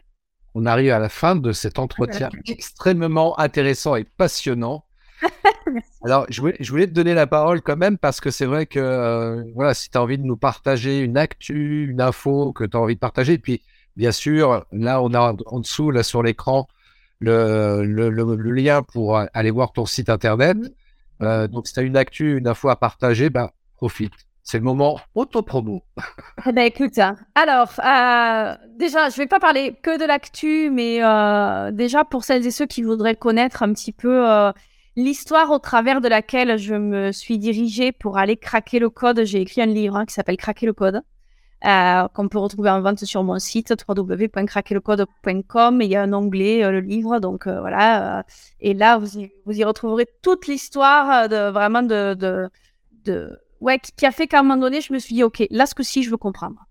On 0.55 0.65
arrive 0.65 0.93
à 0.93 0.99
la 0.99 1.09
fin 1.09 1.37
de 1.37 1.53
cet 1.53 1.79
entretien 1.79 2.31
extrêmement 2.47 3.39
intéressant 3.39 3.97
et 3.97 4.05
passionnant. 4.05 4.85
Alors, 6.05 6.27
je 6.29 6.41
voulais, 6.41 6.57
je 6.61 6.71
voulais, 6.71 6.87
te 6.87 6.93
donner 6.93 7.15
la 7.15 7.27
parole 7.27 7.61
quand 7.63 7.77
même 7.77 7.99
parce 7.99 8.21
que 8.21 8.31
c'est 8.31 8.47
vrai 8.47 8.67
que 8.67 8.79
euh, 8.79 9.45
voilà, 9.55 9.75
si 9.75 9.91
tu 9.91 9.99
as 9.99 10.03
envie 10.03 10.19
de 10.19 10.25
nous 10.25 10.37
partager 10.37 11.01
une 11.01 11.17
actu, 11.17 11.89
une 11.89 12.01
info 12.01 12.53
que 12.53 12.65
tu 12.65 12.77
as 12.77 12.81
envie 12.81 12.95
de 12.95 13.01
partager, 13.01 13.35
et 13.35 13.39
puis 13.39 13.63
bien 13.97 14.13
sûr, 14.13 14.65
là, 14.73 15.03
on 15.03 15.13
a 15.15 15.35
en 15.47 15.61
dessous, 15.61 15.91
là 15.91 16.03
sur 16.03 16.23
l'écran, 16.23 16.69
le, 17.19 17.85
le, 17.85 18.09
le, 18.09 18.51
lien 18.53 18.83
pour 18.83 19.21
aller 19.35 19.51
voir 19.51 19.73
ton 19.73 19.85
site 19.85 20.09
internet. 20.09 20.57
Euh, 21.23 21.49
donc, 21.49 21.67
si 21.67 21.75
tu 21.75 21.81
as 21.81 21.83
une 21.83 21.97
actu, 21.97 22.39
une 22.39 22.49
info 22.49 22.71
à 22.71 22.77
partager, 22.77 23.29
ben, 23.29 23.51
profite. 23.75 24.15
C'est 24.43 24.57
le 24.57 24.65
moment 24.65 24.99
auto-promo. 25.15 25.83
Eh 26.47 26.53
ben, 26.53 26.63
écoute, 26.63 26.99
hein. 26.99 27.17
alors, 27.35 27.71
euh, 27.81 28.57
déjà, 28.79 29.11
je 29.11 29.17
vais 29.19 29.27
pas 29.27 29.39
parler 29.39 29.77
que 29.83 30.01
de 30.01 30.07
l'actu, 30.07 30.71
mais 30.71 31.01
déjà 31.73 32.05
pour 32.05 32.25
celles 32.25 32.47
et 32.47 32.51
ceux 32.51 32.65
qui 32.65 32.83
voudraient 32.83 33.15
connaître 33.15 33.63
un 33.63 33.75
petit 33.75 33.93
peu 33.93 34.25
l'histoire 34.97 35.51
au 35.51 35.59
travers 35.59 36.01
de 36.01 36.09
laquelle 36.09 36.57
je 36.59 36.75
me 36.75 37.13
suis 37.13 37.39
dirigée 37.39 37.93
pour 37.93 38.19
aller 38.19 38.37
craquer 38.37 38.79
le 38.79 38.91
code. 38.91 39.25
J'ai 39.25 39.41
écrit 39.41 39.63
un 39.63 39.67
livre 39.67 39.97
hein, 39.97 40.05
qui 40.07 40.15
s'appelle 40.15 40.37
Craquer 40.37 40.67
le 40.67 40.73
code, 40.73 41.03
euh, 41.65 42.09
qu'on 42.09 42.29
peut 42.29 42.39
retrouver 42.39 42.71
en 42.71 42.81
vente 42.81 43.05
sur 43.05 43.23
mon 43.23 43.39
site 43.39 43.73
www.craquerlecode.com. 43.89 45.83
Il 45.83 45.91
y 45.91 45.97
a 45.97 46.03
un 46.03 46.13
onglet, 46.13 46.65
euh, 46.65 46.71
le 46.71 46.81
livre, 46.81 47.21
donc 47.21 47.47
euh, 47.47 47.61
voilà. 47.61 48.25
et 48.61 48.75
là, 48.75 48.99
vous 48.99 49.19
y, 49.19 49.33
vous 49.47 49.59
y 49.59 49.65
retrouverez 49.65 50.07
toute 50.23 50.47
l'histoire 50.47 51.29
de 51.29 51.51
vraiment 51.51 51.83
de, 51.83 52.15
de, 52.15 52.49
de, 53.05 53.39
ouais, 53.61 53.79
qui 53.79 54.07
a 54.07 54.13
fait 54.13 54.27
qu'à 54.27 54.41
un 54.41 54.43
moment 54.43 54.61
donné, 54.61 54.81
je 54.81 54.93
me 54.93 54.99
suis 54.99 55.15
dit, 55.15 55.23
ok, 55.23 55.45
là 55.51 55.67
ce 55.67 55.75
coup-ci, 55.75 56.03
je 56.03 56.11
veux 56.11 56.17
comprendre. 56.17 56.67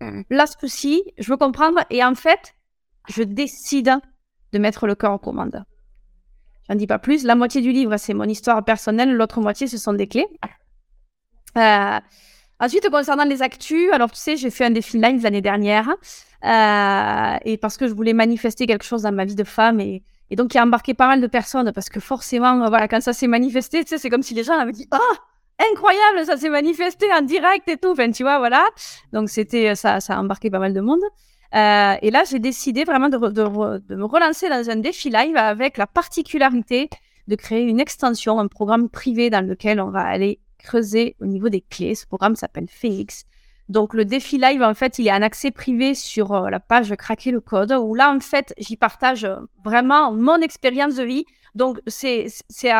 Mmh. 0.00 0.22
Là 0.30 0.46
ce 0.46 0.56
coup-ci, 0.56 1.04
je 1.18 1.30
veux 1.30 1.36
comprendre. 1.36 1.80
Et 1.90 2.02
en 2.02 2.14
fait, 2.14 2.54
je 3.08 3.22
décide 3.22 3.92
de 4.52 4.58
mettre 4.58 4.86
le 4.86 4.94
cœur 4.94 5.12
en 5.12 5.18
commande. 5.18 5.64
J'en 6.70 6.76
dis 6.76 6.86
pas 6.86 7.00
plus. 7.00 7.24
La 7.24 7.34
moitié 7.34 7.60
du 7.62 7.72
livre, 7.72 7.96
c'est 7.96 8.14
mon 8.14 8.24
histoire 8.24 8.64
personnelle. 8.64 9.12
L'autre 9.12 9.40
moitié, 9.40 9.66
ce 9.66 9.76
sont 9.76 9.92
des 9.92 10.06
clés. 10.06 10.28
Euh, 11.58 11.98
ensuite, 12.60 12.88
concernant 12.90 13.24
les 13.24 13.42
actus, 13.42 13.90
alors 13.92 14.08
tu 14.12 14.18
sais, 14.18 14.36
j'ai 14.36 14.50
fait 14.50 14.66
un 14.66 14.70
défi 14.70 14.96
live 14.96 15.20
l'année 15.20 15.40
dernière. 15.40 15.88
Euh, 16.44 17.38
et 17.44 17.56
parce 17.56 17.76
que 17.76 17.88
je 17.88 17.92
voulais 17.92 18.12
manifester 18.12 18.66
quelque 18.66 18.84
chose 18.84 19.02
dans 19.02 19.10
ma 19.10 19.24
vie 19.24 19.34
de 19.34 19.42
femme. 19.42 19.80
Et, 19.80 20.04
et 20.30 20.36
donc, 20.36 20.54
il 20.54 20.58
a 20.58 20.62
embarqué 20.62 20.94
pas 20.94 21.08
mal 21.08 21.20
de 21.20 21.26
personnes. 21.26 21.72
Parce 21.72 21.88
que 21.88 21.98
forcément, 21.98 22.56
voilà, 22.68 22.86
quand 22.86 23.00
ça 23.00 23.14
s'est 23.14 23.26
manifesté, 23.26 23.82
tu 23.82 23.88
sais, 23.88 23.98
c'est 23.98 24.08
comme 24.08 24.22
si 24.22 24.34
les 24.34 24.44
gens 24.44 24.56
avaient 24.56 24.70
dit 24.70 24.86
Oh, 24.92 25.14
incroyable, 25.72 26.24
ça 26.24 26.36
s'est 26.36 26.50
manifesté 26.50 27.12
en 27.12 27.22
direct 27.22 27.68
et 27.68 27.78
tout. 27.78 27.90
Enfin, 27.90 28.12
tu 28.12 28.22
vois, 28.22 28.38
voilà. 28.38 28.64
Donc, 29.12 29.28
c'était 29.28 29.74
ça, 29.74 29.98
ça 29.98 30.14
a 30.14 30.20
embarqué 30.20 30.50
pas 30.50 30.60
mal 30.60 30.72
de 30.72 30.80
monde. 30.80 31.02
Euh, 31.54 31.96
et 32.00 32.10
là, 32.10 32.22
j'ai 32.28 32.38
décidé 32.38 32.84
vraiment 32.84 33.08
de, 33.08 33.18
de, 33.18 33.94
me 33.94 34.04
relancer 34.04 34.48
dans 34.48 34.70
un 34.70 34.76
défi 34.76 35.10
live 35.10 35.36
avec 35.36 35.78
la 35.78 35.86
particularité 35.86 36.88
de 37.26 37.34
créer 37.34 37.62
une 37.62 37.80
extension, 37.80 38.38
un 38.38 38.46
programme 38.46 38.88
privé 38.88 39.30
dans 39.30 39.44
lequel 39.46 39.80
on 39.80 39.90
va 39.90 40.02
aller 40.02 40.40
creuser 40.58 41.16
au 41.20 41.26
niveau 41.26 41.48
des 41.48 41.60
clés. 41.60 41.94
Ce 41.94 42.06
programme 42.06 42.36
s'appelle 42.36 42.68
Félix. 42.68 43.24
Donc 43.68 43.94
le 43.94 44.04
défi 44.04 44.38
live, 44.38 44.62
en 44.62 44.74
fait, 44.74 44.98
il 44.98 45.06
est 45.06 45.12
en 45.12 45.22
accès 45.22 45.50
privé 45.50 45.94
sur 45.94 46.32
euh, 46.32 46.50
la 46.50 46.60
page 46.60 46.94
Craquer 46.96 47.30
le 47.30 47.40
code, 47.40 47.72
où 47.72 47.94
là, 47.94 48.12
en 48.12 48.20
fait, 48.20 48.52
j'y 48.58 48.76
partage 48.76 49.28
vraiment 49.64 50.12
mon 50.12 50.40
expérience 50.40 50.96
de 50.96 51.04
vie. 51.04 51.24
Donc 51.54 51.80
c'est, 51.86 52.26
c'est, 52.48 52.70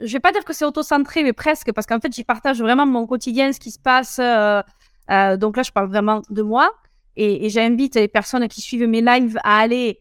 je 0.00 0.12
vais 0.12 0.20
pas 0.20 0.32
dire 0.32 0.44
que 0.44 0.52
c'est 0.52 0.64
auto-centré, 0.64 1.22
mais 1.22 1.32
presque, 1.32 1.72
parce 1.72 1.86
qu'en 1.86 2.00
fait, 2.00 2.12
j'y 2.12 2.24
partage 2.24 2.60
vraiment 2.60 2.86
mon 2.86 3.06
quotidien, 3.06 3.52
ce 3.52 3.60
qui 3.60 3.70
se 3.70 3.78
passe. 3.78 4.20
Euh, 4.20 5.36
donc 5.36 5.56
là, 5.56 5.62
je 5.62 5.70
parle 5.70 5.88
vraiment 5.88 6.22
de 6.30 6.42
moi. 6.42 6.70
Et, 7.16 7.46
et 7.46 7.50
j'invite 7.50 7.94
les 7.96 8.08
personnes 8.08 8.46
qui 8.48 8.60
suivent 8.60 8.86
mes 8.86 9.00
lives 9.00 9.38
à 9.42 9.58
aller 9.58 10.00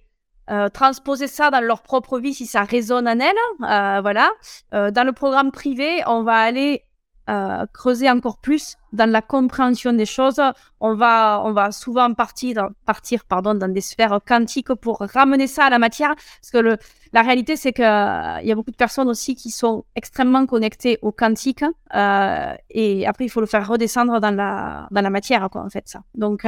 euh, 0.51 0.70
transposer 0.70 1.26
ça 1.26 1.49
dans 1.49 1.59
leur 1.59 1.82
propre 1.82 2.20
vie 2.20 2.36
si 2.36 2.45
ça 2.45 2.63
résonne 2.63 3.07
en 3.07 3.20
elles. 3.20 3.36
Euh, 3.63 4.01
voilà. 4.01 4.32
Euh, 4.76 4.91
dans 4.91 5.03
le 5.03 5.11
programme 5.11 5.51
privé, 5.51 6.03
on 6.05 6.22
va 6.22 6.36
aller 6.36 6.84
euh, 7.30 7.65
creuser 7.73 8.09
encore 8.09 8.38
plus 8.38 8.76
dans 8.93 9.09
la 9.09 9.21
compréhension 9.21 9.93
des 9.93 10.05
choses. 10.05 10.41
On 10.80 10.93
va, 10.95 11.41
on 11.43 11.53
va 11.53 11.71
souvent 11.71 12.13
partir, 12.13 12.69
partir 12.86 13.26
pardon, 13.26 13.53
dans 13.53 13.71
des 13.71 13.82
sphères 13.82 14.19
quantiques 14.26 14.73
pour 14.76 14.99
ramener 14.99 15.47
ça 15.47 15.65
à 15.65 15.69
la 15.69 15.80
matière. 15.80 16.15
Parce 16.15 16.51
que 16.51 16.57
le, 16.57 16.78
la 17.13 17.21
réalité, 17.21 17.55
c'est 17.55 17.73
qu'il 17.73 17.84
il 17.84 18.47
y 18.47 18.51
a 18.51 18.55
beaucoup 18.55 18.71
de 18.71 18.76
personnes 18.76 19.09
aussi 19.09 19.36
qui 19.36 19.49
sont 19.51 19.86
extrêmement 19.95 20.45
connectées 20.45 20.99
au 21.01 21.11
quantique. 21.11 21.63
et 21.93 23.07
après, 23.07 23.26
il 23.26 23.30
faut 23.30 23.41
le 23.41 23.47
faire 23.47 23.67
redescendre 23.67 24.19
dans 24.19 24.36
la, 24.36 24.88
dans 24.91 25.01
la 25.01 25.09
matière, 25.09 25.49
quoi, 25.49 25.63
en 25.63 25.69
fait, 25.69 25.88
ça. 25.88 26.03
Donc, 26.13 26.45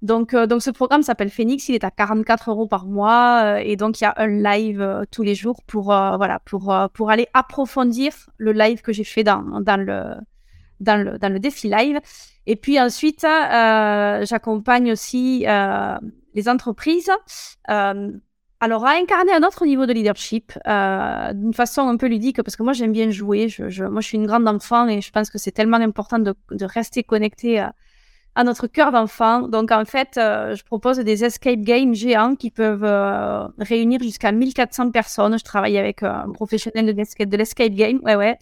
donc, 0.00 0.32
euh, 0.32 0.46
donc 0.46 0.62
ce 0.62 0.70
programme 0.70 1.02
s'appelle 1.02 1.30
Phoenix, 1.30 1.68
il 1.68 1.74
est 1.74 1.82
à 1.82 1.90
44 1.90 2.50
euros 2.50 2.68
par 2.68 2.86
mois 2.86 3.42
euh, 3.42 3.56
et 3.56 3.74
donc 3.76 4.00
il 4.00 4.04
y 4.04 4.06
a 4.06 4.14
un 4.16 4.28
live 4.28 4.80
euh, 4.80 5.04
tous 5.10 5.24
les 5.24 5.34
jours 5.34 5.60
pour 5.66 5.86
voilà 5.86 6.40
pour 6.44 6.72
pour 6.92 7.10
aller 7.10 7.26
approfondir 7.34 8.12
le 8.36 8.52
live 8.52 8.80
que 8.80 8.92
j'ai 8.92 9.04
fait 9.04 9.24
dans 9.24 9.60
dans 9.60 9.76
le 9.76 10.14
dans 10.80 11.02
le 11.02 11.18
dans 11.18 11.32
le 11.32 11.40
défi 11.40 11.68
live. 11.68 11.98
Et 12.46 12.56
puis 12.56 12.80
ensuite, 12.80 13.22
j'accompagne 13.22 14.92
aussi 14.92 15.44
les 16.34 16.48
entreprises. 16.48 17.10
alors 17.66 18.86
à 18.86 18.92
incarner 18.92 19.32
un 19.32 19.42
autre 19.42 19.66
niveau 19.66 19.86
de 19.86 19.92
leadership 19.92 20.52
d'une 20.64 21.54
façon 21.54 21.82
un 21.88 21.96
peu 21.96 22.06
ludique 22.06 22.42
parce 22.42 22.54
que 22.56 22.62
moi 22.62 22.72
j'aime 22.72 22.92
bien 22.92 23.10
jouer. 23.10 23.48
Je, 23.48 23.68
je, 23.68 23.84
moi 23.84 24.00
je 24.00 24.06
suis 24.06 24.16
une 24.16 24.26
grande 24.26 24.46
enfant 24.46 24.86
et 24.86 25.00
je 25.00 25.10
pense 25.10 25.28
que 25.28 25.38
c'est 25.38 25.50
tellement 25.52 25.78
important 25.78 26.20
de, 26.20 26.34
de 26.52 26.64
rester 26.64 27.02
connecté 27.02 27.58
à 27.58 27.74
à 28.38 28.44
notre 28.44 28.68
cœur 28.68 28.92
d'enfant. 28.92 29.48
Donc 29.48 29.72
en 29.72 29.84
fait, 29.84 30.16
euh, 30.16 30.54
je 30.54 30.62
propose 30.62 30.98
des 30.98 31.24
escape 31.24 31.58
games 31.58 31.92
géants 31.92 32.36
qui 32.36 32.52
peuvent 32.52 32.84
euh, 32.84 33.48
réunir 33.58 34.00
jusqu'à 34.00 34.30
1400 34.30 34.92
personnes. 34.92 35.36
Je 35.36 35.42
travaille 35.42 35.76
avec 35.76 36.04
euh, 36.04 36.12
un 36.12 36.30
professionnel 36.30 36.86
de 36.86 37.36
l'escape 37.36 37.70
game. 37.70 37.98
Ouais, 38.04 38.14
ouais. 38.14 38.38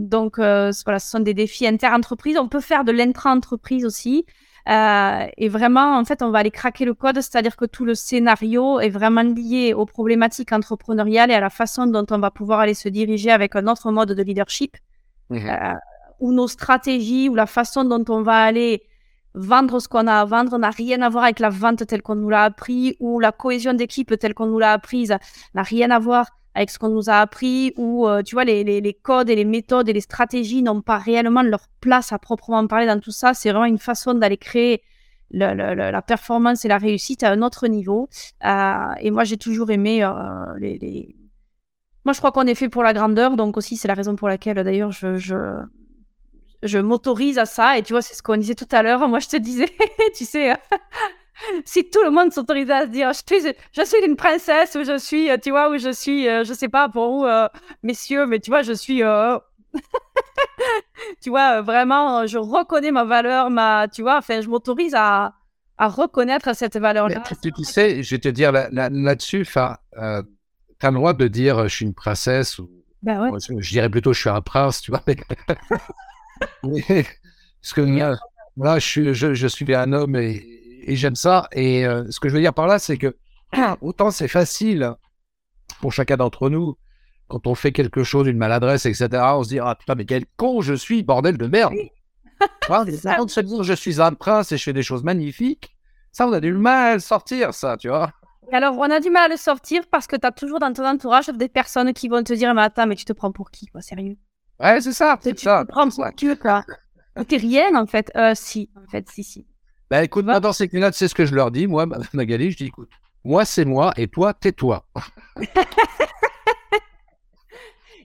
donc 0.00 0.38
voilà, 0.38 0.98
ce 0.98 1.08
sont 1.08 1.20
des 1.20 1.34
défis 1.34 1.68
inter-entreprises. 1.68 2.36
On 2.36 2.48
peut 2.48 2.60
faire 2.60 2.82
de 2.82 2.90
l'intra-entreprise 2.90 3.84
aussi. 3.84 4.26
et 4.66 5.48
vraiment, 5.48 5.96
en 5.96 6.04
fait, 6.04 6.20
on 6.20 6.32
va 6.32 6.40
aller 6.40 6.50
craquer 6.50 6.84
le 6.84 6.94
code, 6.94 7.20
c'est-à-dire 7.20 7.54
que 7.54 7.64
tout 7.64 7.84
le 7.84 7.94
scénario 7.94 8.80
est 8.80 8.90
vraiment 8.90 9.22
lié 9.22 9.72
aux 9.72 9.86
problématiques 9.86 10.52
entrepreneuriales 10.52 11.30
et 11.30 11.34
à 11.34 11.40
la 11.40 11.50
façon 11.50 11.86
dont 11.86 12.06
on 12.10 12.18
va 12.18 12.32
pouvoir 12.32 12.58
aller 12.58 12.74
se 12.74 12.88
diriger 12.88 13.30
avec 13.30 13.54
un 13.54 13.68
autre 13.68 13.92
mode 13.92 14.14
de 14.14 14.22
leadership. 14.24 14.76
Mmh 15.30 15.48
ou 16.22 16.32
nos 16.32 16.46
stratégies 16.46 17.28
ou 17.28 17.34
la 17.34 17.46
façon 17.46 17.84
dont 17.84 18.04
on 18.08 18.22
va 18.22 18.44
aller 18.44 18.84
vendre 19.34 19.80
ce 19.80 19.88
qu'on 19.88 20.06
a 20.06 20.20
à 20.20 20.24
vendre 20.24 20.56
n'a 20.56 20.70
rien 20.70 21.02
à 21.02 21.08
voir 21.08 21.24
avec 21.24 21.40
la 21.40 21.50
vente 21.50 21.84
telle 21.84 22.00
qu'on 22.00 22.14
nous 22.14 22.30
l'a 22.30 22.44
appris 22.44 22.96
ou 23.00 23.18
la 23.18 23.32
cohésion 23.32 23.74
d'équipe 23.74 24.16
telle 24.18 24.32
qu'on 24.32 24.46
nous 24.46 24.60
l'a 24.60 24.72
apprise. 24.72 25.16
N'a 25.54 25.62
rien 25.62 25.90
à 25.90 25.98
voir 25.98 26.26
avec 26.54 26.70
ce 26.70 26.78
qu'on 26.78 26.90
nous 26.90 27.10
a 27.10 27.14
appris 27.14 27.72
ou 27.76 28.06
euh, 28.06 28.22
tu 28.22 28.36
vois 28.36 28.44
les, 28.44 28.98
codes 29.02 29.30
et 29.30 29.34
les 29.34 29.44
méthodes 29.44 29.88
et 29.88 29.92
les 29.92 30.00
stratégies 30.00 30.62
n'ont 30.62 30.80
pas 30.80 30.98
réellement 30.98 31.42
leur 31.42 31.66
place 31.80 32.12
à 32.12 32.20
proprement 32.20 32.64
parler 32.68 32.86
dans 32.86 33.00
tout 33.00 33.10
ça. 33.10 33.34
C'est 33.34 33.50
vraiment 33.50 33.64
une 33.64 33.78
façon 33.78 34.14
d'aller 34.14 34.36
créer 34.36 34.82
la 35.32 36.02
performance 36.02 36.64
et 36.64 36.68
la 36.68 36.78
réussite 36.78 37.24
à 37.24 37.32
un 37.32 37.42
autre 37.42 37.66
niveau. 37.66 38.08
Euh, 38.44 38.92
et 39.00 39.10
moi 39.10 39.24
j'ai 39.24 39.38
toujours 39.38 39.72
aimé 39.72 40.04
euh, 40.04 40.10
les, 40.60 41.16
moi 42.04 42.12
je 42.12 42.18
crois 42.18 42.30
qu'on 42.30 42.46
est 42.46 42.54
fait 42.54 42.68
pour 42.68 42.84
la 42.84 42.92
grandeur 42.92 43.34
donc 43.34 43.56
aussi 43.56 43.76
c'est 43.76 43.88
la 43.88 43.94
raison 43.94 44.14
pour 44.14 44.28
laquelle 44.28 44.62
d'ailleurs 44.62 44.92
je 44.92 45.16
je 46.62 46.78
m'autorise 46.78 47.38
à 47.38 47.46
ça. 47.46 47.78
Et 47.78 47.82
tu 47.82 47.92
vois, 47.92 48.02
c'est 48.02 48.14
ce 48.14 48.22
qu'on 48.22 48.36
disait 48.36 48.54
tout 48.54 48.68
à 48.70 48.82
l'heure. 48.82 49.06
Moi, 49.08 49.18
je 49.18 49.28
te 49.28 49.36
disais, 49.36 49.68
tu 50.16 50.24
sais, 50.24 50.54
si 51.64 51.88
tout 51.88 52.02
le 52.02 52.10
monde 52.10 52.32
s'autorisait 52.32 52.72
à 52.72 52.82
se 52.82 52.90
dire, 52.90 53.12
je 53.12 53.22
suis, 53.26 53.54
je 53.72 53.84
suis 53.84 54.06
une 54.06 54.16
princesse 54.16 54.74
ou 54.74 54.84
je 54.84 54.98
suis, 54.98 55.28
tu 55.42 55.50
vois, 55.50 55.70
ou 55.70 55.78
je 55.78 55.92
suis, 55.92 56.28
euh, 56.28 56.44
je 56.44 56.52
sais 56.52 56.68
pas 56.68 56.88
pour 56.88 57.10
où, 57.12 57.26
euh, 57.26 57.48
messieurs, 57.82 58.26
mais 58.26 58.40
tu 58.40 58.50
vois, 58.50 58.62
je 58.62 58.72
suis, 58.72 59.02
euh, 59.02 59.38
tu 61.22 61.30
vois, 61.30 61.62
vraiment, 61.62 62.26
je 62.26 62.38
reconnais 62.38 62.90
ma 62.90 63.04
valeur, 63.04 63.50
ma, 63.50 63.88
tu 63.88 64.02
vois, 64.02 64.18
enfin, 64.18 64.40
je 64.40 64.48
m'autorise 64.48 64.94
à, 64.94 65.34
à 65.78 65.88
reconnaître 65.88 66.54
cette 66.54 66.76
valeur-là. 66.76 67.22
Tu, 67.42 67.52
tu, 67.52 67.64
sais, 67.64 68.02
je 68.02 68.14
vais 68.14 68.20
te 68.20 68.28
dire 68.28 68.52
là-dessus, 68.52 69.46
là, 69.54 69.80
là 69.96 70.22
tu 70.78 70.86
as 70.86 70.90
le 70.90 70.96
droit 70.96 71.14
de 71.14 71.28
dire, 71.28 71.68
je 71.68 71.74
suis 71.74 71.84
une 71.84 71.94
princesse 71.94 72.58
ou. 72.58 72.68
Ben 73.02 73.32
ouais. 73.32 73.38
Je 73.58 73.70
dirais 73.70 73.90
plutôt, 73.90 74.12
je 74.12 74.20
suis 74.20 74.28
un 74.28 74.40
prince, 74.40 74.80
tu 74.80 74.92
vois. 74.92 75.02
Parce 76.62 77.74
que 77.74 77.80
là, 78.56 78.78
je 78.78 78.86
suis, 78.86 79.14
je, 79.14 79.46
suis 79.46 79.74
un 79.74 79.92
homme 79.92 80.16
et, 80.16 80.44
j'aime 80.88 81.16
ça. 81.16 81.48
Et 81.52 81.86
euh, 81.86 82.04
ce 82.10 82.20
que 82.20 82.28
je 82.28 82.34
veux 82.34 82.40
dire 82.40 82.54
par 82.54 82.66
là, 82.66 82.78
c'est 82.78 82.98
que 82.98 83.16
autant 83.80 84.10
c'est 84.10 84.28
facile 84.28 84.94
pour 85.80 85.92
chacun 85.92 86.16
d'entre 86.16 86.48
nous 86.50 86.76
quand 87.28 87.46
on 87.46 87.54
fait 87.54 87.72
quelque 87.72 88.04
chose, 88.04 88.26
une 88.26 88.36
maladresse, 88.36 88.84
etc. 88.84 89.08
On 89.34 89.42
se 89.42 89.48
dit 89.48 89.58
ah 89.58 89.74
putain 89.74 89.94
mais 89.94 90.04
quel 90.04 90.24
con 90.36 90.60
je 90.60 90.74
suis, 90.74 91.02
bordel 91.02 91.38
de 91.38 91.46
merde. 91.46 91.74
Quand 92.66 92.84
on 93.18 93.28
se 93.28 93.40
dit 93.40 93.56
je 93.62 93.72
suis 93.72 94.00
un 94.00 94.12
prince 94.12 94.52
et 94.52 94.58
je 94.58 94.64
fais 94.64 94.72
des 94.72 94.82
choses 94.82 95.04
magnifiques, 95.04 95.76
ça 96.10 96.26
on 96.26 96.32
a 96.32 96.40
du 96.40 96.52
mal 96.52 96.96
à 96.96 97.00
sortir 97.00 97.54
ça, 97.54 97.76
tu 97.76 97.88
vois. 97.88 98.12
Alors, 98.50 98.76
on 98.76 98.90
a 98.90 99.00
du 99.00 99.08
mal 99.08 99.24
à 99.24 99.28
le 99.28 99.36
sortir 99.38 99.82
parce 99.90 100.06
que 100.06 100.16
tu 100.16 100.26
as 100.26 100.32
toujours 100.32 100.58
dans 100.58 100.72
ton 100.72 100.84
entourage 100.86 101.28
des 101.28 101.48
personnes 101.48 101.92
qui 101.94 102.08
vont 102.08 102.22
te 102.22 102.32
dire 102.32 102.52
Mais 102.54 102.62
attends, 102.62 102.86
mais 102.86 102.96
tu 102.96 103.04
te 103.04 103.12
prends 103.12 103.32
pour 103.32 103.50
qui, 103.50 103.66
quoi, 103.66 103.80
sérieux? 103.80 104.16
Ouais, 104.62 104.80
c'est 104.80 104.92
ça, 104.92 105.18
c'est 105.20 105.38
ça. 105.38 105.66
Tu 106.16 106.28
veux 106.28 106.36
quoi 106.36 106.64
T'es 107.28 107.36
rien, 107.36 107.74
en 107.74 107.86
fait. 107.86 108.10
Euh, 108.16 108.32
si, 108.34 108.70
en 108.76 108.88
fait, 108.88 109.08
si, 109.10 109.24
si. 109.24 109.46
Bah 109.90 110.02
écoute, 110.02 110.24
moi, 110.24 110.40
dans 110.40 110.52
ces 110.52 110.68
cas-là, 110.68 110.90
tu 110.90 110.96
sais 110.98 111.08
ce 111.08 111.14
que 111.14 111.26
je 111.26 111.34
leur 111.34 111.50
dis, 111.50 111.66
moi, 111.66 111.84
Magali, 112.14 112.52
je 112.52 112.56
dis, 112.56 112.66
écoute, 112.66 112.88
moi, 113.24 113.44
c'est 113.44 113.64
moi, 113.64 113.92
et 113.96 114.08
toi, 114.08 114.32
tais-toi. 114.32 114.86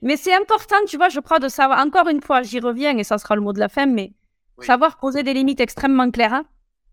mais 0.01 0.17
c'est 0.17 0.35
important, 0.35 0.75
tu 0.85 0.97
vois, 0.97 1.09
je 1.09 1.19
crois, 1.19 1.39
de 1.39 1.47
savoir, 1.47 1.79
encore 1.79 2.09
une 2.09 2.21
fois, 2.21 2.41
j'y 2.41 2.59
reviens, 2.59 2.97
et 2.97 3.03
ça 3.03 3.17
sera 3.17 3.35
le 3.35 3.41
mot 3.41 3.53
de 3.53 3.59
la 3.59 3.69
fin, 3.69 3.85
mais 3.85 4.13
savoir 4.59 4.97
poser 4.97 5.23
des 5.23 5.33
limites 5.33 5.61
extrêmement 5.61 6.11
claires, 6.11 6.33
hein, 6.33 6.45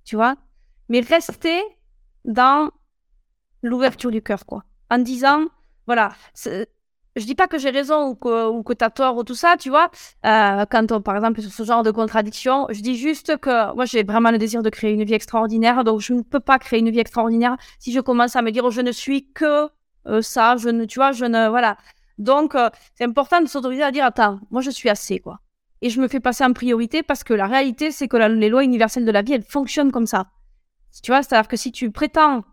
tu 0.04 0.14
vois, 0.14 0.36
mais 0.88 1.00
rester 1.00 1.60
dans 2.24 2.70
l'ouverture 3.62 4.10
du 4.10 4.22
cœur, 4.22 4.46
quoi. 4.46 4.62
En 4.90 4.98
disant, 4.98 5.46
voilà, 5.86 6.12
je 7.16 7.24
dis 7.24 7.34
pas 7.34 7.46
que 7.46 7.58
j'ai 7.58 7.70
raison 7.70 8.08
ou 8.08 8.14
que, 8.14 8.48
ou 8.48 8.62
que 8.62 8.72
tu 8.72 8.84
as 8.84 8.90
tort 8.90 9.16
ou 9.16 9.24
tout 9.24 9.34
ça, 9.34 9.56
tu 9.58 9.70
vois. 9.70 9.90
Euh, 10.26 10.64
quand 10.70 10.90
on, 10.92 11.00
par 11.00 11.14
exemple, 11.16 11.40
sur 11.40 11.52
ce 11.52 11.62
genre 11.62 11.82
de 11.82 11.90
contradiction, 11.90 12.66
je 12.70 12.80
dis 12.80 12.96
juste 12.96 13.36
que 13.38 13.74
moi, 13.74 13.84
j'ai 13.84 14.02
vraiment 14.02 14.30
le 14.30 14.38
désir 14.38 14.62
de 14.62 14.70
créer 14.70 14.92
une 14.92 15.04
vie 15.04 15.14
extraordinaire. 15.14 15.84
Donc, 15.84 16.00
je 16.00 16.12
ne 16.12 16.22
peux 16.22 16.40
pas 16.40 16.58
créer 16.58 16.80
une 16.80 16.90
vie 16.90 16.98
extraordinaire 16.98 17.56
si 17.78 17.92
je 17.92 18.00
commence 18.00 18.36
à 18.36 18.42
me 18.42 18.50
dire, 18.50 18.68
je 18.70 18.80
ne 18.80 18.92
suis 18.92 19.30
que 19.32 19.68
euh, 20.06 20.22
ça, 20.22 20.56
je 20.56 20.68
ne, 20.68 20.84
tu 20.84 20.98
vois, 20.98 21.12
je 21.12 21.24
ne, 21.24 21.48
voilà. 21.48 21.76
Donc, 22.18 22.54
euh, 22.54 22.68
c'est 22.94 23.04
important 23.04 23.40
de 23.40 23.46
s'autoriser 23.46 23.82
à 23.82 23.90
dire, 23.90 24.04
attends, 24.04 24.40
moi, 24.50 24.60
je 24.60 24.70
suis 24.70 24.88
assez, 24.88 25.20
quoi. 25.20 25.40
Et 25.82 25.90
je 25.90 26.00
me 26.00 26.08
fais 26.08 26.20
passer 26.20 26.44
en 26.44 26.52
priorité 26.52 27.02
parce 27.02 27.24
que 27.24 27.34
la 27.34 27.46
réalité, 27.46 27.90
c'est 27.90 28.08
que 28.08 28.16
les 28.16 28.48
lois 28.48 28.64
universelles 28.64 29.04
de 29.04 29.10
la 29.10 29.22
vie, 29.22 29.34
elles 29.34 29.44
fonctionnent 29.44 29.92
comme 29.92 30.06
ça. 30.06 30.26
Tu 31.02 31.10
vois, 31.10 31.22
c'est-à-dire 31.22 31.48
que 31.48 31.56
si 31.56 31.72
tu 31.72 31.90
prétends 31.90 32.44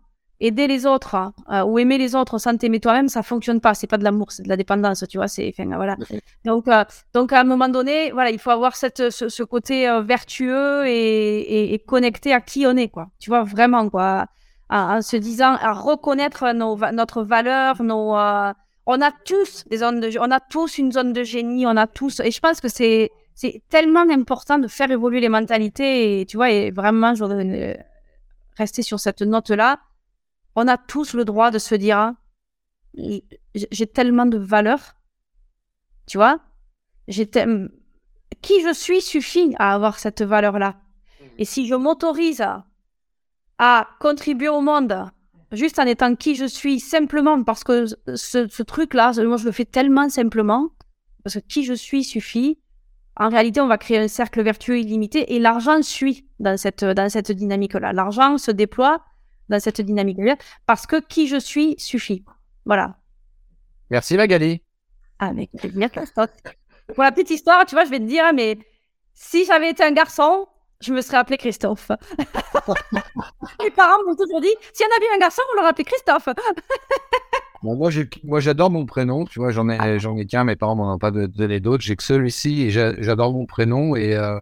aider 0.42 0.66
les 0.66 0.86
autres 0.86 1.14
hein, 1.14 1.32
euh, 1.50 1.62
ou 1.62 1.78
aimer 1.78 1.98
les 1.98 2.14
autres 2.14 2.38
sans 2.38 2.56
t'aimer 2.56 2.80
toi-même, 2.80 3.08
ça 3.08 3.22
fonctionne 3.22 3.60
pas. 3.60 3.74
C'est 3.74 3.86
pas 3.86 3.96
de 3.96 4.04
l'amour, 4.04 4.32
c'est 4.32 4.42
de 4.42 4.48
la 4.48 4.56
dépendance, 4.56 5.04
tu 5.08 5.16
vois. 5.16 5.28
C'est, 5.28 5.54
enfin, 5.56 5.76
voilà. 5.76 5.96
Donc, 6.44 6.66
euh, 6.68 6.84
donc 7.14 7.32
à 7.32 7.40
un 7.40 7.44
moment 7.44 7.68
donné, 7.68 8.10
voilà, 8.10 8.30
il 8.30 8.38
faut 8.38 8.50
avoir 8.50 8.74
cette, 8.76 9.10
ce, 9.10 9.42
côté 9.44 9.88
euh, 9.88 10.02
vertueux 10.02 10.86
et, 10.86 11.72
et, 11.72 11.78
connecté 11.78 12.32
à 12.32 12.40
qui 12.40 12.66
on 12.66 12.76
est, 12.76 12.88
quoi. 12.88 13.08
Tu 13.20 13.30
vois, 13.30 13.44
vraiment, 13.44 13.88
quoi. 13.88 14.26
En, 14.68 15.00
se 15.00 15.16
disant, 15.16 15.54
à 15.60 15.72
reconnaître 15.72 16.52
nos, 16.52 16.76
notre 16.92 17.22
valeur, 17.22 17.82
nos. 17.82 18.12
on 18.14 19.00
a 19.00 19.10
tous 19.24 19.64
des 19.68 19.78
zones 19.78 20.00
de, 20.00 20.18
on 20.18 20.30
a 20.30 20.40
tous 20.40 20.78
une 20.78 20.90
zone 20.90 21.12
de 21.12 21.22
génie, 21.22 21.66
on 21.66 21.76
a 21.76 21.86
tous. 21.86 22.20
Et 22.20 22.30
je 22.30 22.40
pense 22.40 22.60
que 22.60 22.68
c'est, 22.68 23.10
c'est 23.34 23.62
tellement 23.68 24.06
important 24.10 24.58
de 24.58 24.66
faire 24.66 24.90
évoluer 24.90 25.20
les 25.20 25.28
mentalités. 25.28 26.20
Et 26.20 26.26
tu 26.26 26.36
vois, 26.36 26.50
et 26.50 26.70
vraiment, 26.70 27.14
je 27.14 27.22
voudrais 27.22 27.86
rester 28.56 28.82
sur 28.82 28.98
cette 28.98 29.22
note-là 29.22 29.78
on 30.56 30.68
a 30.68 30.76
tous 30.76 31.14
le 31.14 31.24
droit 31.24 31.50
de 31.50 31.58
se 31.58 31.74
dire 31.74 32.14
j'ai 32.94 33.86
tellement 33.86 34.26
de 34.26 34.38
valeur, 34.38 34.96
tu 36.06 36.18
vois, 36.18 36.40
j'ai 37.08 37.28
qui 38.40 38.62
je 38.62 38.72
suis 38.72 39.00
suffit 39.00 39.54
à 39.58 39.74
avoir 39.74 39.98
cette 39.98 40.22
valeur-là. 40.22 40.70
Mmh. 41.20 41.24
Et 41.38 41.44
si 41.44 41.66
je 41.66 41.74
m'autorise 41.74 42.44
à, 43.58 43.88
contribuer 44.00 44.48
au 44.48 44.60
monde 44.60 45.10
juste 45.52 45.78
en 45.78 45.86
étant 45.86 46.16
qui 46.16 46.34
je 46.34 46.46
suis, 46.46 46.80
simplement 46.80 47.42
parce 47.44 47.62
que 47.62 47.86
ce, 47.86 48.62
truc-là, 48.62 49.12
moi 49.24 49.36
je 49.36 49.44
le 49.44 49.52
fais 49.52 49.64
tellement 49.64 50.08
simplement, 50.08 50.70
parce 51.22 51.36
que 51.36 51.40
qui 51.40 51.64
je 51.64 51.74
suis 51.74 52.04
suffit, 52.04 52.58
en 53.16 53.28
réalité, 53.28 53.60
on 53.60 53.68
va 53.68 53.78
créer 53.78 53.98
un 53.98 54.08
cercle 54.08 54.42
vertueux 54.42 54.78
illimité 54.78 55.34
et 55.34 55.38
l'argent 55.38 55.82
suit 55.82 56.26
dans 56.40 56.56
cette, 56.56 56.84
dans 56.84 57.10
cette 57.10 57.30
dynamique-là. 57.30 57.92
L'argent 57.92 58.38
se 58.38 58.50
déploie 58.50 59.04
dans 59.52 59.60
cette 59.60 59.80
dynamique 59.80 60.18
parce 60.66 60.86
que 60.86 60.96
qui 61.00 61.28
je 61.28 61.36
suis 61.36 61.76
suffit. 61.78 62.24
Voilà. 62.66 62.96
Merci 63.90 64.16
Magali. 64.16 64.62
Avec 65.18 65.50
plaisir, 65.52 65.88
Pour 66.94 67.04
la 67.04 67.12
petite 67.12 67.30
histoire, 67.30 67.64
tu 67.66 67.74
vois, 67.76 67.84
je 67.84 67.90
vais 67.90 68.00
te 68.00 68.04
dire, 68.04 68.24
mais 68.34 68.58
Si 69.14 69.44
j'avais 69.44 69.70
été 69.70 69.84
un 69.84 69.92
garçon, 69.92 70.46
je 70.80 70.92
me 70.92 71.00
serais 71.02 71.18
appelé 71.18 71.36
Christophe. 71.36 71.90
Mes 73.62 73.70
parents 73.70 74.02
m'ont 74.06 74.16
toujours 74.16 74.40
dit, 74.40 74.54
si 74.72 74.82
on 74.82 74.96
avait 74.96 75.14
un 75.14 75.18
garçon, 75.18 75.42
on 75.52 75.56
l'aurait 75.56 75.68
appelé 75.68 75.84
Christophe. 75.84 76.28
Bon, 77.62 77.76
moi, 77.76 77.90
j'ai- 77.90 78.08
moi, 78.24 78.40
j'adore 78.40 78.70
mon 78.70 78.86
prénom. 78.86 79.24
Tu 79.24 79.38
vois, 79.38 79.52
j'en 79.52 79.68
ai, 79.68 79.98
j'en 80.00 80.16
ai 80.16 80.26
qu'un. 80.26 80.42
Mes 80.44 80.56
parents 80.56 80.74
m'en 80.74 80.94
ont 80.94 80.98
pas 80.98 81.10
donné 81.12 81.60
d'autres. 81.60 81.84
J'ai 81.84 81.94
que 81.94 82.02
celui-ci 82.02 82.62
et 82.62 82.70
j'a- 82.70 83.00
j'adore 83.00 83.32
mon 83.32 83.46
prénom. 83.46 83.94
Et 83.94 84.16
euh, 84.16 84.38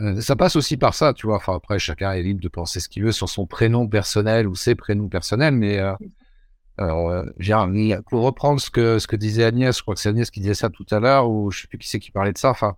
euh, 0.00 0.20
ça 0.20 0.36
passe 0.36 0.56
aussi 0.56 0.76
par 0.76 0.94
ça, 0.94 1.12
tu 1.12 1.26
vois. 1.26 1.36
Enfin, 1.36 1.54
après, 1.54 1.78
chacun 1.78 2.12
est 2.12 2.22
libre 2.22 2.40
de 2.40 2.48
penser 2.48 2.80
ce 2.80 2.88
qu'il 2.88 3.04
veut 3.04 3.12
sur 3.12 3.28
son 3.28 3.46
prénom 3.46 3.86
personnel 3.86 4.46
ou 4.46 4.54
ses 4.54 4.74
prénoms 4.74 5.08
personnels. 5.08 5.54
Mais 5.54 5.78
euh, 5.78 5.92
alors, 6.78 7.10
euh, 7.10 8.00
pour 8.08 8.22
reprendre 8.22 8.60
ce 8.60 8.70
que, 8.70 8.98
ce 8.98 9.06
que 9.06 9.16
disait 9.16 9.44
Agnès, 9.44 9.76
je 9.76 9.82
crois 9.82 9.94
que 9.94 10.00
c'est 10.00 10.08
Agnès 10.08 10.30
qui 10.30 10.40
disait 10.40 10.54
ça 10.54 10.70
tout 10.70 10.86
à 10.90 11.00
l'heure, 11.00 11.28
ou 11.28 11.50
je 11.50 11.62
sais 11.62 11.68
plus 11.68 11.78
qui 11.78 11.88
c'est 11.88 11.98
qui 11.98 12.10
parlait 12.10 12.32
de 12.32 12.38
ça. 12.38 12.50
Enfin, 12.50 12.76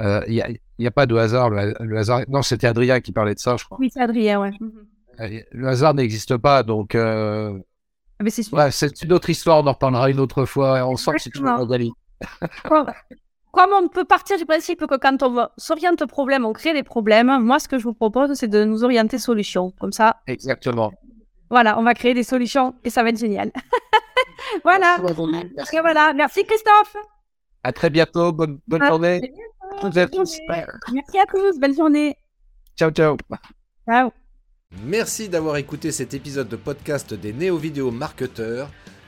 il 0.00 0.34
y 0.34 0.40
a, 0.42 0.48
a 0.86 0.90
pas 0.90 1.06
de 1.06 1.16
hasard. 1.16 1.50
Le, 1.50 1.74
le 1.80 1.98
hasard, 1.98 2.22
non, 2.28 2.42
c'était 2.42 2.66
Adrien 2.66 3.00
qui 3.00 3.12
parlait 3.12 3.34
de 3.34 3.40
ça, 3.40 3.56
je 3.56 3.64
crois. 3.64 3.78
Oui, 3.80 3.90
c'est 3.92 4.00
Adrien, 4.00 4.40
ouais. 4.40 4.50
Mhm. 4.60 5.42
Le 5.52 5.68
hasard 5.68 5.94
n'existe 5.94 6.36
pas, 6.36 6.62
donc 6.62 6.94
Ah, 6.94 7.52
Mais 8.22 8.30
c'est. 8.30 8.52
Ouais, 8.52 8.70
une 9.02 9.12
autre 9.12 9.30
histoire, 9.30 9.62
on 9.62 9.66
en 9.66 9.72
reparlera 9.72 10.10
une 10.10 10.20
autre 10.20 10.44
fois. 10.44 10.86
On 10.86 10.96
sent 10.96 11.12
que 11.12 11.22
c'est 11.22 11.30
toujours. 11.30 11.66
Comme, 13.52 13.70
on 13.72 13.88
peut 13.88 14.04
partir 14.04 14.38
du 14.38 14.46
principe 14.46 14.86
que 14.86 14.96
quand 14.96 15.22
on 15.22 15.46
s'oriente 15.58 16.00
au 16.02 16.06
problème, 16.06 16.44
on 16.46 16.52
crée 16.54 16.72
des 16.72 16.82
problèmes, 16.82 17.38
moi, 17.42 17.58
ce 17.58 17.68
que 17.68 17.78
je 17.78 17.84
vous 17.84 17.92
propose, 17.94 18.32
c'est 18.34 18.48
de 18.48 18.64
nous 18.64 18.82
orienter 18.82 19.18
solutions. 19.18 19.72
Comme 19.78 19.92
ça, 19.92 20.20
Exactement. 20.26 20.90
voilà, 21.50 21.78
on 21.78 21.82
va 21.82 21.92
créer 21.94 22.14
des 22.14 22.22
solutions 22.22 22.74
et 22.82 22.88
ça 22.90 23.02
va 23.02 23.10
être 23.10 23.18
génial. 23.18 23.52
voilà. 24.64 24.98
Merci. 25.54 25.76
Et 25.76 25.80
voilà. 25.80 26.12
Merci 26.14 26.44
Christophe. 26.44 26.96
À 27.62 27.72
très 27.72 27.90
bientôt. 27.90 28.32
Bonne, 28.32 28.58
bonne 28.66 28.82
Ah, 28.82 28.88
journée. 28.88 29.32
Êtes 29.96 30.12
Bonne 30.12 30.26
super. 30.26 30.78
Merci 30.92 31.18
à 31.18 31.24
tous. 31.26 31.58
Belle 31.58 31.74
journée. 31.74 32.16
Ciao, 32.76 32.90
ciao. 32.90 33.16
Ciao. 33.88 34.10
Merci 34.84 35.28
d'avoir 35.28 35.56
écouté 35.58 35.92
cet 35.92 36.14
épisode 36.14 36.48
de 36.48 36.56
podcast 36.56 37.12
des 37.12 37.32
néo-vidéo 37.32 37.90
marketeurs. 37.90 38.70